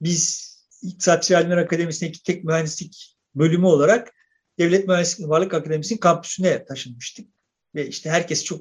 biz 0.00 0.46
İktisatçı 0.82 1.36
Alimler 1.36 1.56
Akademisi'ndeki 1.56 2.22
tek 2.22 2.44
mühendislik 2.44 3.16
bölümü 3.34 3.66
olarak 3.66 4.14
Devlet 4.58 4.88
Mühendislik 4.88 5.28
Varlık 5.28 5.54
Akademisi'nin 5.54 5.98
kampüsüne 5.98 6.64
taşınmıştık. 6.64 7.28
Ve 7.76 7.88
işte 7.88 8.10
herkes 8.10 8.44
çok 8.44 8.60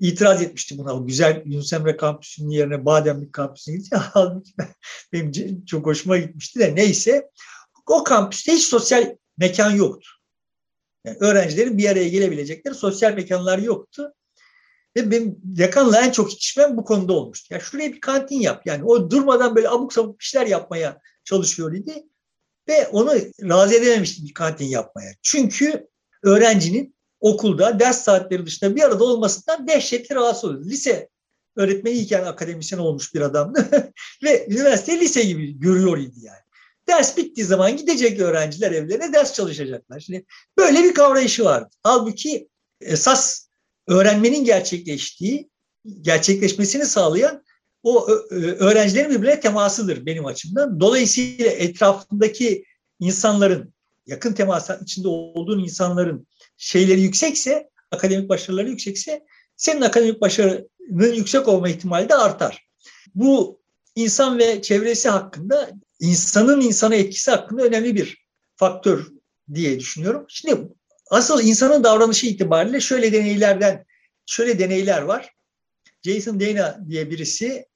itiraz 0.00 0.42
etmişti 0.42 0.78
buna. 0.78 0.94
O 0.94 1.06
güzel 1.06 1.42
Yunus 1.46 1.72
Emre 1.72 1.96
kampüsünün 1.96 2.50
yerine 2.50 2.84
Bademlik 2.84 3.32
kampüsüne 3.32 3.76
gitti. 3.76 3.96
Benim 5.12 5.64
çok 5.64 5.86
hoşuma 5.86 6.18
gitmişti 6.18 6.58
de 6.60 6.74
neyse. 6.74 7.30
O 7.86 8.04
kampüste 8.04 8.52
hiç 8.52 8.64
sosyal 8.64 9.16
mekan 9.38 9.70
yoktu. 9.70 10.08
Yani 11.04 11.16
öğrencilerin 11.20 11.78
bir 11.78 11.88
araya 11.88 12.08
gelebilecekleri 12.08 12.74
sosyal 12.74 13.14
mekanlar 13.14 13.58
yoktu. 13.58 14.14
Ve 14.96 15.10
benim 15.10 15.36
dekanla 15.42 16.00
en 16.00 16.10
çok 16.10 16.32
içmem 16.32 16.76
bu 16.76 16.84
konuda 16.84 17.12
olmuştu. 17.12 17.54
Ya 17.54 17.60
şuraya 17.60 17.92
bir 17.92 18.00
kantin 18.00 18.40
yap. 18.40 18.62
Yani 18.66 18.84
o 18.84 19.10
durmadan 19.10 19.56
böyle 19.56 19.68
abuk 19.68 19.92
sabuk 19.92 20.22
işler 20.22 20.46
yapmaya 20.46 21.00
çalışıyor 21.24 21.72
idi. 21.72 22.04
Ve 22.68 22.88
onu 22.88 23.14
razı 23.42 23.74
edememiştim 23.74 24.26
bir 24.26 24.34
kantin 24.34 24.66
yapmaya. 24.66 25.12
Çünkü 25.22 25.88
öğrencinin 26.22 26.93
okulda 27.24 27.80
ders 27.80 28.04
saatleri 28.04 28.46
dışında 28.46 28.76
bir 28.76 28.82
arada 28.82 29.04
olmasından 29.04 29.68
dehşetli 29.68 30.14
rahatsız 30.14 30.44
oluyordu. 30.44 30.68
Lise 30.68 31.08
öğretmeniyken 31.56 32.24
akademisyen 32.24 32.78
olmuş 32.78 33.14
bir 33.14 33.20
adamdı. 33.20 33.68
Ve 34.24 34.46
üniversite 34.50 35.00
lise 35.00 35.22
gibi 35.22 35.58
görüyor 35.58 35.98
idi 35.98 36.18
yani. 36.22 36.38
Ders 36.88 37.16
bittiği 37.16 37.46
zaman 37.46 37.76
gidecek 37.76 38.20
öğrenciler 38.20 38.72
evlerine 38.72 39.12
ders 39.12 39.34
çalışacaklar. 39.34 40.00
Şimdi 40.00 40.24
böyle 40.58 40.84
bir 40.84 40.94
kavrayışı 40.94 41.44
vardı. 41.44 41.68
Halbuki 41.82 42.48
esas 42.80 43.48
öğrenmenin 43.88 44.44
gerçekleştiği, 44.44 45.50
gerçekleşmesini 46.00 46.86
sağlayan 46.86 47.44
o 47.82 48.08
öğrencilerin 48.58 49.10
birbirine 49.10 49.40
temasıdır 49.40 50.06
benim 50.06 50.26
açımdan. 50.26 50.80
Dolayısıyla 50.80 51.50
etrafındaki 51.50 52.64
insanların, 53.00 53.74
yakın 54.06 54.32
temas 54.32 54.70
içinde 54.82 55.08
olduğun 55.08 55.58
insanların 55.58 56.26
şeyleri 56.56 57.00
yüksekse, 57.00 57.70
akademik 57.90 58.28
başarıları 58.28 58.68
yüksekse, 58.68 59.24
senin 59.56 59.80
akademik 59.80 60.20
başarının 60.20 61.14
yüksek 61.14 61.48
olma 61.48 61.68
ihtimali 61.68 62.08
de 62.08 62.14
artar. 62.14 62.68
Bu 63.14 63.60
insan 63.94 64.38
ve 64.38 64.62
çevresi 64.62 65.08
hakkında, 65.08 65.70
insanın 66.00 66.60
insana 66.60 66.94
etkisi 66.94 67.30
hakkında 67.30 67.62
önemli 67.62 67.94
bir 67.94 68.24
faktör 68.56 69.06
diye 69.54 69.80
düşünüyorum. 69.80 70.24
Şimdi 70.28 70.68
asıl 71.10 71.42
insanın 71.42 71.84
davranışı 71.84 72.26
itibariyle 72.26 72.80
şöyle 72.80 73.12
deneylerden, 73.12 73.84
şöyle 74.26 74.58
deneyler 74.58 75.02
var. 75.02 75.34
Jason 76.02 76.40
Dana 76.40 76.80
diye 76.88 77.10
birisi 77.10 77.66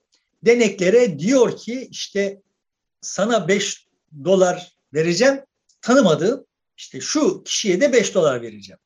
deneklere 0.44 1.18
diyor 1.18 1.56
ki 1.56 1.88
işte 1.90 2.42
sana 3.00 3.48
5 3.48 3.88
dolar 4.24 4.72
vereceğim 4.94 5.40
tanımadığım 5.80 6.44
işte 6.78 7.00
şu 7.00 7.42
kişiye 7.44 7.80
de 7.80 7.92
5 7.92 8.14
dolar 8.14 8.42
vereceğim. 8.42 8.78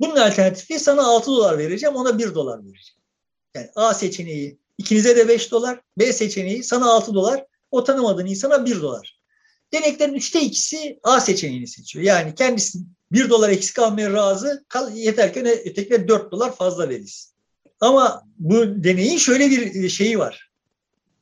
Bunun 0.00 0.16
alternatifi 0.16 0.78
sana 0.78 1.06
6 1.06 1.26
dolar 1.26 1.58
vereceğim 1.58 1.96
ona 1.96 2.18
1 2.18 2.34
dolar 2.34 2.58
vereceğim. 2.58 3.00
Yani 3.54 3.70
A 3.76 3.94
seçeneği 3.94 4.58
ikinize 4.78 5.16
de 5.16 5.28
5 5.28 5.50
dolar, 5.50 5.80
B 5.98 6.12
seçeneği 6.12 6.64
sana 6.64 6.92
6 6.92 7.14
dolar, 7.14 7.46
o 7.70 7.84
tanımadığın 7.84 8.26
insana 8.26 8.66
1 8.66 8.80
dolar. 8.80 9.20
Deneklerin 9.72 10.14
üçte 10.14 10.40
ikisi 10.40 11.00
A 11.02 11.20
seçeneğini 11.20 11.66
seçiyor. 11.66 12.04
Yani 12.04 12.34
kendisi 12.34 12.78
1 13.12 13.30
dolar 13.30 13.50
eksik 13.50 13.78
almaya 13.78 14.12
razı, 14.12 14.64
yeter 14.94 15.34
ki 15.34 15.40
ötekine 15.64 16.08
4 16.08 16.32
dolar 16.32 16.56
fazla 16.56 16.88
verilsin. 16.88 17.32
Ama 17.80 18.22
bu 18.38 18.84
deneyin 18.84 19.18
şöyle 19.18 19.50
bir 19.50 19.88
şeyi 19.88 20.18
var. 20.18 20.50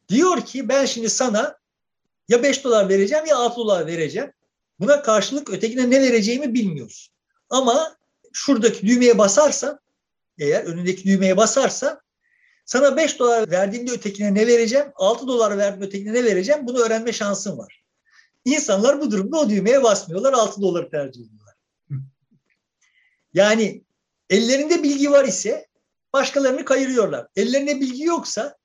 Diyor 0.09 0.41
ki 0.41 0.69
ben 0.69 0.85
şimdi 0.85 1.11
sana 1.11 1.57
ya 2.29 2.43
5 2.43 2.65
dolar 2.65 2.89
vereceğim 2.89 3.27
ya 3.27 3.37
6 3.37 3.57
dolar 3.57 3.87
vereceğim. 3.87 4.33
Buna 4.81 5.03
karşılık 5.03 5.51
ötekine 5.51 5.91
ne 5.91 6.03
vereceğimi 6.03 6.55
bilmiyoruz. 6.55 7.11
Ama 7.51 7.97
şuradaki 8.33 8.87
düğmeye 8.87 9.19
basarsan 9.19 9.81
eğer 10.39 10.65
önündeki 10.65 11.05
düğmeye 11.05 11.37
basarsan 11.37 12.01
sana 12.65 12.97
5 12.97 13.19
dolar 13.19 13.51
verdiğimde 13.51 13.91
ötekine 13.91 14.35
ne 14.35 14.47
vereceğim? 14.47 14.87
6 14.95 15.27
dolar 15.27 15.59
verdiğimde 15.59 15.87
ötekine 15.87 16.13
ne 16.13 16.25
vereceğim? 16.25 16.67
Bunu 16.67 16.79
öğrenme 16.79 17.13
şansın 17.13 17.59
var. 17.59 17.83
İnsanlar 18.45 19.01
bu 19.01 19.11
durumda 19.11 19.39
o 19.39 19.51
düğmeye 19.51 19.83
basmıyorlar. 19.83 20.33
6 20.33 20.63
doları 20.63 20.91
tercih 20.91 21.21
ediyorlar. 21.21 21.55
Yani 23.35 23.83
ellerinde 24.31 24.83
bilgi 24.83 25.11
var 25.11 25.25
ise 25.25 25.67
başkalarını 26.13 26.65
kayırıyorlar. 26.65 27.27
Ellerinde 27.37 27.81
bilgi 27.81 28.05
yoksa 28.05 28.57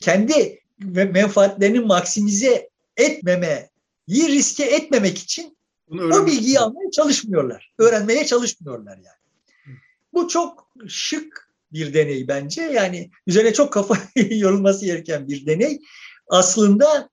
kendi 0.00 0.60
menfaatlerini 0.94 1.80
maksimize 1.80 2.70
etmemeyi 2.96 3.68
riske 4.08 4.64
etmemek 4.64 5.18
için 5.18 5.57
o 5.90 6.26
bilgiyi 6.26 6.58
almaya 6.58 6.90
çalışmıyorlar. 6.90 7.72
Öğrenmeye 7.78 8.26
çalışmıyorlar 8.26 8.96
yani. 8.96 9.78
Bu 10.12 10.28
çok 10.28 10.70
şık 10.88 11.48
bir 11.72 11.94
deney 11.94 12.28
bence. 12.28 12.62
Yani 12.62 13.10
üzerine 13.26 13.52
çok 13.52 13.72
kafa 13.72 13.98
yorulması 14.30 14.84
gereken 14.84 15.28
bir 15.28 15.46
deney. 15.46 15.80
Aslında 16.28 17.10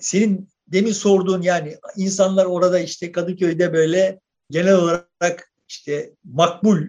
senin 0.00 0.48
demin 0.68 0.92
sorduğun 0.92 1.42
yani 1.42 1.76
insanlar 1.96 2.44
orada 2.44 2.80
işte 2.80 3.12
Kadıköy'de 3.12 3.72
böyle 3.72 4.20
genel 4.50 4.74
olarak 4.74 5.52
işte 5.68 6.12
makbul 6.24 6.82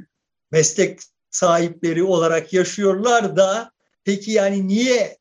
meslek 0.52 1.00
sahipleri 1.32 2.04
olarak 2.04 2.54
yaşıyorlar 2.54 3.38
da 3.38 3.72
peki 4.04 4.32
yani 4.32 4.68
niye 4.68 5.18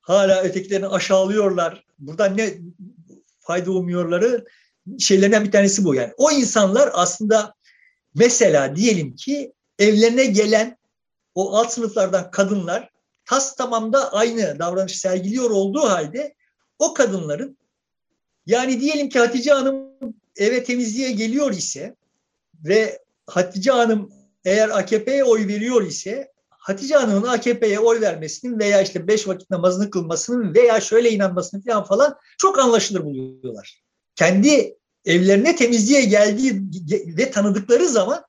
hala 0.00 0.42
ötekilerini 0.42 0.88
aşağılıyorlar. 0.88 1.84
Buradan 1.98 2.36
ne 2.36 2.58
fayda 3.40 3.70
umuyorları 3.70 4.44
şeylerden 4.98 5.44
bir 5.44 5.52
tanesi 5.52 5.84
bu 5.84 5.94
yani. 5.94 6.12
O 6.16 6.30
insanlar 6.30 6.90
aslında 6.92 7.54
mesela 8.14 8.76
diyelim 8.76 9.16
ki 9.16 9.52
evlerine 9.78 10.24
gelen 10.24 10.78
o 11.34 11.56
alt 11.56 11.72
sınıflardan 11.72 12.30
kadınlar 12.30 12.90
tas 13.24 13.56
tamamda 13.56 14.12
aynı 14.12 14.58
davranış 14.58 14.98
sergiliyor 14.98 15.50
olduğu 15.50 15.80
halde 15.80 16.34
o 16.78 16.94
kadınların 16.94 17.58
yani 18.46 18.80
diyelim 18.80 19.08
ki 19.08 19.18
Hatice 19.18 19.52
Hanım 19.52 19.92
eve 20.36 20.64
temizliğe 20.64 21.12
geliyor 21.12 21.52
ise 21.52 21.96
ve 22.64 23.02
Hatice 23.26 23.70
Hanım 23.70 24.12
eğer 24.44 24.68
AKP'ye 24.68 25.24
oy 25.24 25.48
veriyor 25.48 25.82
ise 25.82 26.32
Hatice 26.50 26.94
Hanım'ın 26.94 27.28
AKP'ye 27.28 27.78
oy 27.78 28.00
vermesinin 28.00 28.58
veya 28.58 28.82
işte 28.82 29.08
beş 29.08 29.28
vakit 29.28 29.50
namazını 29.50 29.90
kılmasının 29.90 30.54
veya 30.54 30.80
şöyle 30.80 31.10
inanmasını 31.10 31.62
falan 31.64 31.84
falan 31.84 32.16
çok 32.38 32.58
anlaşılır 32.58 33.04
buluyorlar. 33.04 33.82
Kendi 34.22 34.78
evlerine 35.04 35.56
temizliğe 35.56 36.04
geldiği 36.04 36.62
ve 37.18 37.30
tanıdıkları 37.30 37.88
zaman 37.88 38.24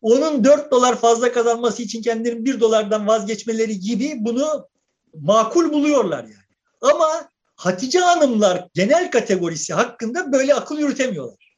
onun 0.00 0.44
dört 0.44 0.70
dolar 0.70 1.00
fazla 1.00 1.32
kazanması 1.32 1.82
için 1.82 2.02
kendilerinin 2.02 2.44
bir 2.44 2.60
dolardan 2.60 3.06
vazgeçmeleri 3.06 3.80
gibi 3.80 4.14
bunu 4.16 4.68
makul 5.14 5.72
buluyorlar 5.72 6.24
yani. 6.24 6.44
Ama 6.80 7.30
Hatice 7.56 7.98
Hanımlar 7.98 8.68
genel 8.74 9.10
kategorisi 9.10 9.74
hakkında 9.74 10.32
böyle 10.32 10.54
akıl 10.54 10.78
yürütemiyorlar. 10.78 11.56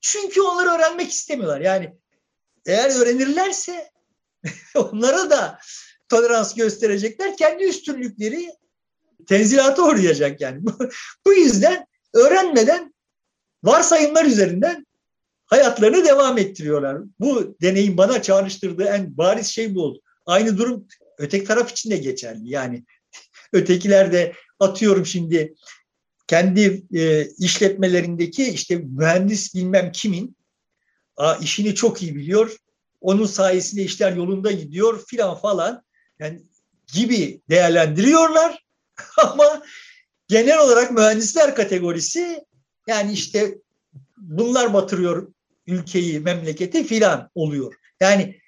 Çünkü 0.00 0.40
onları 0.40 0.70
öğrenmek 0.70 1.10
istemiyorlar. 1.10 1.60
Yani 1.60 1.94
eğer 2.66 3.00
öğrenirlerse 3.00 3.90
onlara 4.74 5.30
da 5.30 5.58
tolerans 6.08 6.54
gösterecekler. 6.54 7.36
Kendi 7.36 7.64
üstünlükleri 7.64 8.52
tenzilata 9.26 9.82
uğrayacak 9.82 10.40
yani. 10.40 10.60
Bu 11.26 11.32
yüzden 11.34 11.86
öğrenmeden 12.14 12.94
varsayımlar 13.62 14.24
üzerinden 14.24 14.86
hayatlarını 15.46 16.04
devam 16.04 16.38
ettiriyorlar. 16.38 17.02
Bu 17.20 17.56
deneyin 17.62 17.96
bana 17.96 18.22
çağrıştırdığı 18.22 18.84
en 18.84 19.16
bariz 19.16 19.46
şey 19.46 19.74
bu 19.74 19.82
oldu. 19.82 20.00
Aynı 20.26 20.58
durum 20.58 20.86
öteki 21.18 21.44
taraf 21.44 21.70
için 21.70 21.90
de 21.90 21.96
geçerli. 21.96 22.50
Yani 22.50 22.84
ötekiler 23.52 24.12
de 24.12 24.32
atıyorum 24.60 25.06
şimdi 25.06 25.54
kendi 26.26 26.84
e, 26.94 27.26
işletmelerindeki 27.38 28.44
işte 28.44 28.76
mühendis 28.76 29.54
bilmem 29.54 29.92
kimin 29.92 30.36
a, 31.16 31.34
işini 31.34 31.74
çok 31.74 32.02
iyi 32.02 32.14
biliyor 32.14 32.56
onun 33.00 33.26
sayesinde 33.26 33.82
işler 33.82 34.12
yolunda 34.16 34.52
gidiyor 34.52 35.04
filan 35.06 35.36
falan 35.36 35.82
yani 36.18 36.42
gibi 36.92 37.40
değerlendiriyorlar 37.50 38.64
ama 39.22 39.62
genel 40.34 40.58
olarak 40.58 40.90
mühendisler 40.90 41.54
kategorisi 41.54 42.44
yani 42.86 43.12
işte 43.12 43.58
bunlar 44.16 44.74
batırıyor 44.74 45.32
ülkeyi, 45.66 46.20
memleketi 46.20 46.84
filan 46.84 47.30
oluyor. 47.34 47.74
Yani 48.00 48.40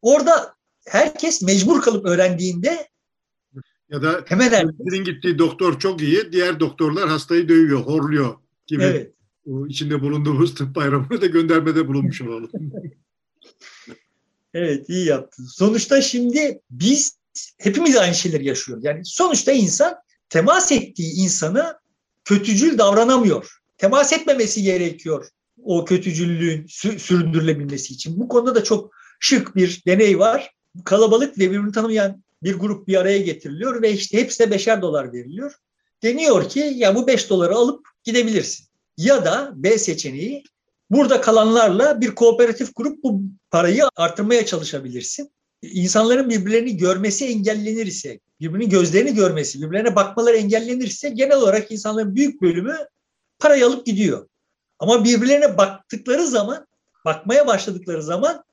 orada 0.00 0.54
herkes 0.86 1.42
mecbur 1.42 1.82
kalıp 1.82 2.06
öğrendiğinde 2.06 2.88
ya 3.90 4.02
da 4.02 4.24
hemen 4.26 4.50
herkes. 4.50 5.04
gittiği 5.04 5.38
doktor 5.38 5.78
çok 5.78 6.02
iyi, 6.02 6.32
diğer 6.32 6.60
doktorlar 6.60 7.08
hastayı 7.08 7.48
dövüyor, 7.48 7.80
horluyor 7.80 8.36
gibi. 8.66 8.82
Evet. 8.82 9.12
o 9.46 9.66
içinde 9.66 10.02
bulunduğumuz 10.02 10.54
tıp 10.54 10.74
bayramına 10.74 11.20
da 11.20 11.26
göndermede 11.26 11.88
bulunmuş 11.88 12.22
olalım. 12.22 12.50
evet 14.54 14.88
iyi 14.88 15.06
yaptın. 15.06 15.44
Sonuçta 15.44 16.00
şimdi 16.00 16.60
biz 16.70 17.18
hepimiz 17.58 17.96
aynı 17.96 18.14
şeyleri 18.14 18.46
yaşıyoruz. 18.46 18.84
Yani 18.84 19.04
sonuçta 19.04 19.52
insan 19.52 20.01
temas 20.32 20.72
ettiği 20.72 21.14
insana 21.14 21.78
kötücül 22.24 22.78
davranamıyor. 22.78 23.58
Temas 23.78 24.12
etmemesi 24.12 24.62
gerekiyor 24.62 25.28
o 25.64 25.84
kötücüllüğün 25.84 26.66
sürdürülebilmesi 26.98 27.94
için. 27.94 28.20
Bu 28.20 28.28
konuda 28.28 28.54
da 28.54 28.64
çok 28.64 28.92
şık 29.20 29.56
bir 29.56 29.82
deney 29.86 30.18
var. 30.18 30.54
Kalabalık 30.84 31.38
ve 31.38 31.50
birbirini 31.50 31.72
tanımayan 31.72 32.24
bir 32.42 32.54
grup 32.54 32.88
bir 32.88 32.96
araya 32.96 33.18
getiriliyor 33.18 33.82
ve 33.82 33.92
işte 33.92 34.18
hepsine 34.18 34.50
beşer 34.50 34.82
dolar 34.82 35.12
veriliyor. 35.12 35.52
Deniyor 36.02 36.48
ki 36.48 36.72
ya 36.76 36.94
bu 36.94 37.06
beş 37.06 37.30
doları 37.30 37.54
alıp 37.54 37.86
gidebilirsin. 38.04 38.66
Ya 38.96 39.24
da 39.24 39.52
B 39.54 39.78
seçeneği 39.78 40.44
burada 40.90 41.20
kalanlarla 41.20 42.00
bir 42.00 42.14
kooperatif 42.14 42.74
kurup 42.74 43.02
bu 43.04 43.22
parayı 43.50 43.84
artırmaya 43.96 44.46
çalışabilirsin. 44.46 45.30
İnsanların 45.62 46.30
birbirlerini 46.30 46.76
görmesi 46.76 47.26
engellenirse, 47.26 48.20
birbirinin 48.42 48.70
gözlerini 48.70 49.14
görmesi, 49.14 49.62
birbirlerine 49.62 49.96
bakmaları 49.96 50.36
engellenirse 50.36 51.08
genel 51.08 51.36
olarak 51.36 51.72
insanların 51.72 52.16
büyük 52.16 52.42
bölümü 52.42 52.76
parayı 53.38 53.66
alıp 53.66 53.86
gidiyor. 53.86 54.28
Ama 54.78 55.04
birbirlerine 55.04 55.58
baktıkları 55.58 56.26
zaman, 56.26 56.66
bakmaya 57.04 57.46
başladıkları 57.46 58.02
zaman 58.02 58.44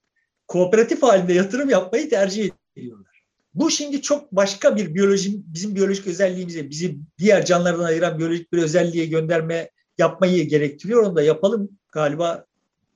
kooperatif 0.48 1.04
halinde 1.04 1.34
yatırım 1.34 1.70
yapmayı 1.70 2.10
tercih 2.10 2.52
ediyorlar. 2.76 3.24
Bu 3.54 3.72
şimdi 3.72 4.02
çok 4.02 4.32
başka 4.32 4.76
bir 4.76 4.96
biyoloji, 4.96 5.54
bizim 5.54 5.76
biyolojik 5.76 6.08
özelliğimize, 6.08 6.70
bizi 6.70 6.98
diğer 7.18 7.46
canlılardan 7.46 7.84
ayıran 7.84 8.20
biyolojik 8.20 8.54
bir 8.54 8.58
özelliğe 8.64 9.06
gönderme 9.06 9.70
yapmayı 9.98 10.48
gerektiriyor. 10.48 11.04
Onu 11.04 11.16
da 11.16 11.22
yapalım. 11.22 11.70
Galiba 11.92 12.46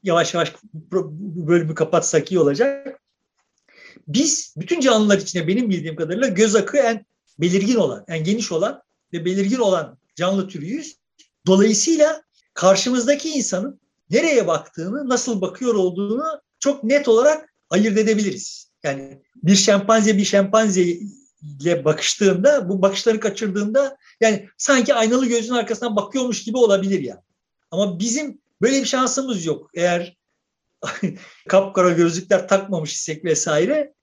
yavaş 0.03 0.33
yavaş 0.33 0.53
bölümü 0.73 1.75
kapatsak 1.75 2.31
iyi 2.31 2.39
olacak. 2.39 3.02
Biz 4.07 4.53
bütün 4.57 4.79
canlılar 4.79 5.17
içinde 5.17 5.47
benim 5.47 5.69
bildiğim 5.69 5.95
kadarıyla 5.95 6.27
göz 6.27 6.55
akı 6.55 6.77
en 6.77 7.05
belirgin 7.39 7.75
olan, 7.75 8.05
en 8.07 8.23
geniş 8.23 8.51
olan 8.51 8.81
ve 9.13 9.25
belirgin 9.25 9.59
olan 9.59 9.97
canlı 10.15 10.47
türüyüz. 10.47 10.97
Dolayısıyla 11.47 12.23
karşımızdaki 12.53 13.29
insanın 13.29 13.79
nereye 14.09 14.47
baktığını, 14.47 15.09
nasıl 15.09 15.41
bakıyor 15.41 15.75
olduğunu 15.75 16.41
çok 16.59 16.83
net 16.83 17.07
olarak 17.07 17.53
ayırt 17.69 17.97
edebiliriz. 17.97 18.71
Yani 18.83 19.21
bir 19.35 19.55
şempanze 19.55 20.17
bir 20.17 20.25
şempanze 20.25 20.83
ile 21.61 21.85
bakıştığında, 21.85 22.69
bu 22.69 22.81
bakışları 22.81 23.19
kaçırdığında 23.19 23.97
yani 24.21 24.47
sanki 24.57 24.93
aynalı 24.93 25.25
gözün 25.25 25.53
arkasından 25.53 25.95
bakıyormuş 25.95 26.43
gibi 26.43 26.57
olabilir 26.57 26.99
yani. 26.99 27.21
Ama 27.71 27.99
bizim 27.99 28.41
böyle 28.61 28.81
bir 28.81 28.85
şansımız 28.85 29.45
yok. 29.45 29.69
Eğer 29.73 30.17
kapkara 31.47 31.89
gözlükler 31.89 32.47
takmamış 32.47 32.93
isek 32.93 33.25
vesaire. 33.25 33.93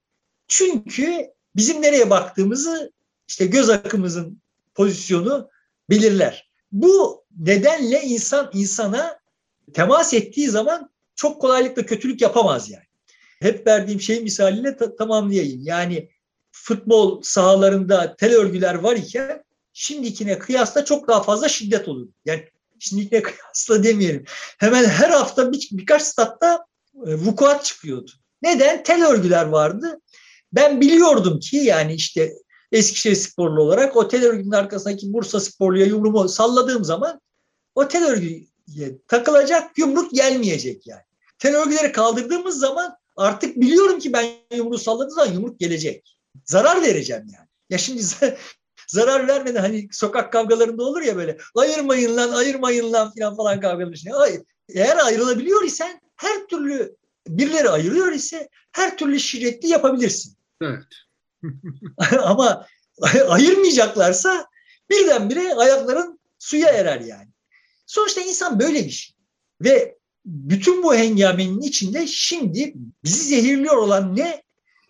Çünkü 0.48 1.26
bizim 1.56 1.82
nereye 1.82 2.10
baktığımızı 2.10 2.92
işte 3.28 3.46
göz 3.46 3.70
akımızın 3.70 4.42
pozisyonu 4.74 5.50
belirler. 5.90 6.50
Bu 6.72 7.24
nedenle 7.38 8.02
insan 8.02 8.50
insana 8.54 9.18
temas 9.74 10.14
ettiği 10.14 10.48
zaman 10.48 10.90
çok 11.14 11.40
kolaylıkla 11.40 11.86
kötülük 11.86 12.20
yapamaz 12.20 12.70
yani. 12.70 12.84
Hep 13.40 13.66
verdiğim 13.66 14.00
şey 14.00 14.20
misaliyle 14.20 14.76
ta- 14.76 14.96
tamamlayayım. 14.96 15.62
Yani 15.62 16.10
futbol 16.52 17.22
sahalarında 17.22 18.16
tel 18.16 18.34
örgüler 18.34 18.74
var 18.74 18.96
iken 18.96 19.44
şimdikine 19.72 20.38
kıyasla 20.38 20.84
çok 20.84 21.08
daha 21.08 21.22
fazla 21.22 21.48
şiddet 21.48 21.88
olur. 21.88 22.08
Yani 22.24 22.48
şimdikine 22.78 23.22
kıyasla 23.22 23.84
demeyelim. 23.84 24.24
Hemen 24.58 24.84
her 24.84 25.10
hafta 25.10 25.52
bir, 25.52 25.68
birkaç 25.72 26.02
statta 26.02 26.66
vukuat 26.94 27.64
çıkıyordu. 27.64 28.10
Neden? 28.42 28.82
Tel 28.82 29.06
örgüler 29.06 29.46
vardı. 29.46 30.00
Ben 30.52 30.80
biliyordum 30.80 31.40
ki 31.40 31.56
yani 31.56 31.94
işte 31.94 32.34
Eskişehir 32.72 33.14
sporlu 33.14 33.62
olarak 33.62 33.96
o 33.96 34.08
tel 34.08 34.24
örgünün 34.24 34.50
arkasındaki 34.50 35.12
Bursa 35.12 35.40
sporluya 35.40 35.86
yumruğumu 35.86 36.28
salladığım 36.28 36.84
zaman 36.84 37.20
o 37.74 37.88
tel 37.88 38.04
örgüye 38.04 38.98
takılacak 39.08 39.78
yumruk 39.78 40.12
gelmeyecek 40.12 40.86
yani. 40.86 41.02
Tel 41.38 41.56
örgüleri 41.56 41.92
kaldırdığımız 41.92 42.58
zaman 42.58 42.96
artık 43.16 43.56
biliyorum 43.56 43.98
ki 43.98 44.12
ben 44.12 44.26
yumruğu 44.56 44.78
salladığım 44.78 45.10
zaman 45.10 45.32
yumruk 45.32 45.60
gelecek. 45.60 46.16
Zarar 46.44 46.82
vereceğim 46.82 47.26
yani. 47.34 47.48
Ya 47.70 47.78
şimdi 47.78 48.02
zarar 48.88 49.28
vermeden 49.28 49.60
hani 49.60 49.88
sokak 49.92 50.32
kavgalarında 50.32 50.82
olur 50.82 51.02
ya 51.02 51.16
böyle 51.16 51.38
ayırmayın 51.56 52.16
lan 52.16 52.32
ayırmayın 52.32 52.92
lan 52.92 53.12
falan 53.18 53.36
falan 53.36 53.60
kavgalar. 53.60 54.00
Eğer 54.68 54.96
ayrılabiliyor 54.96 55.64
isen 55.64 56.00
her 56.20 56.46
türlü 56.46 56.96
birileri 57.28 57.70
ayırıyor 57.70 58.12
ise 58.12 58.48
her 58.72 58.98
türlü 58.98 59.20
şiddetli 59.20 59.68
yapabilirsin. 59.68 60.36
Evet. 60.62 60.84
Ama 62.22 62.66
ayırmayacaklarsa 63.28 64.46
birdenbire 64.90 65.54
ayakların 65.54 66.20
suya 66.38 66.68
erer 66.68 67.00
yani. 67.00 67.28
Sonuçta 67.86 68.20
insan 68.20 68.60
böyle 68.60 68.84
bir 68.84 68.90
şey. 68.90 69.16
Ve 69.60 69.98
bütün 70.26 70.82
bu 70.82 70.94
hengamenin 70.94 71.60
içinde 71.60 72.06
şimdi 72.06 72.74
bizi 73.04 73.24
zehirliyor 73.24 73.76
olan 73.76 74.16
ne? 74.16 74.42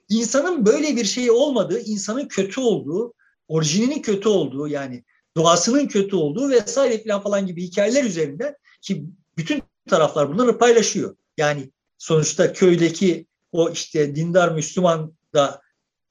İnsanın 0.08 0.66
böyle 0.66 0.96
bir 0.96 1.04
şey 1.04 1.30
olmadığı, 1.30 1.80
insanın 1.80 2.28
kötü 2.28 2.60
olduğu, 2.60 3.14
orijininin 3.48 4.02
kötü 4.02 4.28
olduğu 4.28 4.68
yani 4.68 5.04
doğasının 5.36 5.86
kötü 5.86 6.16
olduğu 6.16 6.50
vesaire 6.50 7.02
falan 7.02 7.22
falan 7.22 7.46
gibi 7.46 7.62
hikayeler 7.62 8.04
üzerinden 8.04 8.54
ki 8.82 9.04
bütün 9.36 9.62
taraflar 9.88 10.32
bunları 10.32 10.58
paylaşıyor. 10.58 11.16
Yani 11.40 11.70
sonuçta 11.98 12.52
köydeki 12.52 13.26
o 13.52 13.70
işte 13.70 14.16
dindar 14.16 14.52
Müslüman 14.52 15.14
da 15.34 15.60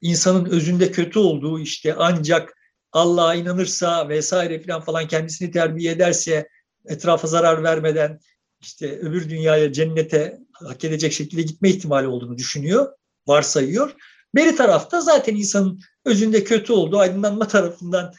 insanın 0.01 0.45
özünde 0.45 0.91
kötü 0.91 1.19
olduğu 1.19 1.59
işte 1.59 1.95
ancak 1.97 2.57
Allah'a 2.91 3.35
inanırsa 3.35 4.09
vesaire 4.09 4.61
falan 4.61 4.81
falan 4.81 5.07
kendisini 5.07 5.51
terbiye 5.51 5.91
ederse 5.91 6.49
etrafa 6.87 7.27
zarar 7.27 7.63
vermeden 7.63 8.19
işte 8.61 8.99
öbür 8.99 9.29
dünyaya 9.29 9.73
cennete 9.73 10.39
hak 10.53 10.83
edecek 10.83 11.13
şekilde 11.13 11.41
gitme 11.41 11.69
ihtimali 11.69 12.07
olduğunu 12.07 12.37
düşünüyor, 12.37 12.87
varsayıyor. 13.27 13.95
Beri 14.35 14.55
tarafta 14.55 15.01
zaten 15.01 15.35
insanın 15.35 15.79
özünde 16.05 16.43
kötü 16.43 16.73
olduğu 16.73 16.97
aydınlanma 16.99 17.47
tarafından 17.47 18.13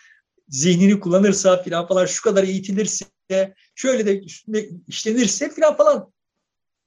zihnini 0.48 1.00
kullanırsa 1.00 1.62
filan 1.62 1.86
falan 1.86 2.06
şu 2.06 2.22
kadar 2.22 2.44
eğitilirse 2.44 3.06
şöyle 3.74 4.06
de 4.06 4.20
üstünde 4.20 4.70
işlenirse 4.88 5.50
filan 5.54 5.76
falan 5.76 6.12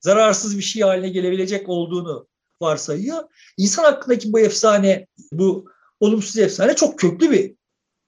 zararsız 0.04 0.58
bir 0.58 0.64
şey 0.64 0.82
haline 0.82 1.10
gelebilecek 1.10 1.70
olduğunu 1.70 2.28
varsayıyor. 2.62 3.24
İnsan 3.58 3.84
hakkındaki 3.84 4.34
bu 4.34 4.40
efsane, 4.40 5.08
bu 5.32 5.70
olumsuz 6.00 6.38
efsane 6.38 6.76
çok 6.76 7.00
köklü 7.00 7.32
bir 7.32 7.56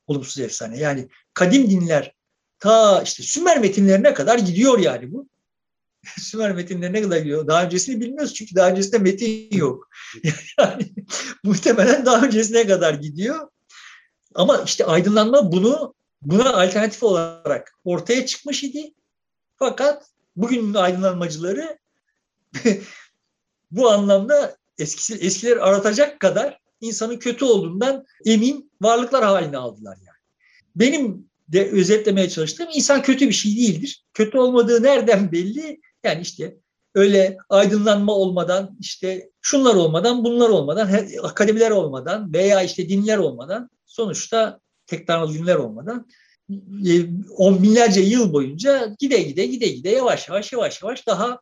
olumsuz 0.08 0.39
efsane. 0.39 0.80
Yani 0.80 1.08
kadim 1.34 1.70
dinler 1.70 2.14
ta 2.60 3.02
işte 3.02 3.24
Sümer 3.24 3.60
metinlerine 3.60 4.14
kadar 4.14 4.39
gidiyor 4.39 4.80
yani 4.80 5.14
bu. 5.14 5.30
Sümer 6.20 6.52
metinlerine 6.52 7.02
kadar 7.02 7.18
gidiyor. 7.18 7.48
Daha 7.48 7.64
öncesini 7.64 8.02
bilmiyoruz 8.02 8.34
çünkü 8.34 8.56
daha 8.56 8.70
öncesinde 8.70 8.98
metin 8.98 9.58
yok. 9.58 9.89
Yani 10.60 10.93
muhtemelen 11.43 12.06
daha 12.06 12.26
öncesine 12.26 12.68
kadar 12.68 12.93
gidiyor. 12.93 13.50
Ama 14.36 14.64
işte 14.66 14.86
aydınlanma 14.86 15.52
bunu 15.52 15.93
buna 16.22 16.54
alternatif 16.54 17.04
olarak 17.04 17.74
ortaya 17.84 18.26
çıkmış 18.26 18.64
idi. 18.64 18.93
Fakat 19.56 20.06
bugünün 20.36 20.74
aydınlanmacıları 20.74 21.80
bu 23.72 23.89
anlamda 23.89 24.58
eskisi, 24.78 25.14
eskileri 25.14 25.62
aratacak 25.62 26.20
kadar 26.20 26.60
insanın 26.82 27.18
kötü 27.18 27.45
olduğundan 27.45 28.06
emin 28.26 28.72
varlıklar 28.82 29.24
haline 29.24 29.58
aldılar 29.58 29.97
yani. 29.97 30.18
Benim 30.76 31.30
de 31.47 31.70
özetlemeye 31.72 32.30
çalıştığım 32.30 32.68
insan 32.74 33.01
kötü 33.01 33.28
bir 33.28 33.34
şey 33.34 33.56
değildir. 33.56 34.06
Kötü 34.14 34.38
olmadığı 34.38 34.84
nereden 34.84 35.32
belli? 35.32 35.82
Yani 36.03 36.22
işte 36.22 36.58
öyle 36.95 37.38
aydınlanma 37.49 38.14
olmadan, 38.14 38.78
işte 38.80 39.30
şunlar 39.41 39.76
olmadan, 39.76 40.24
bunlar 40.24 40.49
olmadan, 40.49 40.89
akademiler 41.24 41.72
olmadan 41.72 42.34
veya 42.34 42.64
işte 42.64 42.89
dinler 42.89 43.18
olmadan, 43.18 43.70
sonuçta 43.86 44.60
tek 44.88 45.08
tanrılı 45.08 45.34
dinler 45.34 45.56
olmadan 45.56 46.08
e, 46.88 46.93
on 47.38 47.64
binlerce 47.64 48.01
yıl 48.01 48.34
boyunca 48.34 48.95
gide 48.99 49.22
gide 49.22 49.45
gide 49.45 49.68
gide 49.68 49.89
yavaş 49.89 50.30
yavaş 50.30 50.53
yavaş 50.53 50.82
yavaş 50.84 51.08
daha 51.08 51.39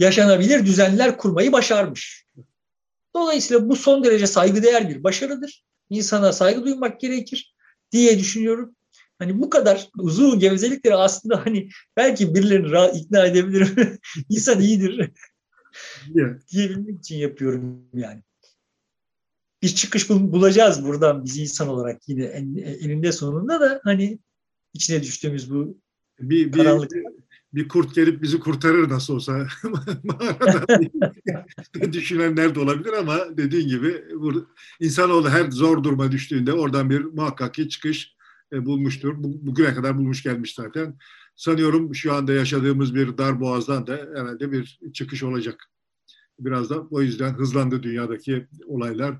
yaşanabilir 0.00 0.66
düzenler 0.66 1.16
kurmayı 1.16 1.52
başarmış. 1.52 2.26
Dolayısıyla 3.14 3.68
bu 3.68 3.76
son 3.76 4.04
derece 4.04 4.26
saygıdeğer 4.26 4.88
bir 4.88 5.04
başarıdır. 5.04 5.64
İnsana 5.90 6.32
saygı 6.32 6.64
duymak 6.64 7.00
gerekir 7.00 7.54
diye 7.92 8.18
düşünüyorum. 8.18 8.76
Hani 9.18 9.40
bu 9.40 9.50
kadar 9.50 9.88
uzun 9.98 10.38
gevezelikleri 10.38 10.94
aslında 10.94 11.46
hani 11.46 11.68
belki 11.96 12.34
birilerini 12.34 12.98
ikna 12.98 13.26
edebilirim. 13.26 13.98
İnsan 14.28 14.60
iyidir 14.60 15.10
diyebilmek 16.52 16.98
için 16.98 17.16
yapıyorum 17.16 17.84
yani. 17.94 18.22
Bir 19.62 19.68
çıkış 19.68 20.10
bulacağız 20.10 20.84
buradan 20.84 21.24
biz 21.24 21.38
insan 21.38 21.68
olarak 21.68 22.08
yine 22.08 22.24
eninde 22.24 23.12
sonunda 23.12 23.60
da 23.60 23.80
hani 23.84 24.18
içine 24.74 25.02
düştüğümüz 25.02 25.50
bu 25.50 25.78
bir, 26.20 26.52
karanlık. 26.52 26.90
Bir, 26.90 27.04
bir 27.54 27.68
kurt 27.68 27.94
gelip 27.94 28.22
bizi 28.22 28.40
kurtarır 28.40 28.88
nasıl 28.88 29.14
olsa 29.14 29.46
mağaradan 30.04 30.90
düşünenler 31.92 32.54
de 32.54 32.60
olabilir 32.60 32.92
ama 32.92 33.18
dediğin 33.36 33.68
gibi 33.68 34.04
insanoğlu 34.80 35.28
her 35.28 35.50
zor 35.50 35.84
duruma 35.84 36.12
düştüğünde 36.12 36.52
oradan 36.52 36.90
bir 36.90 37.04
muhakkak 37.04 37.54
ki 37.54 37.68
çıkış 37.68 38.14
e, 38.52 38.66
bulmuştur. 38.66 39.14
Bugüne 39.18 39.74
kadar 39.74 39.98
bulmuş 39.98 40.22
gelmiş 40.22 40.54
zaten. 40.54 40.98
Sanıyorum 41.36 41.94
şu 41.94 42.14
anda 42.14 42.32
yaşadığımız 42.32 42.94
bir 42.94 43.18
dar 43.18 43.40
boğazdan 43.40 43.86
da 43.86 44.08
herhalde 44.14 44.52
bir 44.52 44.80
çıkış 44.92 45.22
olacak. 45.22 45.70
Biraz 46.38 46.70
da 46.70 46.80
o 46.80 47.02
yüzden 47.02 47.34
hızlandı 47.34 47.82
dünyadaki 47.82 48.46
olaylar. 48.66 49.14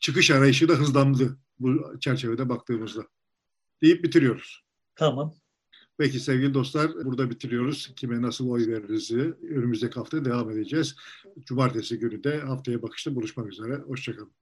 Çıkış 0.00 0.30
arayışı 0.30 0.68
da 0.68 0.72
hızlandı 0.72 1.38
bu 1.58 2.00
çerçevede 2.00 2.48
baktığımızda. 2.48 3.06
Deyip 3.82 4.04
bitiriyoruz. 4.04 4.64
Tamam. 4.96 5.34
Peki 5.98 6.20
sevgili 6.20 6.54
dostlar 6.54 6.94
burada 7.04 7.30
bitiriyoruz. 7.30 7.92
Kime 7.96 8.22
nasıl 8.22 8.48
oy 8.50 8.66
veririz 8.66 9.12
önümüzdeki 9.42 9.94
hafta 9.94 10.24
devam 10.24 10.50
edeceğiz. 10.50 10.96
Cumartesi 11.44 11.98
günü 11.98 12.24
de 12.24 12.40
haftaya 12.40 12.82
bakışta 12.82 13.14
buluşmak 13.14 13.52
üzere. 13.52 13.76
Hoşçakalın. 13.76 14.32